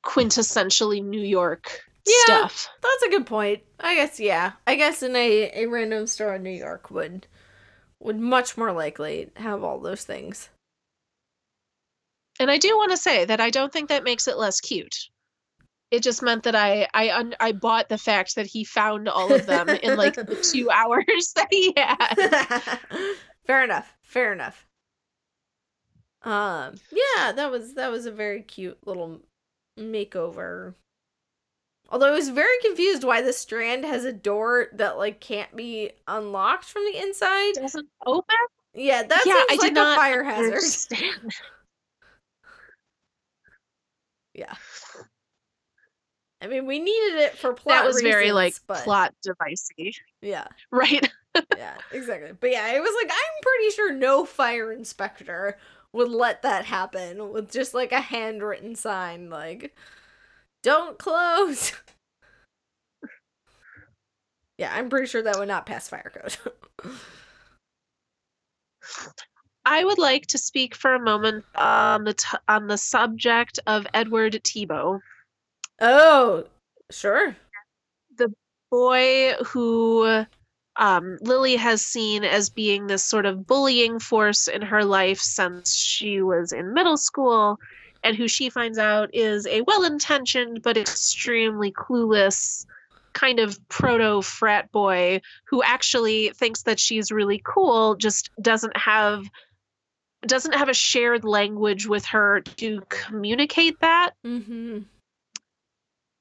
quintessentially 0.08 1.04
New 1.04 1.22
York 1.22 1.82
Yeah. 2.06 2.14
stuff. 2.26 2.70
that's 2.82 3.04
a 3.04 3.10
good 3.10 3.26
point. 3.26 3.62
I 3.80 3.96
guess 3.96 4.20
yeah. 4.20 4.54
I 4.66 4.76
guess 4.76 5.04
in 5.04 5.16
a, 5.16 5.52
a 5.54 5.66
random 5.68 6.08
store 6.08 6.36
in 6.36 6.44
New 6.44 6.50
York 6.50 6.90
would 6.90 7.28
would 8.00 8.18
much 8.20 8.58
more 8.58 8.72
likely 8.72 9.30
have 9.36 9.64
all 9.64 9.80
those 9.80 10.04
things. 10.04 10.50
And 12.40 12.50
I 12.52 12.58
do 12.58 12.78
want 12.78 12.92
to 12.92 12.98
say 12.98 13.26
that 13.26 13.42
I 13.42 13.50
don't 13.50 13.74
think 13.74 13.90
that 13.90 14.04
makes 14.04 14.28
it 14.28 14.38
less 14.38 14.62
cute. 14.62 14.96
It 15.90 16.04
just 16.04 16.22
meant 16.22 16.44
that 16.44 16.56
I 16.56 16.88
I 16.94 17.10
un- 17.12 17.36
I 17.40 17.52
bought 17.52 17.90
the 17.90 17.98
fact 17.98 18.36
that 18.36 18.46
he 18.46 18.64
found 18.64 19.10
all 19.10 19.34
of 19.34 19.46
them 19.46 19.70
in 19.70 19.98
like 19.98 20.16
the 20.16 20.36
two 20.54 20.70
hours 20.70 21.34
that 21.36 21.48
he 21.52 21.74
had. 21.76 22.76
fair 23.46 23.64
enough. 23.64 23.92
Fair 24.04 24.32
enough. 24.34 24.66
Um, 26.24 26.76
yeah, 26.92 27.32
that 27.34 27.52
was 27.52 27.74
that 27.76 27.92
was 27.92 28.06
a 28.06 28.12
very 28.12 28.42
cute 28.42 28.78
little 28.86 29.22
makeover. 29.78 30.74
Although 31.90 32.08
I 32.08 32.16
was 32.16 32.30
very 32.30 32.58
confused 32.64 33.04
why 33.04 33.22
the 33.22 33.32
strand 33.32 33.86
has 33.86 34.04
a 34.04 34.12
door 34.12 34.68
that 34.74 34.98
like 34.98 35.22
can't 35.22 35.56
be 35.56 35.92
unlocked 36.08 36.66
from 36.66 36.84
the 36.86 37.02
inside. 37.02 37.54
Doesn't 37.56 37.88
open. 38.06 38.36
Yeah, 38.74 39.04
that 39.04 39.24
Yeah, 39.26 39.34
seems 39.34 39.46
I 39.50 39.54
like 39.54 39.60
did 39.62 39.72
a 39.72 39.76
not 39.76 39.98
fire 39.98 40.24
hazard. 40.24 40.56
Understand. 40.56 41.32
Yeah. 44.34 44.54
I 46.42 46.48
mean, 46.48 46.68
we 46.68 46.80
needed 46.80 47.20
it 47.20 47.38
for 47.38 47.54
plot 47.54 47.84
That 47.84 47.88
was 47.88 48.02
very 48.02 48.32
like 48.32 48.56
but 48.68 48.84
plot 48.84 49.14
devicey, 49.26 49.94
Yeah, 50.22 50.48
right? 50.72 51.12
yeah, 51.58 51.74
exactly. 51.92 52.34
But 52.40 52.52
yeah, 52.52 52.74
it 52.74 52.80
was 52.80 52.94
like 53.02 53.12
I'm 53.12 53.42
pretty 53.42 53.76
sure 53.76 53.94
no 53.94 54.26
fire 54.26 54.72
inspector 54.72 55.58
would 55.94 56.10
let 56.10 56.42
that 56.42 56.66
happen 56.66 57.32
with 57.32 57.52
just 57.52 57.74
like 57.74 57.92
a 57.92 58.02
handwritten 58.02 58.76
sign 58.76 59.30
like 59.30 59.76
don't 60.64 60.98
close. 60.98 61.74
yeah, 64.58 64.74
I'm 64.74 64.90
pretty 64.90 65.08
sure 65.08 65.22
that 65.22 65.40
would 65.40 65.48
not 65.48 65.66
pass 65.66 65.88
fire 65.88 66.12
code. 66.14 66.38
I 69.66 69.84
would 69.84 69.98
like 69.98 70.28
to 70.28 70.38
speak 70.38 70.76
for 70.76 70.94
a 70.94 71.00
moment 71.00 71.44
on 71.56 72.06
the 72.06 72.14
t- 72.14 72.38
on 72.48 72.68
the 72.68 72.78
subject 72.78 73.60
of 73.68 73.86
Edward 73.94 74.34
Thibaud. 74.44 75.00
oh, 75.82 76.46
sure. 76.90 77.36
The 78.18 78.34
boy 78.72 79.34
who 79.46 80.26
um, 80.78 81.18
Lily 81.22 81.56
has 81.56 81.82
seen 81.82 82.24
as 82.24 82.50
being 82.50 82.88
this 82.88 83.04
sort 83.04 83.26
of 83.26 83.48
bullying 83.48 84.00
force 84.00 84.48
in 84.48 84.62
her 84.62 84.84
life 84.84 85.20
since 85.20 85.76
she 85.76 86.22
was 86.22 86.52
in 86.52 86.74
middle 86.74 86.98
school, 86.98 87.60
and 88.04 88.16
who 88.16 88.28
she 88.28 88.50
finds 88.50 88.78
out 88.78 89.10
is 89.14 89.48
a 89.48 89.62
well 89.62 89.84
intentioned 89.84 90.62
but 90.62 90.78
extremely 90.78 91.72
clueless 91.72 92.66
kind 93.14 93.40
of 93.40 93.58
proto 93.68 94.22
frat 94.22 94.72
boy 94.72 95.20
who 95.46 95.64
actually 95.64 96.30
thinks 96.30 96.64
that 96.64 96.80
she's 96.80 97.12
really 97.12 97.42
cool, 97.44 97.96
just 97.96 98.30
doesn't 98.42 98.78
have 98.78 99.26
doesn't 100.26 100.54
have 100.54 100.70
a 100.70 100.74
shared 100.74 101.24
language 101.24 101.88
with 101.88 102.06
her 102.06 102.42
to 102.42 102.82
communicate 102.90 103.80
that. 103.82 104.12
Mm-hmm. 104.26 104.80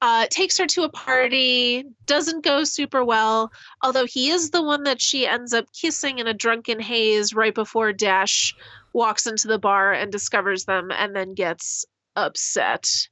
Uh, 0.03 0.27
takes 0.29 0.59
her 0.59 0.67
to 0.67 0.83
a 0.83 0.91
party, 0.91 1.83
doesn't 2.05 2.45
go 2.45 2.65
super 2.65 3.03
well, 3.03 3.51
although 3.83 4.05
he 4.05 4.29
is 4.29 4.51
the 4.51 4.63
one 4.63 4.83
that 4.83 5.01
she 5.01 5.27
ends 5.27 5.55
up 5.55 5.73
kissing 5.73 6.19
in 6.19 6.27
a 6.27 6.35
drunken 6.35 6.79
haze 6.79 7.33
right 7.33 7.55
before 7.55 7.95
Dash 7.95 8.55
walks 8.93 9.27
into 9.27 9.49
the 9.49 9.59
bar 9.59 9.93
and 9.93 10.13
discovers 10.13 10.67
them 10.67 10.91
and 10.91 11.17
then 11.17 11.33
gets 11.33 11.87
upset. 12.15 13.09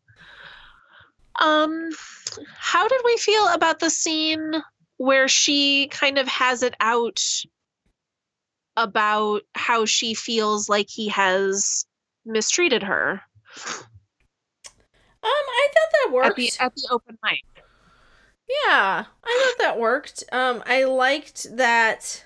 Um, 1.41 1.91
how 2.57 2.87
did 2.87 3.01
we 3.05 3.16
feel 3.16 3.49
about 3.49 3.80
the 3.80 3.91
scene 3.91 4.55
where 4.99 5.28
she 5.28 5.89
kind 5.89 6.18
of 6.18 6.28
has 6.28 6.62
it 6.62 6.74
out 6.80 7.20
about 8.76 9.43
how 9.55 9.85
she 9.85 10.14
feels 10.14 10.68
like 10.68 10.89
he 10.89 11.09
has 11.09 11.87
mistreated 12.24 12.82
her? 12.82 13.22
Um, 15.25 15.31
I 15.31 15.68
thought 15.72 15.93
that 15.93 16.12
worked. 16.12 16.29
At 16.29 16.37
the, 16.37 16.51
at 16.61 16.75
the 16.75 16.89
open 16.91 17.18
mic. 17.22 17.45
Yeah, 18.49 19.07
I 19.25 19.55
thought 19.57 19.64
that 19.64 19.79
worked. 19.79 20.25
Um, 20.33 20.62
I 20.66 20.85
liked 20.85 21.57
that. 21.57 22.25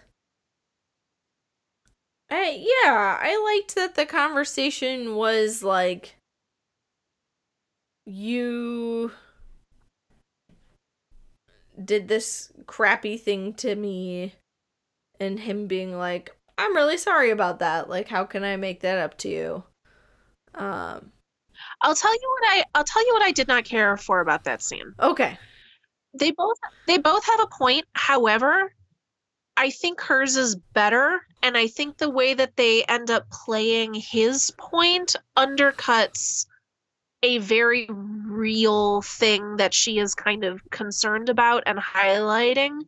I 2.31 2.59
yeah, 2.85 3.19
I 3.21 3.41
liked 3.55 3.75
that 3.77 3.95
the 3.95 4.05
conversation 4.05 5.15
was 5.15 5.63
like 5.63 6.17
you 8.05 9.13
did 11.83 12.09
this 12.09 12.53
crappy 12.67 13.17
thing 13.17 13.55
to 13.55 13.75
me 13.77 14.35
and 15.21 15.41
him 15.41 15.67
being 15.67 15.97
like 15.97 16.37
I'm 16.59 16.75
really 16.75 16.99
sorry 16.99 17.31
about 17.31 17.61
that. 17.61 17.89
Like 17.89 18.09
how 18.09 18.25
can 18.25 18.45
I 18.45 18.57
make 18.57 18.81
that 18.81 18.99
up 18.99 19.17
to 19.19 19.29
you? 19.29 19.63
Um 20.55 21.13
I'll 21.81 21.95
tell 21.95 22.13
you 22.13 22.37
what 22.41 22.53
I 22.53 22.65
I'll 22.75 22.85
tell 22.85 23.07
you 23.07 23.13
what 23.13 23.23
I 23.23 23.33
did 23.33 23.49
not 23.49 23.65
care 23.65 23.97
for 23.97 24.21
about 24.21 24.45
that 24.45 24.63
scene. 24.63 24.95
Okay. 25.01 25.39
They 26.15 26.33
both 26.33 26.57
they 26.87 26.99
both 26.99 27.25
have 27.27 27.41
a 27.41 27.47
point. 27.47 27.87
However, 27.93 28.73
I 29.57 29.71
think 29.71 30.01
hers 30.01 30.37
is 30.37 30.57
better 30.57 31.21
and 31.43 31.57
I 31.57 31.69
think 31.69 31.99
the 31.99 32.11
way 32.11 32.35
that 32.35 32.57
they 32.57 32.85
end 32.85 33.11
up 33.11 33.31
playing 33.31 33.95
his 33.95 34.53
point 34.59 35.15
undercuts 35.37 36.47
a 37.23 37.39
very 37.39 37.89
real 37.91 39.03
thing 39.03 39.57
that 39.57 39.75
she 39.75 39.99
is 39.99 40.15
kind 40.15 40.45
of 40.45 40.61
concerned 40.71 41.29
about 41.29 41.65
and 41.67 41.79
highlighting. 41.79 42.81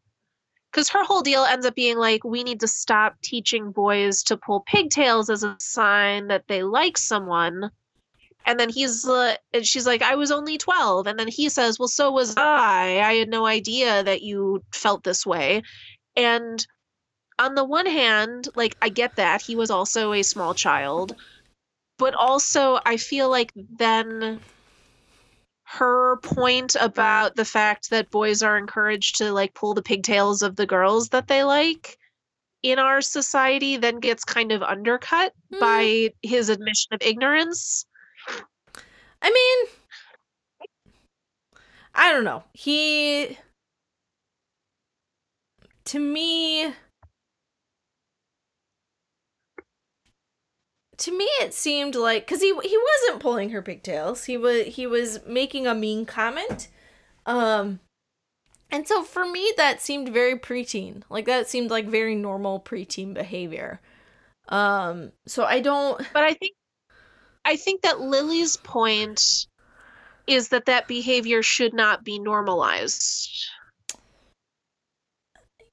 Because 0.70 0.88
her 0.90 1.02
whole 1.02 1.22
deal 1.22 1.44
ends 1.44 1.66
up 1.66 1.74
being 1.74 1.98
like, 1.98 2.22
we 2.22 2.44
need 2.44 2.60
to 2.60 2.68
stop 2.68 3.20
teaching 3.22 3.72
boys 3.72 4.22
to 4.24 4.36
pull 4.36 4.60
pigtails 4.60 5.28
as 5.28 5.42
a 5.42 5.56
sign 5.58 6.28
that 6.28 6.46
they 6.46 6.62
like 6.62 6.96
someone 6.96 7.72
and 8.46 8.58
then 8.58 8.68
he's 8.68 9.06
uh, 9.06 9.36
and 9.52 9.66
she's 9.66 9.86
like 9.86 10.02
i 10.02 10.14
was 10.14 10.30
only 10.30 10.58
12 10.58 11.06
and 11.06 11.18
then 11.18 11.28
he 11.28 11.48
says 11.48 11.78
well 11.78 11.88
so 11.88 12.10
was 12.10 12.34
i. 12.36 13.00
I 13.00 13.14
had 13.14 13.28
no 13.28 13.46
idea 13.46 14.02
that 14.02 14.22
you 14.22 14.62
felt 14.72 15.04
this 15.04 15.24
way. 15.26 15.62
And 16.16 16.66
on 17.38 17.54
the 17.54 17.64
one 17.64 17.86
hand 17.86 18.48
like 18.54 18.76
i 18.82 18.88
get 18.88 19.16
that 19.16 19.40
he 19.40 19.56
was 19.56 19.70
also 19.70 20.12
a 20.12 20.22
small 20.22 20.54
child 20.54 21.16
but 21.98 22.14
also 22.14 22.78
i 22.84 22.96
feel 22.96 23.30
like 23.30 23.50
then 23.54 24.38
her 25.64 26.18
point 26.18 26.76
about 26.80 27.36
the 27.36 27.44
fact 27.44 27.90
that 27.90 28.10
boys 28.10 28.42
are 28.42 28.58
encouraged 28.58 29.16
to 29.16 29.32
like 29.32 29.54
pull 29.54 29.72
the 29.72 29.82
pigtails 29.82 30.42
of 30.42 30.56
the 30.56 30.66
girls 30.66 31.08
that 31.08 31.28
they 31.28 31.42
like 31.42 31.96
in 32.62 32.78
our 32.78 33.00
society 33.00 33.76
then 33.76 34.00
gets 34.00 34.24
kind 34.24 34.52
of 34.52 34.62
undercut 34.62 35.32
mm. 35.52 35.60
by 35.60 36.10
his 36.22 36.50
admission 36.50 36.92
of 36.92 37.00
ignorance 37.02 37.86
I 39.22 39.30
mean, 39.30 39.68
I 41.94 42.12
don't 42.12 42.24
know. 42.24 42.44
He, 42.52 43.38
to 45.84 45.98
me, 45.98 46.72
to 50.98 51.16
me 51.16 51.24
it 51.40 51.54
seemed 51.54 51.94
like 51.94 52.26
because 52.26 52.40
he 52.42 52.48
he 52.48 52.78
wasn't 52.78 53.20
pulling 53.22 53.50
her 53.50 53.62
pigtails. 53.62 54.24
He 54.24 54.36
was 54.36 54.66
he 54.66 54.86
was 54.86 55.20
making 55.26 55.66
a 55.66 55.74
mean 55.74 56.04
comment. 56.06 56.68
Um, 57.26 57.80
and 58.70 58.88
so 58.88 59.04
for 59.04 59.26
me 59.26 59.52
that 59.58 59.80
seemed 59.82 60.10
very 60.10 60.38
preteen. 60.38 61.02
Like 61.10 61.26
that 61.26 61.48
seemed 61.48 61.70
like 61.70 61.86
very 61.88 62.14
normal 62.16 62.60
preteen 62.60 63.14
behavior. 63.14 63.80
Um, 64.48 65.12
so 65.26 65.44
I 65.44 65.60
don't. 65.60 65.98
But 66.14 66.24
I 66.24 66.34
think 66.34 66.54
I 67.44 67.56
think 67.56 67.82
that 67.82 68.00
Lily's 68.00 68.56
point 68.56 69.46
is 70.26 70.48
that 70.48 70.66
that 70.66 70.86
behavior 70.86 71.42
should 71.42 71.74
not 71.74 72.04
be 72.04 72.18
normalized. 72.18 73.48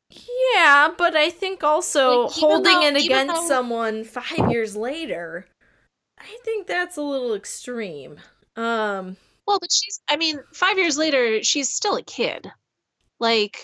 Yeah, 0.09 0.89
but 0.97 1.15
I 1.15 1.29
think 1.29 1.63
also 1.63 2.23
like, 2.23 2.31
holding 2.31 2.79
though, 2.79 2.87
it 2.87 3.05
against 3.05 3.35
though... 3.35 3.47
someone 3.47 4.03
5 4.03 4.49
years 4.49 4.75
later, 4.75 5.45
I 6.17 6.37
think 6.43 6.65
that's 6.65 6.97
a 6.97 7.01
little 7.01 7.33
extreme. 7.35 8.19
Um 8.55 9.17
well, 9.45 9.59
but 9.59 9.71
she's 9.71 9.99
I 10.09 10.15
mean, 10.15 10.39
5 10.53 10.77
years 10.77 10.97
later 10.97 11.43
she's 11.43 11.69
still 11.69 11.97
a 11.97 12.03
kid. 12.03 12.51
Like 13.19 13.57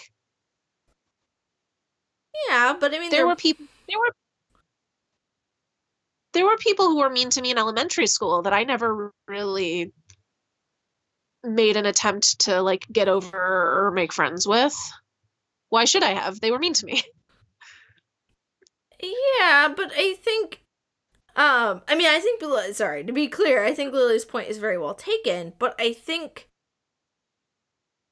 Yeah, 2.49 2.75
but 2.79 2.93
I 2.93 2.99
mean 2.99 3.09
there 3.09 3.25
were 3.25 3.35
people 3.35 3.65
there 3.87 3.97
were 3.99 4.13
there 6.33 6.45
were 6.45 6.57
people 6.57 6.87
who 6.87 6.99
were 6.99 7.09
mean 7.09 7.29
to 7.31 7.41
me 7.41 7.51
in 7.51 7.57
elementary 7.57 8.07
school 8.07 8.41
that 8.43 8.53
I 8.53 8.63
never 8.63 9.11
really 9.27 9.93
made 11.43 11.77
an 11.77 11.85
attempt 11.85 12.39
to 12.39 12.61
like 12.61 12.85
get 12.91 13.07
over 13.07 13.87
or 13.87 13.91
make 13.91 14.13
friends 14.13 14.47
with. 14.47 14.75
Why 15.69 15.85
should 15.85 16.03
I 16.03 16.11
have? 16.11 16.39
They 16.39 16.51
were 16.51 16.59
mean 16.59 16.73
to 16.73 16.85
me. 16.85 17.01
Yeah, 19.39 19.73
but 19.75 19.91
I 19.97 20.13
think 20.13 20.61
um 21.35 21.81
I 21.89 21.95
mean 21.95 22.07
I 22.07 22.19
think 22.19 22.41
sorry, 22.73 23.03
to 23.03 23.11
be 23.11 23.27
clear, 23.27 23.65
I 23.65 23.73
think 23.73 23.93
Lily's 23.93 24.23
point 24.23 24.47
is 24.47 24.59
very 24.59 24.77
well 24.77 24.93
taken, 24.93 25.51
but 25.59 25.75
I 25.77 25.91
think 25.91 26.47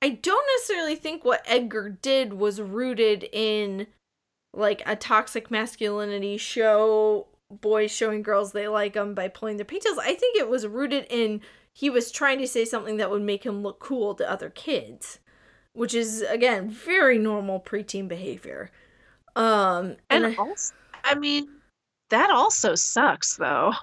I 0.01 0.09
don't 0.09 0.45
necessarily 0.57 0.95
think 0.95 1.24
what 1.24 1.43
Edgar 1.45 1.89
did 1.89 2.34
was 2.34 2.59
rooted 2.59 3.30
in 3.32 3.88
like 4.53 4.82
a 4.86 4.97
toxic 4.97 5.49
masculinity 5.49 6.36
show 6.36 7.28
boys 7.60 7.91
showing 7.91 8.22
girls 8.22 8.52
they 8.52 8.68
like 8.68 8.93
them 8.93 9.14
by 9.14 9.28
pulling 9.28 9.58
their 9.58 9.66
pigtails. 9.66 9.97
I 9.97 10.14
think 10.14 10.38
it 10.38 10.49
was 10.49 10.66
rooted 10.68 11.06
in 11.10 11.41
he 11.74 11.89
was 11.89 12.12
trying 12.12 12.39
to 12.39 12.47
say 12.47 12.66
something 12.66 12.97
that 12.97 13.10
would 13.10 13.22
make 13.22 13.45
him 13.45 13.64
look 13.64 13.80
cool 13.80 14.14
to 14.16 14.30
other 14.30 14.49
kids, 14.49 15.20
which 15.74 15.93
is 15.93 16.22
again 16.22 16.70
very 16.70 17.18
normal 17.18 17.60
preteen 17.60 18.08
behavior. 18.08 18.72
Um, 19.36 19.97
and, 20.10 20.26
and 20.26 20.28
I, 20.28 20.36
also, 20.36 20.74
I 21.04 21.16
mean, 21.16 21.47
that 22.10 22.30
also 22.30 22.76
sucks 22.76 23.38
though. 23.38 23.74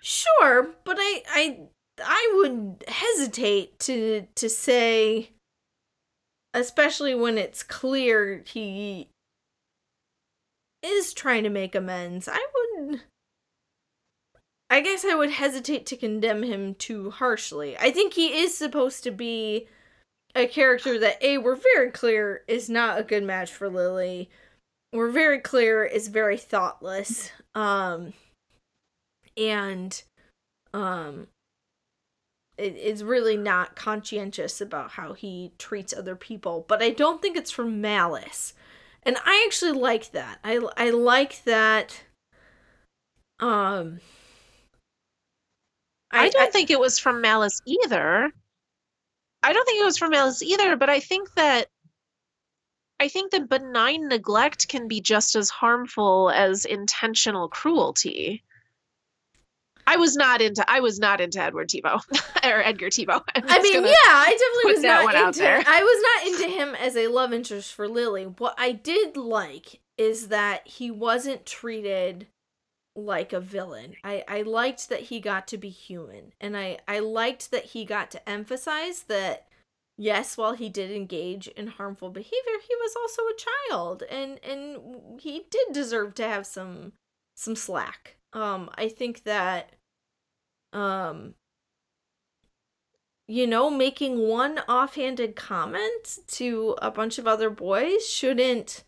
Sure, 0.00 0.68
but 0.84 0.96
I 0.98 1.22
I 1.28 1.58
I 2.02 2.32
would 2.36 2.84
hesitate 2.88 3.78
to 3.80 4.26
to 4.34 4.48
say 4.48 5.30
especially 6.54 7.14
when 7.14 7.38
it's 7.38 7.62
clear 7.62 8.42
he 8.46 9.08
is 10.82 11.12
trying 11.12 11.44
to 11.44 11.50
make 11.50 11.74
amends. 11.74 12.28
I 12.28 12.34
would 12.54 12.57
I 14.70 14.80
guess 14.80 15.04
I 15.04 15.14
would 15.14 15.30
hesitate 15.30 15.86
to 15.86 15.96
condemn 15.96 16.42
him 16.42 16.74
too 16.74 17.10
harshly. 17.10 17.76
I 17.78 17.90
think 17.90 18.12
he 18.14 18.40
is 18.40 18.56
supposed 18.56 19.02
to 19.04 19.10
be 19.10 19.66
a 20.34 20.46
character 20.46 20.98
that 20.98 21.22
A 21.22 21.38
we're 21.38 21.56
very 21.74 21.90
clear 21.90 22.42
is 22.46 22.68
not 22.68 22.98
a 22.98 23.02
good 23.02 23.22
match 23.22 23.50
for 23.50 23.68
Lily. 23.68 24.28
We're 24.92 25.10
very 25.10 25.38
clear 25.38 25.84
is 25.84 26.08
very 26.08 26.36
thoughtless. 26.36 27.30
Um 27.54 28.12
and 29.36 30.02
um 30.74 31.28
it 32.58 32.76
is 32.76 33.04
really 33.04 33.36
not 33.36 33.76
conscientious 33.76 34.60
about 34.60 34.90
how 34.90 35.12
he 35.12 35.52
treats 35.58 35.94
other 35.94 36.16
people, 36.16 36.66
but 36.68 36.82
I 36.82 36.90
don't 36.90 37.22
think 37.22 37.36
it's 37.36 37.52
from 37.52 37.80
malice. 37.80 38.52
And 39.04 39.16
I 39.24 39.44
actually 39.46 39.72
like 39.72 40.10
that. 40.10 40.40
I 40.44 40.60
I 40.76 40.90
like 40.90 41.42
that 41.44 42.02
um 43.40 44.00
I, 46.10 46.26
I 46.26 46.28
don't 46.28 46.48
I, 46.48 46.50
think 46.50 46.70
it 46.70 46.80
was 46.80 46.98
from 46.98 47.20
malice 47.20 47.60
either. 47.66 48.30
I 49.42 49.52
don't 49.52 49.64
think 49.64 49.80
it 49.80 49.84
was 49.84 49.98
from 49.98 50.10
malice 50.10 50.42
either, 50.42 50.76
but 50.76 50.90
I 50.90 51.00
think 51.00 51.32
that 51.34 51.68
I 53.00 53.08
think 53.08 53.30
that 53.30 53.48
benign 53.48 54.08
neglect 54.08 54.68
can 54.68 54.88
be 54.88 55.00
just 55.00 55.36
as 55.36 55.50
harmful 55.50 56.30
as 56.30 56.64
intentional 56.64 57.48
cruelty. 57.48 58.42
I 59.86 59.96
was 59.96 60.16
not 60.16 60.42
into 60.42 60.64
I 60.68 60.80
was 60.80 60.98
not 60.98 61.20
into 61.20 61.40
Edward 61.40 61.70
Thibaud 61.70 62.02
or 62.44 62.62
Edgar 62.62 62.90
Thibaud. 62.90 63.22
I 63.34 63.62
mean, 63.62 63.84
yeah, 63.84 63.92
I 64.04 64.36
definitely 64.36 64.72
was 64.74 64.82
not 64.82 65.14
into 65.14 65.64
I 65.66 65.82
was 65.82 66.02
not 66.02 66.32
into 66.32 66.56
him 66.56 66.74
as 66.74 66.96
a 66.96 67.06
love 67.06 67.32
interest 67.32 67.72
for 67.72 67.88
Lily. 67.88 68.24
What 68.24 68.54
I 68.58 68.72
did 68.72 69.16
like 69.16 69.80
is 69.96 70.28
that 70.28 70.66
he 70.66 70.90
wasn't 70.90 71.46
treated 71.46 72.26
like 72.98 73.32
a 73.32 73.40
villain. 73.40 73.94
I 74.04 74.24
I 74.28 74.42
liked 74.42 74.88
that 74.88 75.00
he 75.00 75.20
got 75.20 75.46
to 75.48 75.58
be 75.58 75.70
human 75.70 76.32
and 76.40 76.56
I 76.56 76.78
I 76.86 76.98
liked 77.00 77.50
that 77.50 77.66
he 77.66 77.84
got 77.84 78.10
to 78.12 78.28
emphasize 78.28 79.04
that 79.04 79.48
yes, 79.96 80.36
while 80.36 80.54
he 80.54 80.68
did 80.68 80.90
engage 80.90 81.48
in 81.48 81.66
harmful 81.68 82.10
behavior, 82.10 82.58
he 82.66 82.74
was 82.76 82.94
also 82.96 83.22
a 83.22 83.70
child 83.70 84.02
and 84.10 84.38
and 84.44 85.20
he 85.20 85.46
did 85.50 85.72
deserve 85.72 86.14
to 86.16 86.24
have 86.24 86.46
some 86.46 86.92
some 87.34 87.56
slack. 87.56 88.16
Um 88.32 88.70
I 88.74 88.88
think 88.88 89.24
that 89.24 89.74
um 90.72 91.34
you 93.30 93.46
know, 93.46 93.68
making 93.68 94.26
one 94.26 94.58
offhanded 94.68 95.36
comment 95.36 96.18
to 96.28 96.74
a 96.80 96.90
bunch 96.90 97.18
of 97.18 97.26
other 97.26 97.50
boys 97.50 98.08
shouldn't 98.08 98.84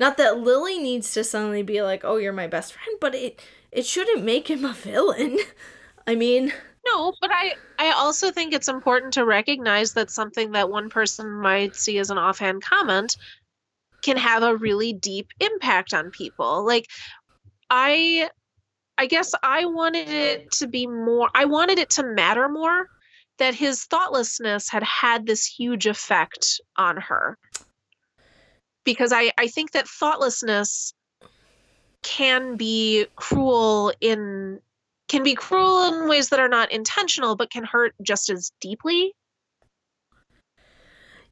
not 0.00 0.16
that 0.16 0.40
Lily 0.40 0.78
needs 0.78 1.12
to 1.12 1.22
suddenly 1.22 1.62
be 1.62 1.82
like, 1.82 2.04
"Oh, 2.04 2.16
you're 2.16 2.32
my 2.32 2.46
best 2.46 2.72
friend," 2.72 2.98
but 3.00 3.14
it 3.14 3.40
it 3.70 3.86
shouldn't 3.86 4.24
make 4.24 4.48
him 4.50 4.64
a 4.64 4.72
villain. 4.72 5.38
I 6.06 6.14
mean, 6.16 6.52
no, 6.86 7.12
but 7.20 7.30
I 7.32 7.54
I 7.78 7.92
also 7.92 8.30
think 8.30 8.52
it's 8.52 8.68
important 8.68 9.12
to 9.14 9.24
recognize 9.24 9.92
that 9.92 10.10
something 10.10 10.52
that 10.52 10.70
one 10.70 10.88
person 10.88 11.30
might 11.30 11.76
see 11.76 11.98
as 11.98 12.10
an 12.10 12.18
offhand 12.18 12.62
comment 12.62 13.16
can 14.02 14.16
have 14.16 14.42
a 14.42 14.56
really 14.56 14.92
deep 14.92 15.28
impact 15.40 15.92
on 15.92 16.10
people. 16.10 16.64
Like 16.64 16.86
I 17.68 18.30
I 18.98 19.06
guess 19.06 19.34
I 19.42 19.66
wanted 19.66 20.08
it 20.08 20.50
to 20.52 20.66
be 20.66 20.86
more 20.86 21.30
I 21.34 21.44
wanted 21.44 21.78
it 21.78 21.90
to 21.90 22.02
matter 22.02 22.48
more 22.48 22.88
that 23.38 23.54
his 23.54 23.84
thoughtlessness 23.84 24.68
had 24.70 24.82
had 24.82 25.26
this 25.26 25.46
huge 25.46 25.86
effect 25.86 26.60
on 26.76 26.96
her. 26.98 27.38
Because 28.84 29.12
I 29.12 29.32
I 29.38 29.48
think 29.48 29.72
that 29.72 29.88
thoughtlessness 29.88 30.94
can 32.02 32.56
be 32.56 33.06
cruel 33.16 33.92
in 34.00 34.60
can 35.08 35.22
be 35.22 35.34
cruel 35.34 35.88
in 35.88 36.08
ways 36.08 36.28
that 36.28 36.40
are 36.40 36.48
not 36.48 36.70
intentional 36.72 37.36
but 37.36 37.50
can 37.50 37.64
hurt 37.64 37.94
just 38.02 38.30
as 38.30 38.52
deeply. 38.60 39.12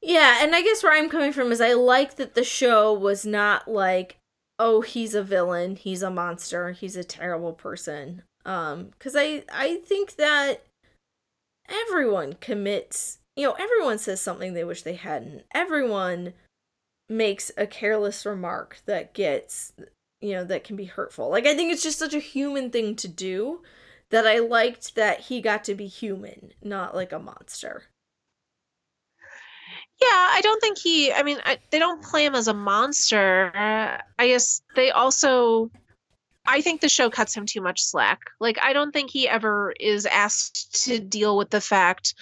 Yeah, 0.02 0.38
and 0.42 0.54
I 0.54 0.62
guess 0.62 0.82
where 0.82 0.92
I'm 0.92 1.08
coming 1.08 1.32
from 1.32 1.50
is 1.52 1.60
I 1.60 1.72
like 1.72 2.16
that 2.16 2.34
the 2.34 2.44
show 2.44 2.92
was 2.92 3.26
not 3.26 3.68
like, 3.68 4.18
oh, 4.58 4.80
he's 4.80 5.14
a 5.14 5.22
villain, 5.22 5.76
he's 5.76 6.02
a 6.02 6.10
monster, 6.10 6.72
he's 6.72 6.96
a 6.96 7.04
terrible 7.04 7.52
person. 7.52 8.22
Um, 8.44 8.90
cuz 8.98 9.14
I 9.16 9.44
I 9.52 9.76
think 9.76 10.16
that 10.16 10.64
everyone 11.68 12.34
commits, 12.34 13.18
you 13.36 13.44
know, 13.44 13.52
everyone 13.52 13.98
says 13.98 14.20
something 14.20 14.54
they 14.54 14.64
wish 14.64 14.82
they 14.82 14.94
hadn't. 14.94 15.44
Everyone 15.54 16.34
makes 17.08 17.50
a 17.56 17.66
careless 17.66 18.26
remark 18.26 18.80
that 18.86 19.14
gets 19.14 19.72
you 20.20 20.32
know, 20.32 20.44
that 20.44 20.64
can 20.64 20.76
be 20.76 20.84
hurtful. 20.84 21.30
Like 21.30 21.46
I 21.46 21.54
think 21.54 21.72
it's 21.72 21.82
just 21.82 21.98
such 21.98 22.14
a 22.14 22.20
human 22.20 22.70
thing 22.70 22.96
to 22.96 23.08
do 23.08 23.62
that 24.10 24.26
I 24.26 24.38
liked 24.38 24.94
that 24.94 25.20
he 25.20 25.40
got 25.40 25.64
to 25.64 25.74
be 25.74 25.86
human, 25.86 26.52
not 26.62 26.94
like 26.94 27.12
a 27.12 27.18
monster. 27.18 27.84
Yeah, 30.00 30.08
I 30.10 30.40
don't 30.42 30.60
think 30.60 30.78
he. 30.78 31.12
I 31.12 31.22
mean, 31.24 31.38
I, 31.44 31.58
they 31.70 31.78
don't 31.78 32.02
play 32.02 32.24
him 32.24 32.34
as 32.34 32.46
a 32.48 32.54
monster. 32.54 33.50
I 33.54 34.28
guess 34.28 34.62
they 34.76 34.90
also. 34.90 35.70
I 36.46 36.62
think 36.62 36.80
the 36.80 36.88
show 36.88 37.10
cuts 37.10 37.36
him 37.36 37.44
too 37.44 37.60
much 37.60 37.82
slack. 37.82 38.20
Like, 38.40 38.58
I 38.62 38.72
don't 38.72 38.92
think 38.92 39.10
he 39.10 39.28
ever 39.28 39.74
is 39.78 40.06
asked 40.06 40.84
to 40.84 40.98
deal 40.98 41.36
with 41.36 41.50
the 41.50 41.60
fact 41.60 42.14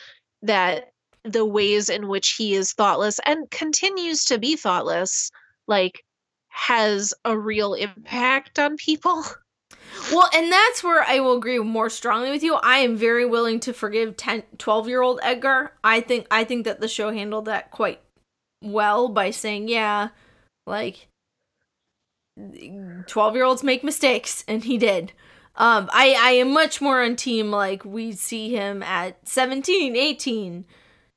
that 0.42 0.90
the 1.32 1.44
ways 1.44 1.88
in 1.88 2.08
which 2.08 2.34
he 2.38 2.54
is 2.54 2.72
thoughtless 2.72 3.20
and 3.26 3.50
continues 3.50 4.24
to 4.26 4.38
be 4.38 4.56
thoughtless, 4.56 5.30
like, 5.66 6.04
has 6.48 7.12
a 7.24 7.36
real 7.36 7.74
impact 7.74 8.58
on 8.58 8.76
people. 8.76 9.24
Well, 10.12 10.28
and 10.34 10.52
that's 10.52 10.84
where 10.84 11.02
I 11.02 11.20
will 11.20 11.38
agree 11.38 11.58
more 11.58 11.90
strongly 11.90 12.30
with 12.30 12.42
you. 12.42 12.54
I 12.54 12.78
am 12.78 12.96
very 12.96 13.24
willing 13.24 13.60
to 13.60 13.72
forgive 13.72 14.16
10 14.16 14.42
12-year-old 14.56 15.20
Edgar. 15.22 15.72
I 15.82 16.00
think 16.00 16.26
I 16.30 16.44
think 16.44 16.64
that 16.64 16.80
the 16.80 16.88
show 16.88 17.12
handled 17.12 17.46
that 17.46 17.70
quite 17.70 18.00
well 18.62 19.08
by 19.08 19.30
saying, 19.30 19.68
yeah, 19.68 20.10
like 20.66 21.08
12-year-olds 22.38 23.62
make 23.62 23.82
mistakes 23.82 24.44
and 24.46 24.64
he 24.64 24.78
did. 24.78 25.12
Um 25.56 25.88
I 25.92 26.14
I 26.18 26.30
am 26.32 26.52
much 26.52 26.80
more 26.80 27.02
on 27.02 27.16
team 27.16 27.50
like 27.50 27.84
we 27.84 28.12
see 28.12 28.54
him 28.54 28.82
at 28.82 29.26
17, 29.26 29.96
18 29.96 30.64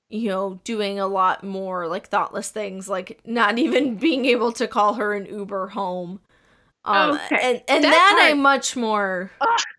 you 0.10 0.30
know, 0.30 0.60
doing 0.64 0.99
a 0.99 1.07
lot 1.07 1.43
more 1.43 1.88
like 1.88 2.07
thoughtless 2.07 2.49
things, 2.49 2.89
like 2.89 3.20
not 3.26 3.57
even 3.60 3.95
being 3.97 4.26
able 4.26 4.51
to 4.53 4.68
call 4.68 4.95
her 4.95 5.14
an 5.14 5.26
Uber 5.26 5.68
home. 5.68 6.20
Um, 6.86 7.12
okay. 7.12 7.39
and 7.41 7.64
and 7.68 7.84
that, 7.84 8.30
I'm 8.30 8.41
much 8.41 8.76
more. 8.76 9.32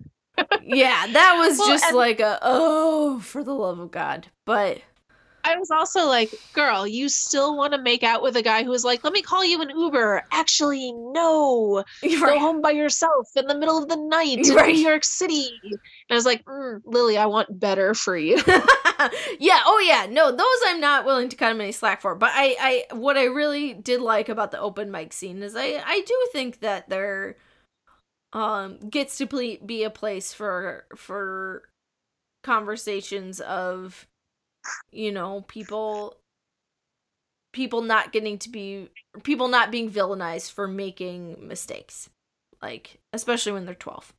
yeah, 0.62 1.06
that 1.08 1.36
was 1.38 1.58
well, 1.58 1.68
just 1.68 1.92
like 1.92 2.20
a 2.20 2.38
oh, 2.42 3.20
for 3.20 3.42
the 3.42 3.54
love 3.54 3.78
of 3.78 3.90
God. 3.90 4.28
But 4.44 4.82
I 5.44 5.56
was 5.56 5.70
also 5.70 6.06
like, 6.06 6.32
girl, 6.52 6.86
you 6.86 7.08
still 7.08 7.56
want 7.56 7.72
to 7.72 7.80
make 7.80 8.02
out 8.02 8.22
with 8.22 8.36
a 8.36 8.42
guy 8.42 8.62
who 8.62 8.72
is 8.72 8.84
like, 8.84 9.04
let 9.04 9.12
me 9.12 9.22
call 9.22 9.44
you 9.44 9.60
an 9.62 9.70
Uber. 9.70 10.24
Actually, 10.32 10.92
no. 10.92 11.84
Right. 12.20 12.34
Go 12.34 12.38
home 12.38 12.60
by 12.60 12.72
yourself 12.72 13.28
in 13.34 13.46
the 13.46 13.54
middle 13.54 13.78
of 13.78 13.88
the 13.88 13.96
night 13.96 14.40
right. 14.50 14.68
in 14.68 14.74
New 14.76 14.82
York 14.82 15.04
City. 15.04 15.48
And 15.62 15.78
I 16.10 16.14
was 16.14 16.26
like, 16.26 16.44
mm, 16.44 16.80
Lily, 16.84 17.16
I 17.16 17.26
want 17.26 17.58
better 17.58 17.94
for 17.94 18.16
you. 18.16 18.36
yeah. 19.38 19.60
Oh, 19.64 19.82
yeah. 19.86 20.06
No, 20.10 20.30
those 20.30 20.46
I'm 20.66 20.80
not 20.80 21.06
willing 21.06 21.28
to 21.30 21.36
cut 21.36 21.52
him 21.52 21.60
any 21.60 21.72
slack 21.72 22.02
for. 22.02 22.14
But 22.14 22.32
I, 22.34 22.84
I, 22.90 22.94
what 22.94 23.16
I 23.16 23.24
really 23.24 23.72
did 23.72 24.00
like 24.02 24.28
about 24.28 24.50
the 24.50 24.60
open 24.60 24.90
mic 24.90 25.12
scene 25.12 25.42
is 25.42 25.56
I, 25.56 25.82
I 25.84 26.02
do 26.06 26.28
think 26.32 26.60
that 26.60 26.90
there, 26.90 27.36
um, 28.32 28.78
gets 28.88 29.18
to 29.18 29.26
be 29.26 29.82
a 29.82 29.90
place 29.90 30.32
for 30.32 30.86
for 30.96 31.64
conversations 32.42 33.40
of 33.40 34.06
you 34.90 35.12
know, 35.12 35.44
people 35.48 36.16
people 37.52 37.82
not 37.82 38.12
getting 38.12 38.38
to 38.38 38.48
be 38.48 38.88
people 39.22 39.48
not 39.48 39.70
being 39.70 39.90
villainized 39.90 40.52
for 40.52 40.68
making 40.68 41.36
mistakes. 41.46 42.08
Like 42.62 43.00
especially 43.12 43.52
when 43.52 43.64
they're 43.64 43.74
12. 43.74 44.12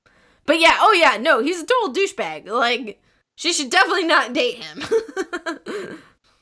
But 0.45 0.59
yeah, 0.59 0.77
oh 0.79 0.93
yeah, 0.93 1.17
no, 1.17 1.41
he's 1.41 1.61
a 1.61 1.65
total 1.65 1.93
douchebag. 1.93 2.47
Like 2.47 3.01
she 3.35 3.53
should 3.53 3.69
definitely 3.69 4.05
not 4.05 4.33
date 4.33 4.63
him. 4.63 4.83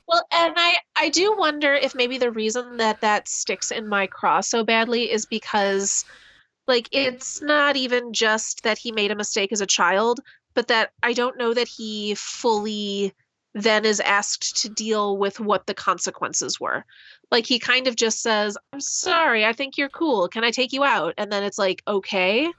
well, 0.08 0.24
and 0.32 0.54
I 0.58 0.78
I 0.96 1.10
do 1.10 1.36
wonder 1.38 1.74
if 1.74 1.96
maybe 1.96 2.18
the 2.18 2.32
reason 2.32 2.78
that 2.78 3.02
that 3.02 3.28
sticks 3.28 3.72
in 3.72 3.88
my 3.88 4.08
craw 4.08 4.42
so 4.42 4.64
badly 4.64 5.12
is 5.12 5.26
because 5.26 6.06
like 6.68 6.88
it's 6.92 7.42
not 7.42 7.76
even 7.76 8.14
just 8.14 8.64
that 8.64 8.78
he 8.78 8.92
made 8.92 9.12
a 9.12 9.16
mistake 9.16 9.52
as 9.52 9.62
a 9.62 9.66
child, 9.66 10.20
but 10.54 10.68
that 10.68 10.92
I 11.04 11.14
don't 11.14 11.38
know 11.38 11.54
that 11.54 11.68
he 11.68 12.16
fully 12.16 13.14
then 13.54 13.86
is 13.86 14.00
asked 14.00 14.62
to 14.62 14.70
deal 14.70 15.18
with 15.18 15.40
what 15.40 15.66
the 15.66 15.74
consequences 15.74 16.60
were. 16.60 16.86
Like 17.32 17.46
he 17.46 17.60
kind 17.60 17.88
of 17.88 17.96
just 17.96 18.22
says, 18.22 18.58
I'm 18.74 18.82
sorry, 18.82 19.46
I 19.46 19.54
think 19.54 19.78
you're 19.78 19.90
cool. 19.90 20.28
Can 20.28 20.44
I 20.44 20.52
take 20.52 20.74
you 20.74 20.84
out? 20.84 21.14
And 21.18 21.32
then 21.32 21.44
it's 21.44 21.58
like, 21.58 21.82
okay. 21.88 22.52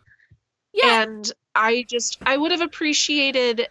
Yeah. 0.73 1.03
And 1.03 1.33
I 1.55 1.85
just, 1.89 2.19
I 2.23 2.37
would 2.37 2.51
have 2.51 2.61
appreciated 2.61 3.69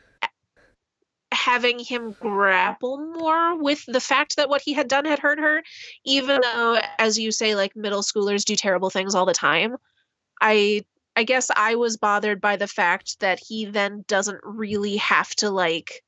having 1.32 1.80
him 1.80 2.16
grapple 2.20 2.98
more 2.98 3.62
with 3.62 3.86
the 3.88 4.00
fact 4.00 4.36
that 4.36 4.50
what 4.50 4.62
he 4.62 4.74
had 4.74 4.88
done 4.88 5.06
had 5.06 5.20
hurt 5.20 5.40
her, 5.40 5.62
even 6.06 6.42
though, 6.42 6.80
as 6.98 7.20
you 7.20 7.32
say, 7.32 7.56
like 7.56 7.76
middle 7.76 8.02
schoolers 8.02 8.44
do 8.44 8.56
terrible 8.56 8.90
things 8.90 9.14
all 9.14 9.26
the 9.26 9.34
time. 9.34 9.78
I, 10.42 10.86
I 11.16 11.24
guess 11.24 11.52
I 11.56 11.76
was 11.76 11.98
bothered 11.98 12.42
by 12.42 12.56
the 12.56 12.68
fact 12.68 13.20
that 13.20 13.40
he 13.40 13.66
then 13.66 14.06
doesn't 14.08 14.40
really 14.44 14.98
have 14.98 15.30
to 15.36 15.50
like 15.50 16.02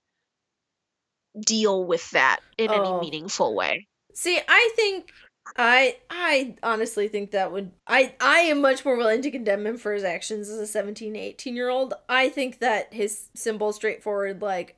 deal 1.40 1.86
with 1.86 2.10
that 2.12 2.40
in 2.58 2.70
oh. 2.72 3.00
any 3.00 3.10
meaningful 3.10 3.56
way. 3.56 3.88
See, 4.14 4.40
I 4.48 4.72
think 4.76 5.12
I 5.58 5.98
I 6.10 6.56
honestly 6.64 7.08
think 7.08 7.32
that 7.32 7.52
would 7.52 7.72
I 7.88 8.16
I 8.20 8.40
am 8.42 8.62
much 8.62 8.86
more 8.86 8.96
willing 8.96 9.22
to 9.22 9.32
condemn 9.32 9.66
him 9.66 9.78
for 9.78 9.94
his 9.94 10.04
actions 10.04 10.50
as 10.50 10.60
a 10.60 10.68
17 10.68 11.16
18 11.16 11.56
year 11.56 11.70
old. 11.70 11.94
I 12.08 12.30
think 12.30 12.60
that 12.60 12.94
his 12.94 13.28
simple 13.36 13.74
straightforward 13.74 14.42
like 14.42 14.78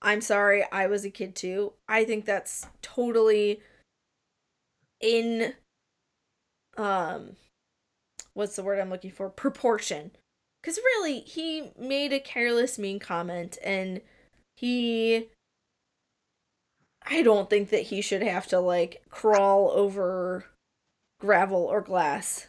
I'm 0.00 0.20
sorry, 0.20 0.64
I 0.72 0.88
was 0.88 1.04
a 1.04 1.10
kid 1.10 1.36
too. 1.36 1.74
I 1.88 2.04
think 2.04 2.24
that's 2.24 2.66
totally 2.80 3.60
in 5.00 5.54
um 6.76 7.36
what's 8.34 8.56
the 8.56 8.62
word 8.62 8.80
I'm 8.80 8.90
looking 8.90 9.12
for? 9.12 9.28
proportion. 9.28 10.12
Cuz 10.62 10.78
really, 10.78 11.20
he 11.20 11.72
made 11.78 12.12
a 12.12 12.20
careless 12.20 12.78
mean 12.78 12.98
comment 12.98 13.58
and 13.62 14.00
he 14.56 15.28
I 17.08 17.22
don't 17.22 17.50
think 17.50 17.70
that 17.70 17.82
he 17.82 18.00
should 18.00 18.22
have 18.22 18.46
to 18.48 18.60
like 18.60 19.02
crawl 19.10 19.70
over 19.70 20.46
gravel 21.20 21.64
or 21.64 21.80
glass. 21.80 22.46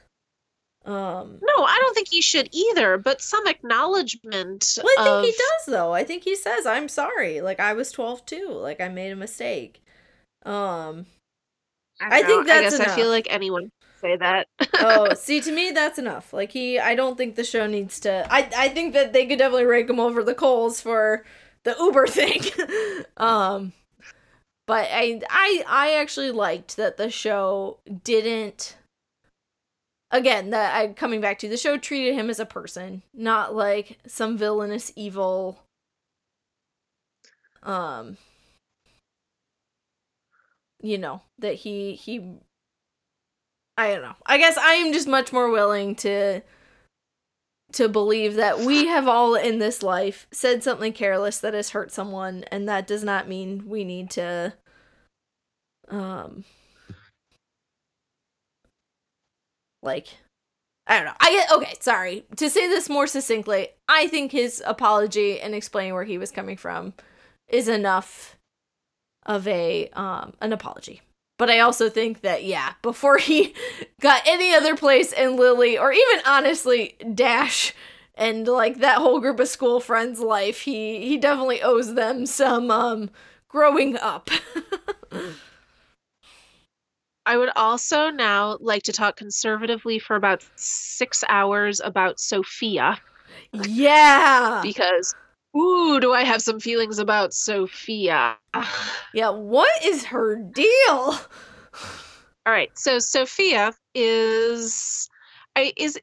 Um 0.86 1.40
No, 1.42 1.64
I 1.64 1.78
don't 1.82 1.94
think 1.94 2.10
he 2.10 2.22
should 2.22 2.50
either, 2.52 2.98
but 2.98 3.22
some 3.22 3.48
acknowledgement. 3.48 4.78
well, 4.84 4.94
I 5.00 5.04
think 5.04 5.18
of, 5.18 5.26
he 5.26 5.32
does 5.32 5.66
though. 5.68 5.94
I 5.94 6.04
think 6.04 6.24
he 6.24 6.36
says, 6.36 6.66
"I'm 6.66 6.90
sorry. 6.90 7.42
Like 7.42 7.60
I 7.60 7.74
was 7.74 7.92
12 7.92 8.26
too. 8.26 8.50
Like 8.50 8.82
I 8.82 8.90
made 8.90 9.12
a 9.12 9.16
mistake." 9.16 9.84
Um 10.46 11.06
I, 12.02 12.20
I 12.20 12.24
think 12.24 12.48
know, 12.48 12.54
I 12.54 12.62
that's 12.62 12.78
guess 12.78 12.88
I 12.88 12.96
feel 12.96 13.10
like 13.10 13.28
anyone 13.30 13.72
say 14.04 14.18
that. 14.18 14.48
oh, 14.80 15.14
see, 15.16 15.42
to 15.42 15.52
me, 15.52 15.72
that's 15.72 15.98
enough. 15.98 16.34
Like 16.34 16.52
he, 16.52 16.78
I 16.78 16.94
don't 16.94 17.18
think 17.18 17.36
the 17.36 17.44
show 17.44 17.66
needs 17.66 18.00
to. 18.02 18.28
I, 18.30 18.50
I 18.56 18.70
think 18.70 18.94
that 18.94 19.14
they 19.14 19.26
could 19.26 19.40
definitely 19.40 19.66
rake 19.66 19.90
him 19.90 20.00
over 20.00 20.24
the 20.24 20.36
coals 20.36 20.82
for 20.82 21.26
the 21.64 21.76
Uber 21.80 22.08
thing. 22.08 22.42
um, 23.18 23.74
but 24.66 24.88
I, 24.92 25.22
I, 25.30 25.64
I 25.68 25.94
actually 25.96 26.32
liked 26.32 26.78
that 26.78 26.98
the 26.98 27.10
show 27.10 27.80
didn't. 28.04 28.78
Again, 30.12 30.52
that 30.52 30.76
I 30.76 30.88
coming 30.90 31.22
back 31.22 31.40
to 31.40 31.50
the 31.50 31.58
show 31.58 31.78
treated 31.78 32.14
him 32.14 32.30
as 32.30 32.40
a 32.40 32.46
person, 32.46 33.02
not 33.14 33.56
like 33.56 33.98
some 34.06 34.38
villainous 34.38 34.92
evil. 34.96 35.60
Um. 37.64 38.18
You 40.82 40.98
know 40.98 41.22
that 41.40 41.56
he 41.56 41.96
he 41.96 42.38
I 43.78 43.94
don't 43.94 44.02
know. 44.04 44.16
I 44.26 44.38
guess 44.38 44.58
I 44.58 44.74
am 44.74 44.94
just 44.94 45.08
much 45.08 45.34
more 45.34 45.50
willing 45.50 45.96
to 45.98 46.42
to 47.74 47.90
believe 47.90 48.36
that 48.36 48.60
we 48.60 48.88
have 48.88 49.08
all 49.08 49.36
in 49.36 49.60
this 49.60 49.84
life 49.84 50.28
said 50.32 50.64
something 50.64 50.94
careless 50.94 51.40
that 51.40 51.54
has 51.54 51.72
hurt 51.72 51.92
someone 51.92 52.44
and 52.52 52.68
that 52.68 52.88
does 52.88 53.04
not 53.04 53.28
mean 53.28 53.64
we 53.68 53.84
need 53.84 54.10
to 54.12 54.54
um 55.90 56.44
like 59.82 60.08
I 60.86 60.98
don't 60.98 61.06
know. 61.06 61.14
I 61.20 61.32
get 61.32 61.52
okay, 61.52 61.74
sorry. 61.80 62.26
To 62.36 62.50
say 62.50 62.68
this 62.68 62.90
more 62.90 63.08
succinctly, 63.08 63.70
I 63.88 64.08
think 64.08 64.32
his 64.34 64.62
apology 64.66 65.40
and 65.40 65.56
explaining 65.56 65.94
where 65.94 66.04
he 66.04 66.18
was 66.18 66.30
coming 66.30 66.58
from 66.58 66.94
is 67.48 67.70
enough 67.70 68.38
of 69.26 69.48
a 69.48 69.90
um 69.94 70.34
an 70.42 70.52
apology. 70.52 71.02
But 71.38 71.50
I 71.50 71.60
also 71.60 71.90
think 71.90 72.22
that 72.22 72.44
yeah, 72.44 72.74
before 72.82 73.18
he 73.18 73.54
got 74.00 74.22
any 74.26 74.54
other 74.54 74.76
place 74.76 75.12
in 75.12 75.36
Lily 75.36 75.78
or 75.78 75.92
even 75.92 76.20
honestly 76.26 76.96
Dash 77.14 77.74
and 78.16 78.48
like 78.48 78.80
that 78.80 79.00
whole 79.00 79.20
group 79.20 79.40
of 79.40 79.48
school 79.48 79.80
friends 79.80 80.20
life, 80.20 80.62
he 80.62 81.06
he 81.08 81.18
definitely 81.18 81.62
owes 81.62 81.96
them 81.96 82.26
some 82.26 82.70
um 82.72 83.10
growing 83.48 83.98
up. 83.98 84.30
I 87.26 87.38
would 87.38 87.52
also 87.56 88.10
now 88.10 88.58
like 88.60 88.84
to 88.84 88.92
talk 88.92 89.16
conservatively 89.16 89.98
for 89.98 90.18
about 90.18 90.44
six 90.56 91.24
hours 91.30 91.80
about 91.84 92.20
Sophia 92.20 93.00
yeah. 93.54 94.60
because, 94.62 95.16
ooh, 95.56 96.00
do 96.00 96.14
I 96.14 96.24
have 96.24 96.42
some 96.42 96.60
feelings 96.60 97.00
about 97.00 97.34
Sophia? 97.34 98.38
Yeah, 99.16 99.30
what 99.30 99.70
is 99.86 100.06
her 100.06 100.36
deal? 100.36 100.66
All 100.96 101.20
right, 102.48 102.76
so 102.76 102.98
Sophia 102.98 103.76
is, 103.94 105.08
I 105.56 105.72
is 105.78 106.00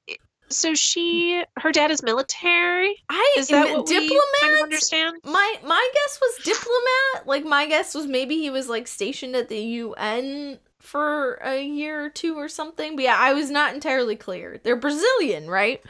so 0.51 0.75
she 0.75 1.43
her 1.59 1.73
dad 1.73 1.91
is 1.91 2.03
military. 2.03 2.97
I 3.09 3.35
Is 3.39 3.49
that 3.49 3.69
what 3.71 3.89
we 3.89 4.21
kind 4.41 4.55
of 4.55 4.61
understand? 4.63 5.17
My 5.25 5.57
my 5.65 5.91
guess 5.95 6.21
was 6.21 6.45
diplomat. 6.45 7.27
Like 7.27 7.45
my 7.45 7.67
guess 7.67 7.95
was 7.95 8.07
maybe 8.07 8.37
he 8.37 8.51
was 8.51 8.69
like 8.69 8.87
stationed 8.87 9.35
at 9.37 9.49
the 9.49 9.59
UN 9.59 10.59
for 10.79 11.35
a 11.45 11.63
year 11.63 12.05
or 12.05 12.11
two 12.11 12.37
or 12.37 12.49
something. 12.49 12.97
But 12.97 13.05
yeah, 13.05 13.17
I 13.19 13.33
was 13.33 13.51
not 13.51 13.75
entirely 13.75 14.17
clear. 14.17 14.61
They're 14.63 14.77
Brazilian, 14.77 15.49
right? 15.49 15.83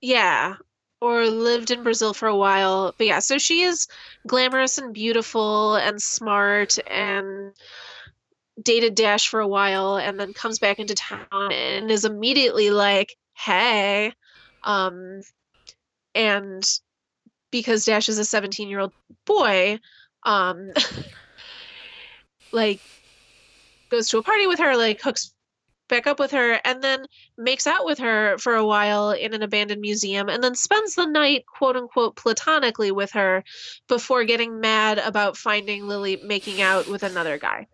Yeah. 0.00 0.56
Or 1.00 1.26
lived 1.26 1.70
in 1.70 1.84
Brazil 1.84 2.12
for 2.12 2.26
a 2.26 2.36
while. 2.36 2.94
But 2.98 3.06
yeah, 3.06 3.18
so 3.20 3.38
she 3.38 3.62
is 3.62 3.86
glamorous 4.26 4.78
and 4.78 4.92
beautiful 4.92 5.76
and 5.76 6.02
smart 6.02 6.78
and 6.88 7.52
dated 8.60 8.94
Dash 8.96 9.28
for 9.28 9.40
a 9.40 9.46
while 9.46 9.96
and 9.96 10.18
then 10.18 10.32
comes 10.32 10.58
back 10.58 10.78
into 10.80 10.94
town 10.94 11.52
and 11.52 11.90
is 11.90 12.04
immediately 12.04 12.70
like, 12.70 13.14
hey. 13.36 14.12
Um 14.64 15.20
and 16.14 16.64
because 17.50 17.84
Dash 17.84 18.08
is 18.08 18.18
a 18.18 18.24
17 18.24 18.68
year 18.68 18.80
old 18.80 18.92
boy, 19.24 19.78
um 20.24 20.72
like 22.52 22.80
goes 23.90 24.08
to 24.08 24.18
a 24.18 24.22
party 24.22 24.46
with 24.46 24.58
her, 24.58 24.76
like 24.76 25.00
hooks 25.00 25.32
back 25.88 26.06
up 26.06 26.18
with 26.18 26.30
her, 26.32 26.60
and 26.64 26.82
then 26.82 27.06
makes 27.36 27.66
out 27.66 27.84
with 27.84 27.98
her 27.98 28.38
for 28.38 28.54
a 28.54 28.64
while 28.64 29.10
in 29.10 29.34
an 29.34 29.42
abandoned 29.42 29.80
museum, 29.80 30.28
and 30.28 30.42
then 30.42 30.54
spends 30.54 30.94
the 30.94 31.06
night, 31.06 31.44
quote 31.46 31.76
unquote, 31.76 32.16
platonically 32.16 32.90
with 32.92 33.12
her 33.12 33.44
before 33.88 34.24
getting 34.24 34.60
mad 34.60 34.98
about 34.98 35.36
finding 35.36 35.86
Lily 35.86 36.20
making 36.22 36.60
out 36.60 36.88
with 36.88 37.02
another 37.02 37.38
guy. 37.38 37.66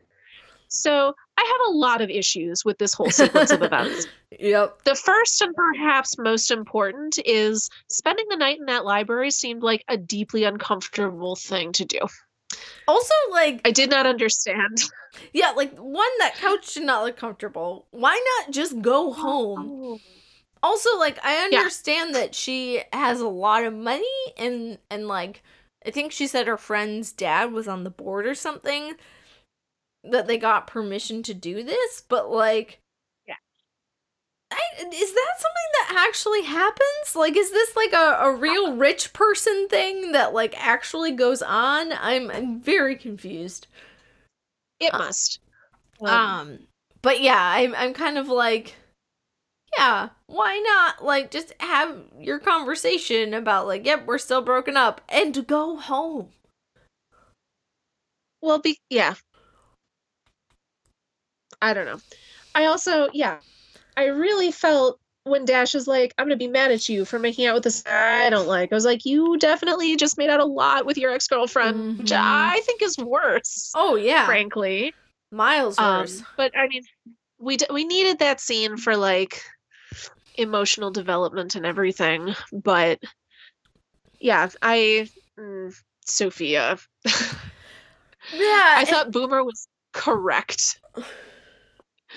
So 0.69 1.15
I 1.37 1.43
have 1.43 1.73
a 1.73 1.77
lot 1.77 2.01
of 2.01 2.11
issues 2.11 2.65
with 2.65 2.79
this 2.79 2.95
whole 2.95 3.11
sequence 3.11 3.51
of 3.51 3.62
events. 3.62 4.07
Yep. 4.37 4.83
The 4.83 4.97
first 4.97 5.41
and 5.43 5.55
perhaps 5.55 6.19
most 6.19 6.51
important 6.51 7.21
is 7.25 7.71
spending 7.89 8.27
the 8.29 8.37
night 8.37 8.59
in 8.59 8.67
that 8.67 8.85
library 8.85 9.31
seemed 9.31 9.62
like 9.62 9.85
a 9.87 9.97
deeply 9.97 10.43
uncomfortable 10.43 11.37
thing 11.37 11.71
to 11.75 11.85
do. 11.85 12.01
Also, 12.87 13.15
like, 13.31 13.61
I 13.65 13.71
did 13.71 13.91
not 13.91 14.07
understand. 14.07 14.83
yeah, 15.33 15.51
like 15.51 15.75
one 15.77 16.11
that 16.19 16.37
couch 16.37 16.75
did 16.75 16.85
not 16.85 17.05
look 17.05 17.17
comfortable. 17.17 17.87
Why 17.91 18.21
not 18.39 18.53
just 18.53 18.81
go 18.83 19.12
home? 19.12 19.71
Oh. 19.73 20.01
Also, 20.62 20.97
like, 20.99 21.19
I 21.25 21.49
Yeah. 21.51 21.59
understand 21.59 22.15
that 22.15 22.35
she 22.35 22.83
has 22.93 23.21
a 23.21 23.29
lot 23.29 23.65
of 23.65 23.75
money 23.75 24.05
and 24.37 24.79
and 24.91 25.09
like, 25.09 25.43
I 25.87 25.91
think 25.91 26.12
she 26.12 26.27
said 26.27 26.47
her 26.47 26.57
friend's 26.57 27.12
dad 27.12 27.53
was 27.53 27.69
on 27.69 27.85
the 27.85 27.91
board 27.91 28.27
or 28.27 28.35
something. 28.35 28.95
That 30.03 30.27
they 30.27 30.37
got 30.37 30.67
permission 30.67 31.23
to 31.25 31.35
do 31.35 31.62
this, 31.62 32.03
but 32.09 32.31
like, 32.31 32.71
Yeah. 32.73 32.84
I, 34.55 34.82
is 34.92 35.12
that 35.12 35.34
something 35.38 35.70
that 35.74 36.07
actually 36.09 36.42
happens? 36.42 37.16
Like, 37.16 37.36
is 37.36 37.50
this 37.50 37.74
like 37.76 37.92
a, 37.92 38.18
a 38.20 38.34
real 38.34 38.74
rich 38.76 39.12
person 39.12 39.68
thing 39.68 40.12
that 40.12 40.32
like 40.34 40.55
actually 40.59 41.12
goes 41.12 41.42
on? 41.42 41.92
I'm 41.92 42.30
I'm 42.30 42.61
very 42.61 42.96
confused. 42.96 43.66
It 44.78 44.94
Uh, 44.94 44.98
must. 44.98 45.40
Um, 46.02 46.68
but 47.02 47.20
yeah, 47.20 47.40
I'm 47.40 47.74
I'm 47.74 47.94
kind 47.94 48.18
of 48.18 48.28
like, 48.28 48.76
yeah, 49.76 50.11
why 50.26 50.59
not 50.61 51.05
like 51.05 51.30
just 51.30 51.52
have 51.61 51.96
your 52.18 52.38
conversation 52.38 53.34
about 53.34 53.66
like, 53.66 53.86
yep, 53.86 54.07
we're 54.07 54.18
still 54.18 54.42
broken 54.42 54.76
up, 54.76 55.00
and 55.09 55.46
go 55.46 55.76
home. 55.76 56.30
Well, 58.40 58.61
be 58.61 58.78
yeah. 58.90 59.16
I 61.61 61.74
don't 61.74 61.86
know. 61.86 62.00
I 62.55 62.66
also, 62.66 63.09
yeah, 63.12 63.40
I 63.97 64.07
really 64.07 64.51
felt 64.53 64.99
when 65.24 65.45
Dash 65.45 65.74
is 65.74 65.86
like, 65.86 66.12
"I'm 66.18 66.26
gonna 66.26 66.36
be 66.36 66.49
mad 66.49 66.70
at 66.70 66.88
you 66.88 67.05
for 67.05 67.18
making 67.18 67.47
out 67.47 67.55
with 67.55 67.64
this 67.64 67.82
guy 67.82 68.26
I 68.26 68.30
don't 68.30 68.47
like." 68.49 68.70
I 68.72 68.74
was 68.74 68.84
like, 68.84 69.05
"You 69.05 69.36
definitely 69.38 69.97
just 69.97 70.18
made 70.18 70.28
out 70.30 70.40
a 70.40 70.45
lot 70.45 70.84
with 70.86 70.99
your 70.99 71.12
ex 71.12 71.26
girlfriend, 71.28 71.99
which 71.99 72.11
Mhm. 72.11 72.20
I 72.20 72.61
think 72.66 72.82
is 72.82 72.99
worse, 72.99 73.70
Oh 73.74 73.97
yeah, 73.97 74.26
frankly." 74.26 74.95
miles 75.30 75.78
Um, 75.78 76.01
worse. 76.01 76.22
but 76.36 76.57
I 76.57 76.68
mean, 76.68 76.82
we 77.38 77.57
d- 77.57 77.66
we 77.70 77.84
needed 77.84 78.18
that 78.20 78.40
scene 78.40 78.76
for 78.76 78.97
like 78.97 79.42
emotional 80.36 80.90
development 80.90 81.55
and 81.55 81.64
everything. 81.64 82.34
But 82.53 83.01
yeah, 84.20 84.49
I 84.62 85.09
mm, 85.38 85.74
Sophia. 86.05 86.78
yeah, 87.05 88.74
I 88.76 88.80
and- 88.80 88.88
thought 88.88 89.11
Boomer 89.11 89.42
was 89.45 89.68
correct 89.92 90.80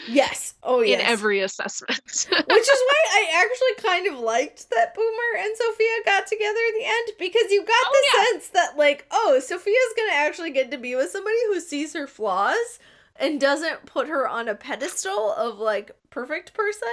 yes. 0.07 0.53
Oh 0.63 0.81
yes. 0.81 0.99
in 0.99 1.05
every 1.05 1.39
assessment. 1.41 1.99
Which 2.29 2.69
is 2.69 2.81
why 2.87 3.01
I 3.11 3.45
actually 3.45 3.89
kind 3.89 4.07
of 4.07 4.19
liked 4.19 4.69
that 4.71 4.93
Boomer 4.95 5.39
and 5.39 5.55
Sophia 5.57 5.87
got 6.05 6.27
together 6.27 6.59
at 6.69 6.79
the 6.79 6.85
end 6.85 7.07
because 7.19 7.51
you 7.51 7.61
got 7.65 7.73
Oh, 7.85 7.91
the 8.01 8.07
yeah. 8.19 8.23
sense 8.25 8.49
that 8.49 8.77
like, 8.77 9.05
oh, 9.11 9.39
Sophia's 9.39 9.93
gonna 9.95 10.13
actually 10.13 10.51
get 10.51 10.71
to 10.71 10.77
be 10.77 10.95
with 10.95 11.09
somebody 11.11 11.37
who 11.47 11.59
sees 11.59 11.93
her 11.93 12.07
flaws 12.07 12.79
and 13.15 13.41
doesn't 13.41 13.85
put 13.85 14.07
her 14.07 14.27
on 14.27 14.47
a 14.47 14.55
pedestal 14.55 15.33
of 15.33 15.57
like 15.59 15.91
perfect 16.09 16.53
person. 16.53 16.87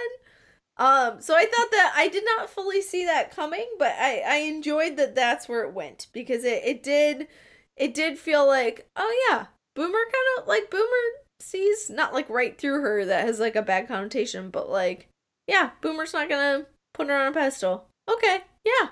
Um, 0.76 1.20
so 1.20 1.36
I 1.36 1.44
thought 1.44 1.70
that 1.70 1.92
I 1.94 2.08
did 2.08 2.24
not 2.24 2.50
fully 2.50 2.82
see 2.82 3.04
that 3.04 3.30
coming, 3.34 3.66
but 3.78 3.94
I 3.98 4.22
I 4.26 4.36
enjoyed 4.38 4.96
that 4.96 5.14
that's 5.14 5.48
where 5.48 5.62
it 5.64 5.72
went 5.72 6.08
because 6.12 6.42
it 6.44 6.62
it 6.64 6.82
did 6.82 7.28
it 7.76 7.94
did 7.94 8.18
feel 8.18 8.44
like 8.46 8.88
oh 8.96 9.26
yeah, 9.30 9.46
Boomer 9.74 9.92
kind 9.92 10.38
of 10.38 10.48
like 10.48 10.70
Boomer 10.70 10.84
sees 11.44 11.90
not 11.90 12.14
like 12.14 12.28
right 12.28 12.56
through 12.58 12.80
her 12.80 13.04
that 13.04 13.26
has 13.26 13.38
like 13.38 13.56
a 13.56 13.62
bad 13.62 13.88
connotation, 13.88 14.50
but 14.50 14.70
like 14.70 15.08
yeah, 15.46 15.70
Boomer's 15.80 16.12
not 16.12 16.28
gonna 16.28 16.66
put 16.92 17.08
her 17.08 17.16
on 17.16 17.28
a 17.28 17.32
pedestal. 17.32 17.86
Okay, 18.10 18.38
yeah. 18.64 18.88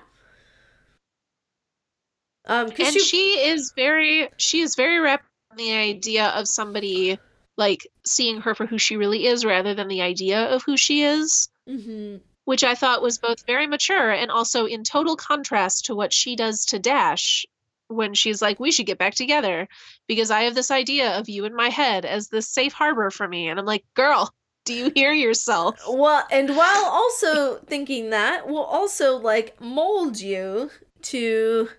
Um, 2.45 2.67
and 2.77 2.93
she, 2.93 2.99
she 2.99 3.47
is 3.47 3.71
very 3.75 4.29
she 4.37 4.61
is 4.61 4.75
very 4.75 4.99
wrapped 4.99 5.25
in 5.51 5.57
the 5.57 5.73
idea 5.73 6.27
of 6.27 6.47
somebody 6.47 7.17
like 7.57 7.87
seeing 8.05 8.41
her 8.41 8.55
for 8.55 8.65
who 8.65 8.77
she 8.77 8.97
really 8.97 9.25
is 9.25 9.45
rather 9.45 9.73
than 9.73 9.87
the 9.87 10.01
idea 10.01 10.45
of 10.47 10.63
who 10.63 10.77
she 10.77 11.03
is. 11.03 11.49
Mm-hmm. 11.69 12.17
Which 12.45 12.65
I 12.65 12.75
thought 12.75 13.01
was 13.01 13.19
both 13.19 13.45
very 13.45 13.67
mature 13.67 14.11
and 14.11 14.29
also 14.29 14.65
in 14.65 14.83
total 14.83 15.15
contrast 15.15 15.85
to 15.85 15.95
what 15.95 16.11
she 16.11 16.35
does 16.35 16.65
to 16.65 16.79
Dash 16.79 17.45
when 17.87 18.13
she's 18.13 18.41
like, 18.41 18.59
We 18.59 18.71
should 18.71 18.85
get 18.85 18.97
back 18.97 19.15
together 19.15 19.69
because 20.07 20.31
I 20.31 20.41
have 20.41 20.55
this 20.55 20.71
idea 20.71 21.17
of 21.17 21.29
you 21.29 21.45
in 21.45 21.55
my 21.55 21.69
head 21.69 22.05
as 22.05 22.27
this 22.27 22.47
safe 22.47 22.73
harbor 22.73 23.09
for 23.09 23.27
me. 23.27 23.47
And 23.47 23.59
I'm 23.59 23.65
like, 23.65 23.85
Girl, 23.95 24.33
do 24.65 24.73
you 24.73 24.91
hear 24.95 25.13
yourself? 25.13 25.79
Well, 25.87 26.25
and 26.31 26.55
while 26.55 26.85
also 26.85 27.57
thinking 27.65 28.09
that, 28.11 28.47
will 28.47 28.63
also 28.63 29.17
like 29.17 29.59
mold 29.59 30.19
you 30.19 30.71
to 31.03 31.69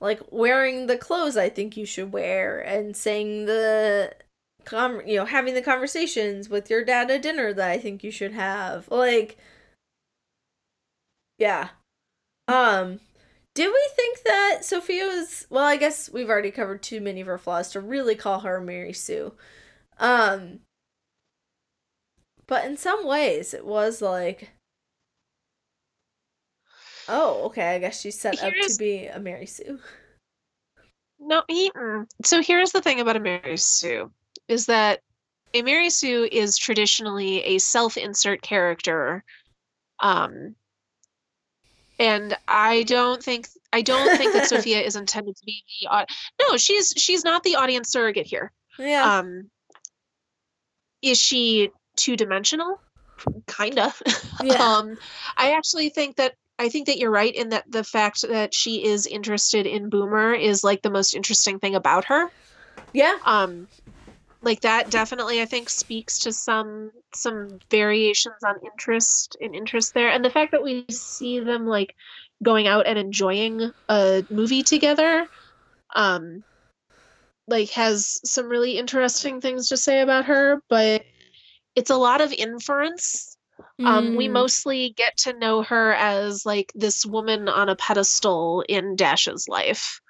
like 0.00 0.20
wearing 0.30 0.86
the 0.86 0.96
clothes 0.96 1.36
I 1.36 1.48
think 1.48 1.76
you 1.76 1.84
should 1.84 2.12
wear 2.12 2.60
and 2.60 2.96
saying 2.96 3.46
the 3.46 4.14
com 4.64 5.00
you 5.06 5.16
know 5.16 5.24
having 5.24 5.54
the 5.54 5.62
conversations 5.62 6.48
with 6.48 6.70
your 6.70 6.84
dad 6.84 7.10
at 7.10 7.22
dinner 7.22 7.52
that 7.52 7.70
I 7.70 7.78
think 7.78 8.04
you 8.04 8.10
should 8.10 8.32
have. 8.32 8.88
Like 8.90 9.38
yeah. 11.38 11.70
Um 12.48 13.00
did 13.54 13.68
we 13.68 13.88
think 13.96 14.22
that 14.24 14.60
Sophia 14.62 15.06
was 15.06 15.46
well, 15.50 15.64
I 15.64 15.76
guess 15.76 16.10
we've 16.10 16.28
already 16.28 16.50
covered 16.50 16.82
too 16.82 17.00
many 17.00 17.20
of 17.20 17.26
her 17.26 17.38
flaws 17.38 17.70
to 17.72 17.80
really 17.80 18.14
call 18.14 18.40
her 18.40 18.60
Mary 18.60 18.92
Sue. 18.92 19.32
Um 19.98 20.60
but 22.46 22.64
in 22.64 22.76
some 22.76 23.06
ways 23.06 23.54
it 23.54 23.64
was 23.64 24.00
like 24.00 24.50
Oh, 27.12 27.46
okay. 27.46 27.74
I 27.74 27.78
guess 27.80 28.00
she's 28.00 28.20
set 28.20 28.40
up 28.40 28.52
to 28.52 28.76
be 28.78 29.06
a 29.06 29.18
Mary 29.18 29.46
Sue. 29.46 29.80
No, 31.18 31.42
he, 31.48 31.70
mm. 31.72 32.06
so 32.24 32.40
here's 32.40 32.70
the 32.70 32.80
thing 32.80 33.00
about 33.00 33.16
a 33.16 33.20
Mary 33.20 33.56
Sue 33.56 34.12
is 34.46 34.66
that 34.66 35.00
a 35.52 35.62
Mary 35.62 35.90
Sue 35.90 36.28
is 36.30 36.56
traditionally 36.56 37.42
a 37.42 37.58
self-insert 37.58 38.42
character. 38.42 39.24
Um 40.00 40.54
and 42.00 42.36
I 42.48 42.82
don't 42.84 43.22
think 43.22 43.46
I 43.72 43.82
don't 43.82 44.16
think 44.16 44.32
that 44.32 44.48
Sophia 44.48 44.80
is 44.80 44.96
intended 44.96 45.36
to 45.36 45.44
be 45.44 45.62
the 45.82 46.06
no, 46.40 46.56
she's 46.56 46.92
she's 46.96 47.22
not 47.22 47.44
the 47.44 47.56
audience 47.56 47.92
surrogate 47.92 48.26
here. 48.26 48.50
Yeah. 48.78 49.18
Um 49.18 49.50
is 51.02 51.20
she 51.20 51.70
two-dimensional? 51.96 52.80
Kinda. 53.46 53.94
Yeah. 54.42 54.54
um 54.54 54.96
I 55.36 55.52
actually 55.52 55.90
think 55.90 56.16
that 56.16 56.34
I 56.58 56.70
think 56.70 56.86
that 56.86 56.98
you're 56.98 57.10
right 57.10 57.34
in 57.34 57.50
that 57.50 57.70
the 57.70 57.84
fact 57.84 58.22
that 58.28 58.54
she 58.54 58.84
is 58.84 59.06
interested 59.06 59.66
in 59.66 59.90
Boomer 59.90 60.32
is 60.32 60.64
like 60.64 60.80
the 60.82 60.90
most 60.90 61.14
interesting 61.14 61.58
thing 61.58 61.74
about 61.74 62.06
her. 62.06 62.26
Yeah. 62.94 63.14
Um 63.26 63.68
like 64.42 64.60
that 64.62 64.90
definitely 64.90 65.40
I 65.40 65.46
think 65.46 65.68
speaks 65.68 66.18
to 66.20 66.32
some 66.32 66.90
some 67.14 67.58
variations 67.70 68.36
on 68.44 68.56
interest 68.64 69.36
in 69.40 69.54
interest 69.54 69.94
there 69.94 70.10
and 70.10 70.24
the 70.24 70.30
fact 70.30 70.52
that 70.52 70.62
we 70.62 70.86
see 70.90 71.40
them 71.40 71.66
like 71.66 71.94
going 72.42 72.66
out 72.66 72.86
and 72.86 72.98
enjoying 72.98 73.70
a 73.88 74.24
movie 74.30 74.62
together 74.62 75.28
um 75.94 76.44
like 77.46 77.70
has 77.70 78.20
some 78.24 78.48
really 78.48 78.78
interesting 78.78 79.40
things 79.40 79.68
to 79.68 79.76
say 79.76 80.00
about 80.00 80.26
her 80.26 80.62
but 80.68 81.02
it's 81.76 81.90
a 81.90 81.96
lot 81.96 82.20
of 82.20 82.32
inference 82.32 83.36
um, 83.84 84.14
we 84.14 84.28
Mm. 84.28 84.32
mostly 84.32 84.94
get 84.96 85.16
to 85.18 85.38
know 85.38 85.62
her 85.62 85.92
as 85.94 86.44
like 86.46 86.72
this 86.74 87.04
woman 87.06 87.48
on 87.48 87.68
a 87.68 87.76
pedestal 87.76 88.64
in 88.68 88.96
Dash's 88.96 89.48
life. 89.48 90.00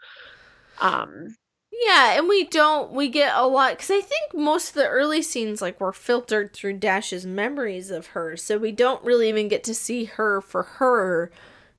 Um, 0.78 1.37
Yeah, 1.81 2.12
and 2.18 2.28
we 2.28 2.45
don't 2.45 2.93
we 2.93 3.09
get 3.09 3.35
a 3.37 3.47
lot 3.47 3.78
cuz 3.78 3.91
I 3.91 4.01
think 4.01 4.35
most 4.35 4.68
of 4.70 4.74
the 4.74 4.87
early 4.89 5.22
scenes 5.22 5.62
like 5.62 5.81
were 5.81 5.93
filtered 5.93 6.53
through 6.53 6.74
Dash's 6.78 7.24
memories 7.26 7.91
of 7.91 8.09
her. 8.09 8.37
So 8.37 8.59
we 8.59 8.72
don't 8.72 9.03
really 9.05 9.28
even 9.28 9.49
get 9.49 9.64
to 9.64 9.74
see 9.74 10.05
her 10.05 10.41
for 10.41 10.62
her 10.64 11.31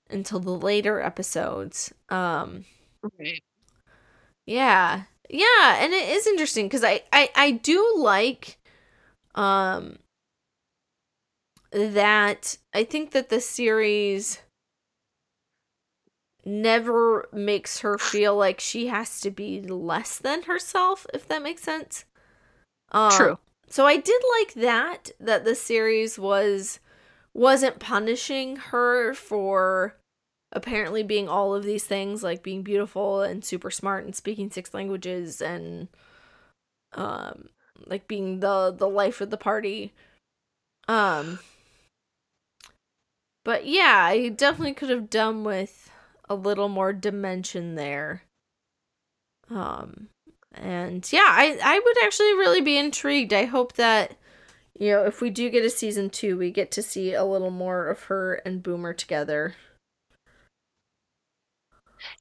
until 0.10 0.40
the 0.40 0.52
later 0.58 1.02
episodes. 1.02 1.94
Um 2.10 2.66
right. 3.20 3.44
Yeah. 4.46 5.04
Yeah, 5.30 5.78
and 5.80 5.94
it 5.94 6.10
is 6.10 6.28
interesting 6.28 6.70
cuz 6.70 6.84
I, 6.84 7.04
I 7.14 7.30
I 7.36 7.52
do 7.52 7.94
like 7.98 8.58
um 9.36 10.00
that 11.72 12.58
I 12.74 12.84
think 12.84 13.12
that 13.12 13.30
the 13.30 13.40
series 13.40 14.40
never 16.46 17.28
makes 17.32 17.80
her 17.80 17.98
feel 17.98 18.36
like 18.36 18.60
she 18.60 18.88
has 18.88 19.20
to 19.22 19.30
be 19.30 19.62
less 19.62 20.18
than 20.18 20.44
herself 20.44 21.06
if 21.14 21.28
that 21.28 21.44
makes 21.44 21.62
sense. 21.62 22.06
Um, 22.92 23.12
True. 23.12 23.38
So 23.70 23.86
I 23.86 23.98
did 23.98 24.22
like 24.40 24.54
that 24.56 25.12
that 25.20 25.46
the 25.46 25.56
series 25.56 26.20
was 26.20 26.80
wasn't 27.34 27.80
punishing 27.80 28.58
her 28.58 29.14
for 29.14 29.96
apparently 30.52 31.04
being 31.04 31.30
all 31.30 31.56
of 31.56 31.64
these 31.64 31.86
things 31.86 32.24
like 32.24 32.44
being 32.44 32.62
beautiful 32.62 33.22
and 33.22 33.46
super 33.46 33.72
smart 33.72 34.04
and 34.04 34.16
speaking 34.16 34.52
six 34.52 34.74
languages 34.74 35.42
and 35.42 35.88
um 36.94 37.48
like 37.86 38.08
being 38.08 38.42
the 38.42 38.76
the 38.78 38.90
life 38.90 39.22
of 39.22 39.30
the 39.30 39.38
party 39.38 39.94
um 40.90 41.40
but 43.46 43.66
yeah 43.66 44.04
i 44.04 44.28
definitely 44.28 44.74
could 44.74 44.90
have 44.90 45.10
done 45.10 45.46
with 45.46 45.91
a 46.32 46.36
little 46.36 46.70
more 46.70 46.94
dimension 46.94 47.76
there 47.76 48.24
um 49.50 50.08
and 50.54 51.12
yeah 51.12 51.28
i 51.28 51.60
i 51.62 51.78
would 51.78 52.04
actually 52.06 52.34
really 52.36 52.62
be 52.62 52.78
intrigued 52.78 53.34
i 53.34 53.44
hope 53.44 53.74
that 53.74 54.16
you 54.80 54.90
know 54.90 55.04
if 55.04 55.20
we 55.20 55.30
do 55.30 55.50
get 55.50 55.66
a 55.66 55.70
season 55.70 56.10
two 56.10 56.38
we 56.38 56.50
get 56.50 56.72
to 56.72 56.82
see 56.82 57.14
a 57.14 57.26
little 57.26 57.52
more 57.52 57.88
of 57.90 58.04
her 58.04 58.36
and 58.46 58.64
boomer 58.64 58.94
together 58.94 59.56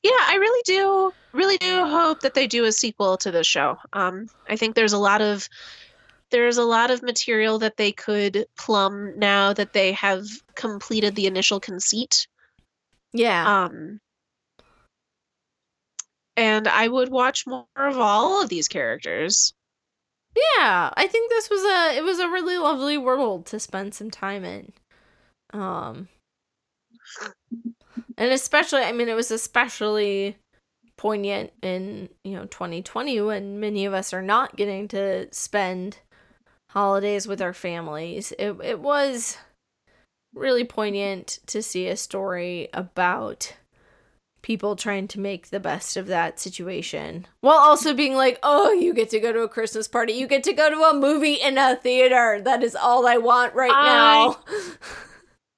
Yeah, 0.02 0.10
I 0.12 0.34
really 0.34 0.62
do, 0.64 1.12
really 1.32 1.56
do 1.56 1.86
hope 1.86 2.20
that 2.20 2.34
they 2.34 2.46
do 2.46 2.64
a 2.64 2.72
sequel 2.72 3.16
to 3.18 3.30
this 3.30 3.46
show. 3.46 3.78
Um, 3.92 4.28
I 4.46 4.56
think 4.56 4.74
there's 4.74 4.92
a 4.92 4.98
lot 4.98 5.22
of 5.22 5.48
there's 6.30 6.58
a 6.58 6.64
lot 6.64 6.90
of 6.90 7.02
material 7.02 7.58
that 7.58 7.76
they 7.76 7.92
could 7.92 8.46
plumb 8.56 9.18
now 9.18 9.52
that 9.52 9.72
they 9.72 9.92
have 9.92 10.26
completed 10.54 11.14
the 11.14 11.26
initial 11.26 11.60
conceit. 11.60 12.28
Yeah. 13.12 13.64
Um, 13.64 14.00
and 16.36 16.66
I 16.68 16.88
would 16.88 17.08
watch 17.10 17.46
more 17.46 17.66
of 17.76 17.98
all 17.98 18.42
of 18.42 18.48
these 18.48 18.68
characters. 18.68 19.52
yeah 20.36 20.90
i 20.96 21.06
think 21.06 21.30
this 21.30 21.50
was 21.50 21.62
a 21.64 21.96
it 21.98 22.04
was 22.04 22.18
a 22.18 22.28
really 22.28 22.58
lovely 22.58 22.96
world 22.98 23.46
to 23.46 23.58
spend 23.60 23.94
some 23.94 24.10
time 24.10 24.44
in. 24.44 24.72
Um 25.52 26.08
and 28.18 28.30
especially 28.32 28.82
i 28.82 28.92
mean 28.92 29.08
it 29.08 29.14
was 29.14 29.30
especially 29.30 30.36
poignant 30.96 31.52
in 31.62 32.08
you 32.24 32.32
know 32.36 32.44
2020 32.46 33.20
when 33.22 33.60
many 33.60 33.84
of 33.86 33.94
us 33.94 34.12
are 34.12 34.22
not 34.22 34.56
getting 34.56 34.86
to 34.88 35.26
spend 35.32 35.98
holidays 36.70 37.26
with 37.28 37.42
our 37.42 37.52
families. 37.54 38.32
It, 38.38 38.52
it 38.62 38.80
was 38.80 39.38
really 40.34 40.64
poignant 40.64 41.38
to 41.46 41.62
see 41.62 41.88
a 41.88 41.96
story 41.96 42.68
about 42.72 43.54
people 44.42 44.74
trying 44.74 45.06
to 45.06 45.20
make 45.20 45.50
the 45.50 45.60
best 45.60 45.98
of 45.98 46.06
that 46.06 46.40
situation 46.40 47.26
while 47.42 47.58
also 47.58 47.92
being 47.92 48.14
like 48.14 48.38
oh 48.42 48.72
you 48.72 48.94
get 48.94 49.10
to 49.10 49.20
go 49.20 49.32
to 49.34 49.40
a 49.42 49.48
christmas 49.48 49.86
party 49.86 50.14
you 50.14 50.26
get 50.26 50.42
to 50.42 50.54
go 50.54 50.70
to 50.70 50.80
a 50.80 50.94
movie 50.94 51.34
in 51.34 51.58
a 51.58 51.76
theater 51.76 52.40
that 52.42 52.62
is 52.62 52.74
all 52.74 53.06
i 53.06 53.18
want 53.18 53.54
right 53.54 53.70
I- 53.74 53.84
now 53.84 54.36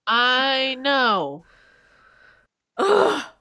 I 0.06 0.76
know. 0.80 1.44
Ugh. 2.76 3.22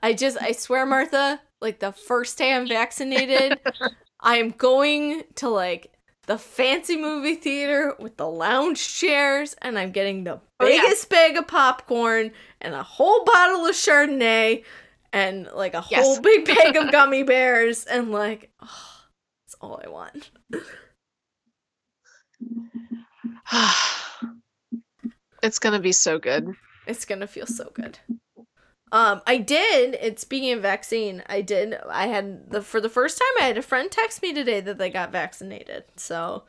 I 0.00 0.12
just, 0.12 0.38
I 0.40 0.52
swear, 0.52 0.86
Martha, 0.86 1.40
like 1.60 1.80
the 1.80 1.90
first 1.90 2.38
day 2.38 2.52
I'm 2.52 2.68
vaccinated, 2.68 3.58
I 4.20 4.36
am 4.36 4.50
going 4.50 5.24
to 5.36 5.48
like 5.48 5.92
the 6.28 6.38
fancy 6.38 6.94
movie 6.96 7.34
theater 7.34 7.94
with 7.98 8.18
the 8.18 8.26
lounge 8.28 8.86
chairs, 8.86 9.56
and 9.62 9.78
I'm 9.78 9.90
getting 9.92 10.24
the 10.24 10.40
Oh, 10.60 10.66
yeah. 10.66 10.82
biggest 10.82 11.08
bag 11.08 11.38
of 11.38 11.48
popcorn 11.48 12.32
and 12.60 12.74
a 12.74 12.82
whole 12.82 13.24
bottle 13.24 13.64
of 13.64 13.74
Chardonnay 13.74 14.62
and 15.12 15.48
like 15.54 15.72
a 15.72 15.82
Yes. 15.90 16.04
whole 16.04 16.20
big 16.30 16.44
bag 16.44 16.76
of 16.76 16.92
gummy 16.92 17.22
bears, 17.22 17.86
and 17.86 18.12
like, 18.12 18.50
oh, 18.60 19.06
that's 19.46 19.54
all 19.62 19.80
I 19.82 19.88
want. 19.88 20.30
it's 25.42 25.58
gonna 25.58 25.80
be 25.80 25.92
so 25.92 26.18
good. 26.18 26.46
It's 26.86 27.06
gonna 27.06 27.26
feel 27.26 27.46
so 27.46 27.70
good. 27.72 27.98
Um, 28.92 29.20
I 29.26 29.38
did. 29.38 29.94
And 29.96 30.18
speaking 30.18 30.52
of 30.52 30.62
vaccine, 30.62 31.22
I 31.26 31.40
did. 31.42 31.74
I 31.88 32.06
had 32.06 32.50
the 32.50 32.62
for 32.62 32.80
the 32.80 32.88
first 32.88 33.18
time. 33.18 33.42
I 33.44 33.46
had 33.48 33.58
a 33.58 33.62
friend 33.62 33.90
text 33.90 34.22
me 34.22 34.32
today 34.32 34.60
that 34.60 34.78
they 34.78 34.90
got 34.90 35.12
vaccinated. 35.12 35.84
So 35.96 36.44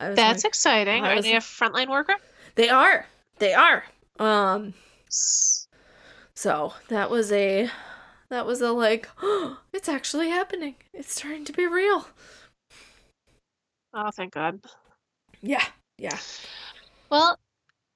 I 0.00 0.08
was 0.08 0.16
That's 0.16 0.44
like- 0.44 0.50
exciting. 0.50 1.04
Are 1.04 1.16
was- 1.16 1.24
they 1.24 1.34
a 1.36 1.40
frontline 1.40 1.88
worker? 1.90 2.16
they 2.54 2.68
are. 2.68 3.06
They 3.38 3.52
are. 3.54 3.84
Um. 4.18 4.74
So 5.08 6.74
that 6.88 7.10
was 7.10 7.30
a 7.32 7.70
that 8.30 8.46
was 8.46 8.60
a 8.60 8.72
like. 8.72 9.08
Oh, 9.22 9.58
it's 9.72 9.88
actually 9.88 10.30
happening. 10.30 10.76
It's 10.92 11.14
starting 11.14 11.44
to 11.46 11.52
be 11.52 11.66
real. 11.66 12.06
Oh, 13.92 14.10
thank 14.10 14.32
God. 14.34 14.60
Yeah, 15.42 15.64
yeah. 15.98 16.18
Well, 17.10 17.38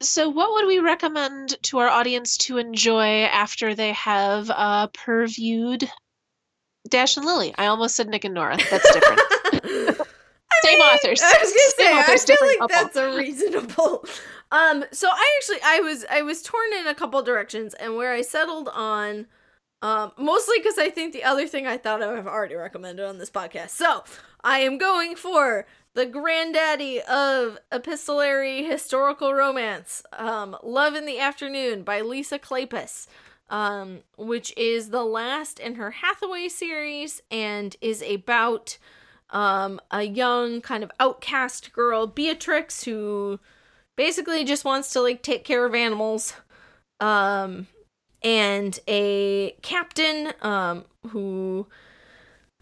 so 0.00 0.28
what 0.28 0.52
would 0.52 0.66
we 0.66 0.78
recommend 0.78 1.56
to 1.64 1.78
our 1.78 1.88
audience 1.88 2.36
to 2.38 2.58
enjoy 2.58 3.22
after 3.24 3.74
they 3.74 3.92
have 3.92 4.50
uh, 4.50 4.86
perviewed 4.88 5.90
Dash 6.88 7.16
and 7.16 7.26
Lily? 7.26 7.54
I 7.58 7.66
almost 7.66 7.96
said 7.96 8.08
Nick 8.08 8.24
and 8.24 8.34
Nora. 8.34 8.56
That's 8.70 8.92
different. 8.92 9.20
Same 10.64 10.78
mean, 10.78 10.82
authors. 10.82 11.20
I 11.22 11.38
was 11.40 11.50
gonna 11.50 11.70
Same 11.70 11.86
say, 11.86 11.92
I 11.92 12.00
authors, 12.00 12.24
feel 12.24 12.34
different 12.34 12.60
like 12.60 12.70
couple. 12.70 12.84
that's 12.84 12.96
a 12.96 13.16
reasonable. 13.16 14.04
Um, 14.50 14.84
so 14.92 15.08
I 15.08 15.38
actually, 15.38 15.58
I 15.64 15.80
was, 15.80 16.04
I 16.10 16.22
was 16.22 16.42
torn 16.42 16.72
in 16.80 16.86
a 16.86 16.94
couple 16.94 17.20
directions, 17.22 17.74
and 17.74 17.96
where 17.96 18.12
I 18.12 18.22
settled 18.22 18.68
on, 18.72 19.26
um, 19.82 20.12
mostly 20.16 20.58
because 20.58 20.78
I 20.78 20.90
think 20.90 21.12
the 21.12 21.24
other 21.24 21.46
thing 21.46 21.66
I 21.66 21.76
thought 21.76 22.02
I 22.02 22.06
would 22.08 22.16
have 22.16 22.26
already 22.26 22.54
recommended 22.54 23.04
on 23.04 23.18
this 23.18 23.30
podcast. 23.30 23.70
So 23.70 24.04
I 24.42 24.60
am 24.60 24.78
going 24.78 25.16
for 25.16 25.66
the 25.98 26.06
granddaddy 26.06 27.02
of 27.02 27.58
epistolary 27.72 28.62
historical 28.62 29.34
romance, 29.34 30.04
um, 30.12 30.56
"Love 30.62 30.94
in 30.94 31.06
the 31.06 31.18
Afternoon" 31.18 31.82
by 31.82 32.00
Lisa 32.00 32.38
Kleypas. 32.38 33.08
Um, 33.50 34.00
which 34.18 34.52
is 34.58 34.90
the 34.90 35.04
last 35.04 35.58
in 35.58 35.76
her 35.76 35.90
Hathaway 35.90 36.48
series 36.48 37.22
and 37.30 37.74
is 37.80 38.02
about 38.02 38.76
um, 39.30 39.80
a 39.90 40.02
young 40.02 40.60
kind 40.60 40.84
of 40.84 40.92
outcast 41.00 41.72
girl, 41.72 42.06
Beatrix, 42.06 42.84
who 42.84 43.40
basically 43.96 44.44
just 44.44 44.66
wants 44.66 44.92
to 44.92 45.00
like 45.00 45.22
take 45.22 45.44
care 45.44 45.64
of 45.64 45.74
animals. 45.74 46.34
Um, 47.00 47.68
and 48.22 48.78
a 48.86 49.56
captain 49.62 50.34
um, 50.42 50.84
who 51.08 51.66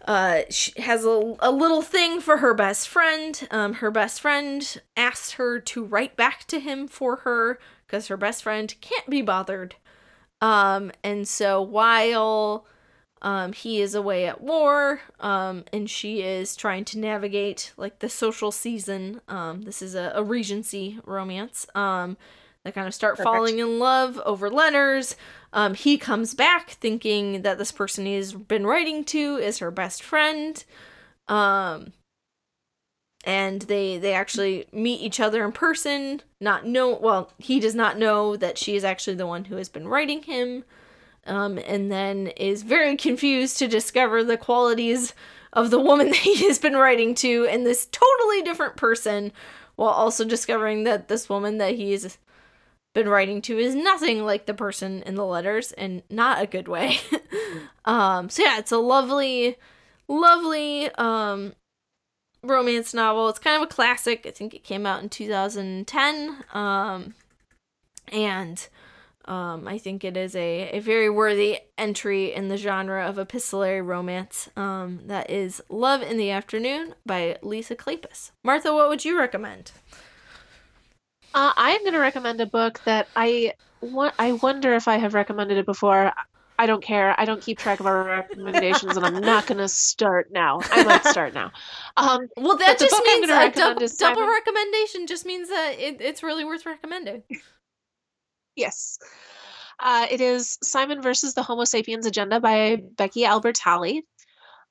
uh, 0.07 0.43
she 0.51 0.81
has 0.81 1.05
a, 1.05 1.37
a 1.41 1.51
little 1.51 1.83
thing 1.83 2.21
for 2.21 2.39
her 2.39 2.55
best 2.55 2.89
friend. 2.89 3.47
Um, 3.51 3.75
her 3.75 3.91
best 3.91 4.21
friend 4.21 4.81
asks 4.97 5.33
her 5.33 5.59
to 5.61 5.85
write 5.85 6.17
back 6.17 6.45
to 6.47 6.61
him 6.61 6.87
for 6.87 7.17
her 7.17 7.59
because 7.87 8.09
her 8.09 8.17
best 8.17 8.43
friend 8.43 8.73
can't 8.81 9.09
be 9.11 9.23
bothered. 9.23 9.75
Um, 10.41 10.93
and 11.03 11.27
so 11.27 11.61
while 11.61 12.67
um, 13.23 13.53
he 13.53 13.81
is 13.81 13.95
away 13.95 14.27
at 14.27 14.41
war, 14.41 15.01
um, 15.19 15.65
and 15.73 15.89
she 15.91 16.23
is 16.23 16.55
trying 16.55 16.85
to 16.87 16.99
navigate 16.99 17.73
like 17.77 17.99
the 17.99 18.09
social 18.09 18.53
season. 18.53 19.21
Um, 19.27 19.63
this 19.63 19.83
is 19.83 19.95
a, 19.95 20.13
a 20.15 20.23
Regency 20.23 21.01
romance. 21.05 21.67
Um, 21.75 22.17
they 22.63 22.73
kind 22.73 22.89
of 22.89 22.95
start 22.95 23.17
Perfect. 23.17 23.25
falling 23.25 23.59
in 23.61 23.79
love 23.79 24.21
over 24.25 24.51
letters. 24.51 25.17
Um, 25.57 25.73
he 25.73 25.97
comes 25.97 26.35
back 26.35 26.69
thinking 26.69 27.41
that 27.41 27.57
this 27.57 27.73
person 27.73 28.05
he's 28.05 28.35
been 28.35 28.67
writing 28.67 29.05
to 29.07 29.37
is 29.37 29.59
her 29.59 29.71
best 29.71 30.03
friend. 30.03 30.63
Um, 31.29 31.95
and 33.25 33.63
they 33.63 33.97
they 33.97 34.13
actually 34.13 34.67
meet 34.71 35.01
each 35.01 35.19
other 35.19 35.43
in 35.47 35.53
person. 35.53 36.21
Not 36.43 36.67
know 36.67 36.95
well, 36.95 37.33
he 37.39 37.59
does 37.59 37.75
not 37.75 37.99
know 37.99 38.37
that 38.37 38.59
she 38.59 38.77
is 38.77 38.85
actually 38.85 39.17
the 39.17 39.27
one 39.27 39.47
who 39.47 39.57
has 39.57 39.71
been 39.71 39.89
writing 39.89 40.25
him 40.25 40.65
um, 41.27 41.59
and 41.67 41.91
then 41.91 42.27
is 42.37 42.63
very 42.63 42.95
confused 43.09 43.57
to 43.59 43.67
discover 43.67 44.23
the 44.23 44.37
qualities 44.37 45.15
of 45.55 45.71
the 45.71 45.81
woman 45.81 46.09
that 46.11 46.17
he 46.17 46.47
has 46.47 46.59
been 46.59 46.77
writing 46.77 47.15
to 47.15 47.47
and 47.47 47.65
this 47.65 47.87
totally 47.87 48.43
different 48.43 48.77
person, 48.77 49.33
while 49.77 49.89
also 49.89 50.23
discovering 50.23 50.85
that 50.85 51.09
this 51.09 51.31
woman 51.31 51.57
that 51.57 51.77
he 51.77 51.93
has 51.93 52.19
been 52.97 53.09
writing 53.11 53.43
to 53.43 53.59
is 53.59 53.75
nothing 53.75 54.25
like 54.25 54.47
the 54.47 54.55
person 54.55 55.03
in 55.03 55.17
the 55.17 55.25
letters 55.25 55.71
and 55.73 56.03
not 56.09 56.43
a 56.43 56.47
good 56.47 56.67
way. 56.67 56.99
um, 57.85 58.31
so 58.31 58.43
yeah, 58.43 58.59
it's 58.59 58.73
a 58.73 58.79
lovely, 58.79 59.59
lovely 60.09 60.91
um, 60.95 61.53
romance 62.43 62.95
novel. 62.95 63.29
It's 63.29 63.39
kind 63.39 63.63
of 63.63 63.69
a 63.69 63.73
classic. 63.73 64.25
I 64.25 64.31
think 64.31 64.55
it 64.55 64.65
came 64.65 64.87
out 64.87 65.03
in 65.03 65.11
2010. 65.11 66.45
Um, 66.55 67.15
and 68.11 68.67
um, 69.27 69.69
I 69.69 69.77
think 69.77 70.03
it 70.03 70.17
is 70.17 70.35
a, 70.35 70.71
a 70.71 70.79
very 70.79 71.11
worthy 71.11 71.59
entry 71.77 72.33
in 72.33 72.49
the 72.49 72.57
genre 72.57 73.07
of 73.07 73.19
epistolary 73.19 73.83
romance. 73.83 74.49
Um, 74.57 75.01
that 75.05 75.29
is 75.29 75.63
Love 75.69 76.01
in 76.01 76.17
the 76.17 76.31
Afternoon 76.31 76.95
by 77.05 77.37
Lisa 77.43 77.77
Kleypas. 77.77 78.31
Martha, 78.43 78.73
what 78.73 78.89
would 78.89 79.05
you 79.05 79.19
recommend? 79.19 79.73
Uh, 81.37 81.53
I'm 81.57 81.81
going 81.83 81.93
to 81.93 81.99
recommend 82.01 82.41
a 82.41 82.47
book 82.47 82.81
that 82.85 83.09
I 83.15 83.53
wa- 83.83 84.13
I 84.19 84.33
wonder 84.33 84.73
if 84.75 84.89
I 84.89 84.97
have 84.97 85.13
recommended 85.15 85.59
it 85.59 85.67
before. 85.67 86.13
I 86.59 86.65
don't 86.65 86.83
care. 86.83 87.15
I 87.21 87.27
don't 87.27 87.43
keep 87.43 87.59
track 87.59 87.81
of 87.81 87.87
our 87.87 88.03
recommendations, 88.03 88.97
and 88.97 89.05
I'm 89.05 89.21
not 89.21 89.47
going 89.47 89.59
to 89.59 89.69
start 89.69 90.33
now. 90.33 90.61
I 90.71 90.83
might 90.85 91.05
start 91.05 91.35
now. 91.35 91.53
Um, 91.99 92.29
Well, 92.39 92.57
that 92.57 92.79
just 92.79 92.95
means 93.05 93.29
a 93.29 93.51
double, 93.51 93.83
is 93.83 93.97
double 93.97 94.23
Simon- 94.23 94.31
recommendation 94.31 95.07
just 95.07 95.27
means 95.27 95.51
that 95.51 95.75
it, 95.79 96.01
it's 96.01 96.23
really 96.23 96.47
worth 96.47 96.65
recommending. 96.65 97.23
yes. 98.57 98.99
Uh, 99.79 100.07
it 100.11 100.23
is 100.23 100.57
Simon 100.63 101.03
versus 101.03 101.35
the 101.35 101.43
Homo 101.43 101.65
sapiens 101.65 102.07
Agenda 102.07 102.41
by 102.41 102.83
Becky 102.97 103.25
Albertalli. 103.25 104.01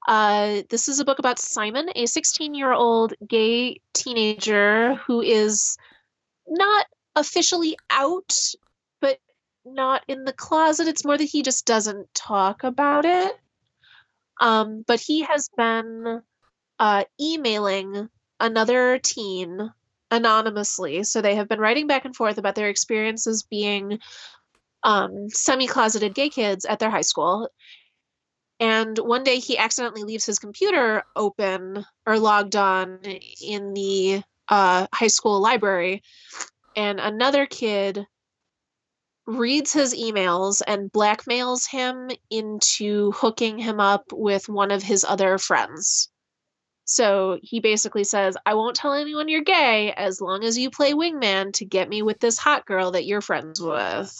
Uh, 0.07 0.63
this 0.71 0.87
is 0.87 0.99
a 0.99 1.05
book 1.05 1.19
about 1.19 1.37
Simon, 1.37 1.89
a 1.95 2.07
16 2.07 2.55
year 2.55 2.71
old 2.73 3.13
gay 3.27 3.79
teenager 3.93 4.95
who 4.95 5.21
is 5.21 5.77
not 6.47 6.85
officially 7.15 7.77
out, 7.89 8.33
but 9.01 9.19
not 9.65 10.03
in 10.07 10.25
the 10.25 10.33
closet. 10.33 10.87
It's 10.87 11.05
more 11.05 11.17
that 11.17 11.23
he 11.23 11.41
just 11.41 11.65
doesn't 11.65 12.13
talk 12.13 12.63
about 12.63 13.05
it. 13.05 13.35
Um, 14.39 14.83
but 14.85 14.99
he 14.99 15.21
has 15.23 15.49
been 15.55 16.21
uh, 16.79 17.03
emailing 17.19 18.09
another 18.39 18.99
teen 18.99 19.71
anonymously. 20.11 21.03
So 21.03 21.21
they 21.21 21.35
have 21.35 21.47
been 21.47 21.59
writing 21.59 21.87
back 21.87 22.05
and 22.05 22.15
forth 22.15 22.37
about 22.37 22.55
their 22.55 22.69
experiences 22.69 23.43
being 23.43 23.99
um, 24.83 25.29
semi 25.29 25.67
closeted 25.67 26.13
gay 26.13 26.29
kids 26.29 26.65
at 26.65 26.79
their 26.79 26.91
high 26.91 27.01
school. 27.01 27.49
And 28.59 28.97
one 28.97 29.23
day 29.23 29.39
he 29.39 29.57
accidentally 29.57 30.03
leaves 30.03 30.25
his 30.25 30.39
computer 30.39 31.03
open 31.15 31.85
or 32.05 32.19
logged 32.19 32.55
on 32.55 32.99
in 33.41 33.73
the 33.73 34.23
uh, 34.49 34.87
high 34.93 35.07
school 35.07 35.39
library. 35.39 36.03
And 36.75 36.99
another 36.99 37.45
kid 37.45 38.05
reads 39.27 39.73
his 39.73 39.95
emails 39.95 40.61
and 40.65 40.91
blackmails 40.91 41.67
him 41.69 42.11
into 42.29 43.11
hooking 43.11 43.57
him 43.57 43.79
up 43.79 44.05
with 44.11 44.47
one 44.49 44.71
of 44.71 44.83
his 44.83 45.03
other 45.03 45.37
friends. 45.37 46.09
So 46.85 47.39
he 47.41 47.59
basically 47.59 48.03
says, 48.03 48.37
I 48.45 48.53
won't 48.53 48.75
tell 48.75 48.93
anyone 48.93 49.27
you're 49.27 49.41
gay 49.41 49.91
as 49.93 50.21
long 50.21 50.43
as 50.43 50.57
you 50.57 50.69
play 50.69 50.93
wingman 50.93 51.51
to 51.53 51.65
get 51.65 51.89
me 51.89 52.03
with 52.03 52.19
this 52.19 52.37
hot 52.37 52.65
girl 52.65 52.91
that 52.91 53.05
you're 53.05 53.21
friends 53.21 53.59
with. 53.59 54.15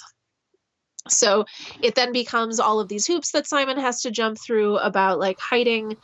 So 1.07 1.45
it 1.83 1.93
then 1.93 2.11
becomes 2.11 2.59
all 2.59 2.79
of 2.79 2.87
these 2.87 3.05
hoops 3.05 3.31
that 3.31 3.45
Simon 3.45 3.77
has 3.77 4.01
to 4.01 4.11
jump 4.11 4.39
through 4.39 4.77
about 4.77 5.19
like 5.19 5.39
hiding 5.39 5.97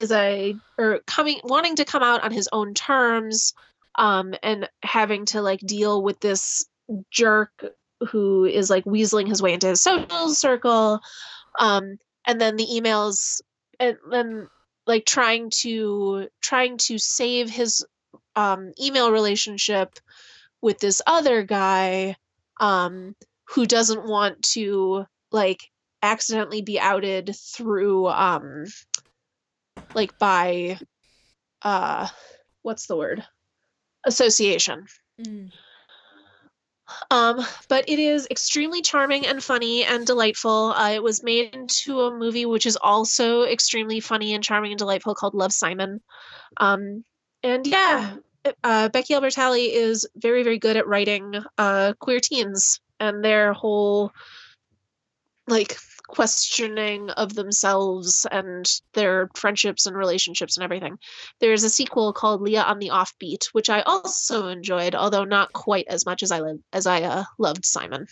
is 0.00 0.12
a 0.12 0.54
or 0.78 1.00
coming 1.06 1.40
wanting 1.44 1.76
to 1.76 1.84
come 1.84 2.02
out 2.02 2.22
on 2.22 2.30
his 2.30 2.48
own 2.52 2.74
terms 2.74 3.54
um 3.96 4.34
and 4.42 4.68
having 4.82 5.24
to 5.24 5.40
like 5.40 5.60
deal 5.60 6.02
with 6.02 6.20
this 6.20 6.66
jerk 7.10 7.64
who 8.08 8.44
is 8.44 8.68
like 8.68 8.84
weaseling 8.84 9.26
his 9.26 9.40
way 9.40 9.52
into 9.52 9.68
his 9.68 9.80
social 9.80 10.28
circle 10.28 11.00
um 11.58 11.98
and 12.26 12.40
then 12.40 12.56
the 12.56 12.66
emails 12.66 13.40
and 13.80 13.96
then 14.10 14.48
like 14.86 15.04
trying 15.06 15.50
to 15.50 16.28
trying 16.40 16.76
to 16.76 16.98
save 16.98 17.50
his 17.50 17.84
um 18.34 18.72
email 18.80 19.10
relationship 19.10 19.98
with 20.60 20.78
this 20.78 21.00
other 21.06 21.42
guy 21.42 22.16
um 22.60 23.14
who 23.44 23.66
doesn't 23.66 24.06
want 24.06 24.42
to 24.42 25.06
like 25.32 25.70
accidentally 26.02 26.62
be 26.62 26.78
outed 26.78 27.34
through 27.34 28.06
um 28.06 28.66
like 29.96 30.18
by 30.18 30.78
uh 31.62 32.06
what's 32.62 32.86
the 32.86 32.96
word? 32.96 33.24
Association. 34.04 34.86
Um 37.10 37.44
but 37.68 37.88
it 37.88 37.98
is 37.98 38.28
extremely 38.30 38.82
charming 38.82 39.26
and 39.26 39.42
funny 39.42 39.82
and 39.84 40.06
delightful. 40.06 40.72
Uh, 40.76 40.90
it 40.90 41.02
was 41.02 41.24
made 41.24 41.54
into 41.54 42.02
a 42.02 42.16
movie 42.16 42.46
which 42.46 42.66
is 42.66 42.76
also 42.76 43.42
extremely 43.42 43.98
funny 43.98 44.34
and 44.34 44.44
charming 44.44 44.70
and 44.70 44.78
delightful 44.78 45.14
called 45.16 45.34
love 45.34 45.52
simon. 45.52 46.00
Um 46.58 47.04
and 47.42 47.66
yeah 47.66 48.16
uh, 48.62 48.88
becky 48.90 49.14
albertalli 49.14 49.72
is 49.72 50.06
very 50.14 50.44
very 50.44 50.58
good 50.58 50.76
at 50.76 50.86
writing 50.86 51.34
uh 51.58 51.94
queer 51.98 52.20
teens 52.20 52.80
and 53.00 53.24
their 53.24 53.52
whole 53.52 54.12
like 55.48 55.76
questioning 56.08 57.10
of 57.10 57.34
themselves 57.34 58.26
and 58.30 58.80
their 58.94 59.28
friendships 59.34 59.86
and 59.86 59.96
relationships 59.96 60.56
and 60.56 60.64
everything. 60.64 60.98
There's 61.40 61.64
a 61.64 61.70
sequel 61.70 62.12
called 62.12 62.42
Leah 62.42 62.62
on 62.62 62.78
the 62.78 62.90
Offbeat, 62.90 63.46
which 63.52 63.68
I 63.70 63.80
also 63.82 64.48
enjoyed, 64.48 64.94
although 64.94 65.24
not 65.24 65.52
quite 65.52 65.86
as 65.88 66.06
much 66.06 66.22
as 66.22 66.30
I 66.30 66.40
as 66.72 66.86
I 66.86 67.02
uh, 67.02 67.24
loved 67.38 67.64
Simon. 67.64 68.06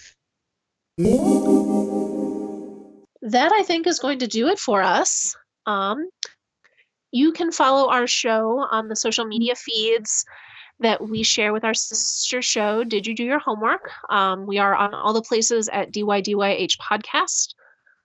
That 3.23 3.53
I 3.53 3.63
think 3.63 3.87
is 3.87 3.99
going 4.01 4.19
to 4.19 4.27
do 4.27 4.49
it 4.49 4.59
for 4.59 4.83
us. 4.83 5.35
Um, 5.67 6.09
You 7.11 7.33
can 7.33 7.53
follow 7.53 7.89
our 7.91 8.07
show 8.07 8.67
on 8.71 8.89
the 8.89 8.97
social 8.97 9.25
media 9.25 9.55
feeds 9.55 10.25
that 10.81 11.09
we 11.09 11.23
share 11.23 11.53
with 11.53 11.65
our 11.65 11.75
sister 11.75 12.43
show, 12.43 12.83
Did 12.85 13.07
You 13.07 13.15
Do 13.15 13.25
Your 13.25 13.39
Homework? 13.39 13.89
Um, 14.11 14.47
we 14.47 14.59
are 14.59 14.75
on 14.75 14.93
all 14.93 15.13
the 15.13 15.23
places 15.23 15.69
at 15.69 15.93
DYDYH 15.93 16.77
Podcast. 16.79 17.55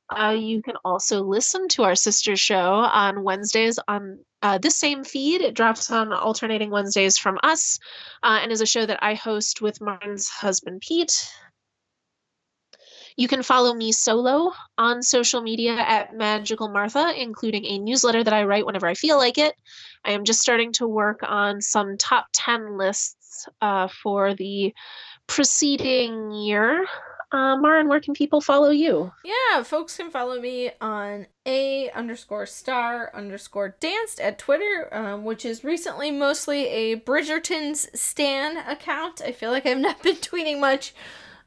Uh, 0.09 0.35
you 0.37 0.61
can 0.61 0.75
also 0.83 1.21
listen 1.21 1.67
to 1.69 1.83
our 1.83 1.95
sister 1.95 2.35
show 2.35 2.73
on 2.73 3.23
Wednesdays 3.23 3.79
on 3.87 4.19
uh, 4.41 4.57
this 4.57 4.75
same 4.75 5.03
feed. 5.03 5.41
It 5.41 5.53
drops 5.53 5.91
on 5.91 6.11
alternating 6.13 6.71
Wednesdays 6.71 7.17
from 7.17 7.37
us 7.43 7.77
uh, 8.23 8.39
and 8.41 8.51
is 8.51 8.61
a 8.61 8.65
show 8.65 8.85
that 8.85 9.03
I 9.03 9.13
host 9.13 9.61
with 9.61 9.81
Marin's 9.81 10.27
husband, 10.29 10.81
Pete. 10.81 11.29
You 13.17 13.27
can 13.27 13.43
follow 13.43 13.73
me 13.73 13.91
solo 13.91 14.53
on 14.77 15.03
social 15.03 15.41
media 15.41 15.73
at 15.73 16.15
Magical 16.15 16.69
Martha, 16.69 17.13
including 17.21 17.65
a 17.65 17.77
newsletter 17.77 18.23
that 18.23 18.33
I 18.33 18.45
write 18.45 18.65
whenever 18.65 18.87
I 18.87 18.93
feel 18.93 19.17
like 19.17 19.37
it. 19.37 19.55
I 20.05 20.11
am 20.11 20.23
just 20.23 20.39
starting 20.39 20.71
to 20.73 20.87
work 20.87 21.19
on 21.23 21.61
some 21.61 21.97
top 21.97 22.27
10 22.31 22.77
lists 22.77 23.45
uh, 23.61 23.89
for 23.89 24.33
the 24.35 24.73
preceding 25.27 26.31
year. 26.31 26.85
Uh, 27.31 27.55
Marin, 27.57 27.87
where 27.87 27.99
can 27.99 28.13
people 28.15 28.41
follow 28.41 28.71
you? 28.71 29.11
Yeah, 29.23 29.61
folks 29.61 29.95
can 29.97 30.09
follow 30.09 30.41
me 30.41 30.71
on 30.81 31.27
a 31.45 31.91
underscore 31.91 32.47
star 32.47 33.11
underscore 33.13 33.75
danced 33.79 34.19
at 34.19 34.39
Twitter, 34.39 34.89
um, 34.91 35.23
which 35.25 35.45
is 35.45 35.63
recently 35.63 36.09
mostly 36.09 36.67
a 36.67 36.95
Bridgerton's 36.95 37.87
Stan 37.99 38.57
account. 38.57 39.21
I 39.23 39.31
feel 39.31 39.51
like 39.51 39.67
I've 39.67 39.77
not 39.89 40.01
been 40.01 40.15
tweeting 40.15 40.59
much 40.59 40.93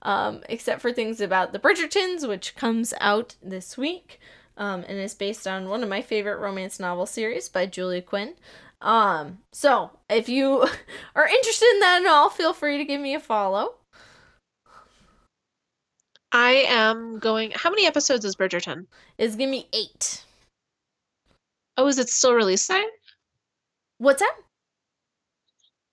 um, 0.03 0.43
except 0.49 0.81
for 0.81 0.93
things 0.93 1.21
about 1.21 1.53
the 1.53 1.59
Bridgertons, 1.59 2.29
which 2.29 2.55
comes 2.55 2.95
out 3.01 3.35
this 3.43 3.77
week 3.77 4.21
um, 4.57 4.85
and 4.87 4.99
is 4.99 5.15
based 5.15 5.47
on 5.47 5.69
one 5.69 5.83
of 5.83 5.89
my 5.89 6.03
favorite 6.03 6.39
romance 6.39 6.79
novel 6.79 7.07
series 7.07 7.49
by 7.49 7.67
Julia 7.67 8.03
Quinn. 8.03 8.35
Um, 8.81 9.39
so 9.53 9.91
if 10.11 10.29
you 10.29 10.61
are 11.17 11.27
interested 11.27 11.69
in 11.75 11.81
that 11.81 12.03
at 12.03 12.09
all, 12.09 12.31
feel 12.31 12.53
free 12.53 12.79
to 12.79 12.85
give 12.85 13.01
me 13.01 13.15
a 13.15 13.21
follow. 13.21 13.75
I 16.33 16.65
am 16.69 17.19
going. 17.19 17.53
How 17.55 17.71
many 17.71 17.87
episodes 17.87 18.25
is 18.25 18.37
Bridgerton? 18.37 18.87
It's 19.19 19.37
gonna 19.37 19.51
be 19.51 19.69
eight. 19.73 20.25
Oh, 21.77 21.87
is 21.87 21.99
it 21.99 22.09
still 22.09 22.35
releasing? 22.35 22.89
What's 23.99 24.21
that? 24.21 24.35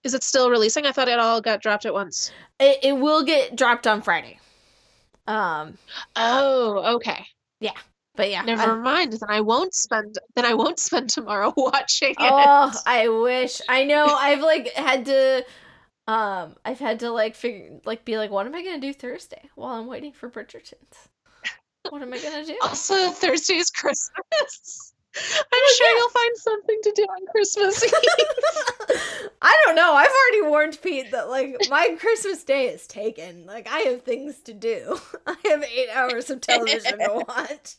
Is 0.03 0.13
it 0.13 0.23
still 0.23 0.49
releasing? 0.49 0.85
I 0.85 0.91
thought 0.91 1.09
it 1.09 1.19
all 1.19 1.41
got 1.41 1.61
dropped 1.61 1.85
at 1.85 1.93
once. 1.93 2.31
It, 2.59 2.79
it 2.83 2.93
will 2.93 3.23
get 3.23 3.55
dropped 3.55 3.85
on 3.85 4.01
Friday. 4.01 4.39
Um. 5.27 5.77
Oh, 6.15 6.95
okay. 6.95 7.25
Yeah, 7.59 7.77
but 8.15 8.31
yeah. 8.31 8.41
Never 8.41 8.71
I, 8.71 8.75
mind. 8.75 9.13
Then 9.13 9.29
I 9.29 9.41
won't 9.41 9.73
spend. 9.73 10.17
Then 10.35 10.45
I 10.45 10.53
won't 10.53 10.79
spend 10.79 11.09
tomorrow 11.09 11.53
watching 11.57 12.11
it. 12.11 12.17
Oh, 12.19 12.71
I 12.85 13.09
wish. 13.09 13.61
I 13.67 13.83
know. 13.83 14.05
I've 14.05 14.41
like 14.41 14.69
had 14.69 15.05
to. 15.05 15.45
Um, 16.09 16.55
I've 16.65 16.79
had 16.79 17.01
to 17.01 17.11
like 17.11 17.35
figure, 17.35 17.79
like, 17.85 18.03
be 18.03 18.17
like, 18.17 18.31
what 18.31 18.47
am 18.47 18.55
I 18.55 18.63
gonna 18.63 18.79
do 18.79 18.93
Thursday 18.93 19.47
while 19.53 19.75
I'm 19.75 19.85
waiting 19.85 20.11
for 20.11 20.27
Bridgerton's? 20.27 21.07
What 21.87 22.01
am 22.01 22.11
I 22.11 22.19
gonna 22.19 22.43
do? 22.43 22.57
Also, 22.63 23.11
Thursday 23.11 23.57
is 23.57 23.69
Christmas. 23.69 24.93
I'm 25.15 25.43
oh, 25.53 25.75
sure 25.77 25.87
yeah. 25.87 25.97
you'll 25.97 26.09
find 26.09 26.37
something 26.37 26.79
to 26.83 26.91
do 26.95 27.03
on 27.03 27.27
Christmas 27.31 27.83
Eve. 28.91 29.29
I 29.41 29.55
don't 29.65 29.75
know. 29.75 29.93
I've 29.93 30.09
already 30.09 30.49
warned 30.49 30.79
Pete 30.81 31.11
that 31.11 31.29
like 31.29 31.57
my 31.69 31.95
Christmas 31.99 32.43
day 32.43 32.69
is 32.69 32.87
taken. 32.87 33.45
Like 33.45 33.67
I 33.67 33.79
have 33.79 34.01
things 34.01 34.39
to 34.41 34.53
do. 34.53 34.99
I 35.27 35.35
have 35.45 35.63
eight 35.63 35.89
hours 35.93 36.31
of 36.31 36.41
television 36.41 36.97
to 36.97 37.23
watch. 37.27 37.75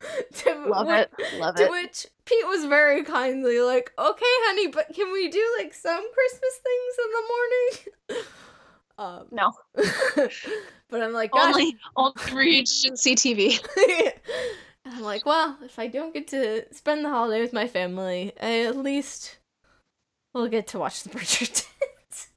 to, 0.34 0.66
Love 0.68 0.88
it. 0.90 1.10
Love 1.38 1.54
to 1.56 1.64
it. 1.64 1.70
which 1.70 2.06
Pete 2.24 2.46
was 2.46 2.64
very 2.64 3.02
kindly 3.04 3.60
like, 3.60 3.92
"Okay, 3.98 4.24
honey, 4.46 4.68
but 4.68 4.92
can 4.94 5.12
we 5.12 5.28
do 5.28 5.44
like 5.58 5.74
some 5.74 6.04
Christmas 6.12 6.60
things 6.62 6.96
in 7.04 7.10
the 7.12 8.18
morning?" 8.18 8.26
Um, 8.98 9.26
no. 9.30 9.52
but 10.88 11.02
I'm 11.02 11.12
like, 11.12 11.32
Gosh. 11.32 11.54
only 11.54 11.76
only 11.96 12.32
reach 12.32 12.84
and 12.86 12.96
CTV. 12.96 13.60
I'm 14.86 15.02
like, 15.02 15.26
well, 15.26 15.58
if 15.62 15.78
I 15.78 15.86
don't 15.88 16.14
get 16.14 16.28
to 16.28 16.64
spend 16.74 17.04
the 17.04 17.10
holiday 17.10 17.42
with 17.42 17.52
my 17.52 17.68
family, 17.68 18.32
I 18.40 18.60
at 18.60 18.74
least 18.76 19.36
will 20.32 20.48
get 20.48 20.68
to 20.68 20.78
watch 20.78 21.02
the 21.02 21.10
Bridgertons. 21.10 22.28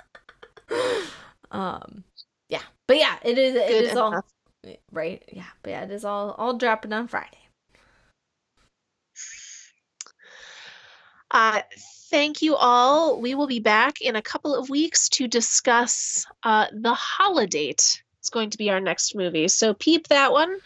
um, 1.52 2.04
yeah, 2.50 2.64
but 2.88 2.98
yeah, 2.98 3.16
it 3.24 3.38
is. 3.38 3.56
It 3.56 3.68
Good 3.70 3.84
is 3.86 3.92
enough. 3.94 4.26
all 4.66 4.76
right. 4.92 5.24
Yeah, 5.32 5.46
but 5.64 5.70
yeah, 5.70 5.84
it 5.84 5.92
is 5.92 6.04
all 6.04 6.32
all 6.32 6.58
dropping 6.58 6.92
on 6.92 7.08
Friday. 7.08 7.39
Uh, 11.32 11.62
thank 12.10 12.42
you 12.42 12.56
all. 12.56 13.22
We 13.22 13.36
will 13.36 13.48
be 13.48 13.60
back 13.60 14.02
in 14.02 14.16
a 14.16 14.22
couple 14.22 14.56
of 14.56 14.70
weeks 14.70 15.10
to 15.10 15.28
discuss 15.28 16.26
uh, 16.44 16.68
The 16.74 16.94
Holiday. 16.94 17.70
It's 17.70 18.30
going 18.32 18.50
to 18.52 18.58
be 18.58 18.70
our 18.70 18.80
next 18.80 19.16
movie. 19.16 19.48
So 19.48 19.74
peep 19.74 20.08
that 20.08 20.32
one. 20.32 20.58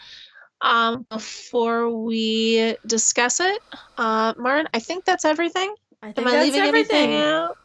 Um, 0.60 1.06
before 1.10 1.90
we 1.90 2.76
discuss 2.86 3.40
it, 3.40 3.60
uh, 3.98 4.32
Martin, 4.38 4.68
I 4.72 4.78
think 4.78 5.04
that's 5.04 5.24
everything. 5.26 5.74
I 6.02 6.12
think 6.12 6.26
Am 6.26 6.34
I 6.34 6.42
leaving 6.42 6.60
everything. 6.60 6.96
anything 6.96 7.20
out? 7.22 7.58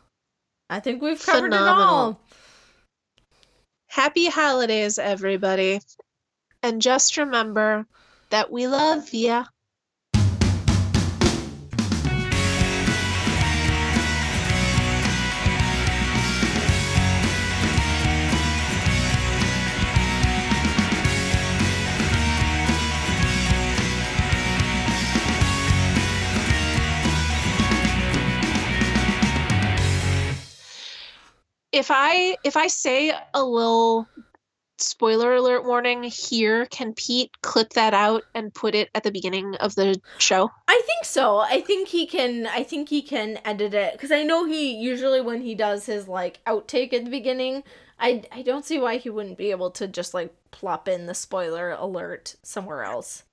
I 0.69 0.79
think 0.81 1.01
we've 1.01 1.23
covered 1.23 1.51
Phenomenal. 1.53 1.81
it 1.81 1.87
all. 1.87 2.19
Happy 3.87 4.27
holidays, 4.27 4.99
everybody. 4.99 5.79
And 6.61 6.81
just 6.81 7.17
remember 7.17 7.85
that 8.29 8.51
we 8.51 8.67
love 8.67 9.13
you. 9.13 9.43
If 31.71 31.89
I 31.91 32.37
if 32.43 32.57
I 32.57 32.67
say 32.67 33.13
a 33.33 33.43
little 33.43 34.07
spoiler 34.81 35.35
alert 35.35 35.65
warning 35.65 36.03
here, 36.03 36.65
can 36.67 36.93
Pete 36.93 37.31
clip 37.41 37.73
that 37.73 37.93
out 37.93 38.23
and 38.33 38.53
put 38.53 38.75
it 38.75 38.89
at 38.95 39.03
the 39.03 39.11
beginning 39.11 39.55
of 39.55 39.75
the 39.75 39.99
show? 40.17 40.49
I 40.67 40.81
think 40.85 41.05
so. 41.05 41.39
I 41.39 41.61
think 41.61 41.89
he 41.89 42.05
can 42.07 42.47
I 42.47 42.63
think 42.63 42.89
he 42.89 43.01
can 43.01 43.39
edit 43.45 43.73
it 43.73 43.99
cuz 43.99 44.11
I 44.11 44.23
know 44.23 44.45
he 44.45 44.71
usually 44.75 45.21
when 45.21 45.41
he 45.41 45.55
does 45.55 45.85
his 45.85 46.07
like 46.07 46.43
outtake 46.45 46.93
at 46.93 47.05
the 47.05 47.11
beginning, 47.11 47.63
I 47.99 48.23
I 48.31 48.41
don't 48.41 48.65
see 48.65 48.79
why 48.79 48.97
he 48.97 49.09
wouldn't 49.09 49.37
be 49.37 49.51
able 49.51 49.71
to 49.71 49.87
just 49.87 50.13
like 50.13 50.33
plop 50.51 50.87
in 50.87 51.05
the 51.05 51.13
spoiler 51.13 51.71
alert 51.71 52.35
somewhere 52.43 52.83
else. 52.83 53.23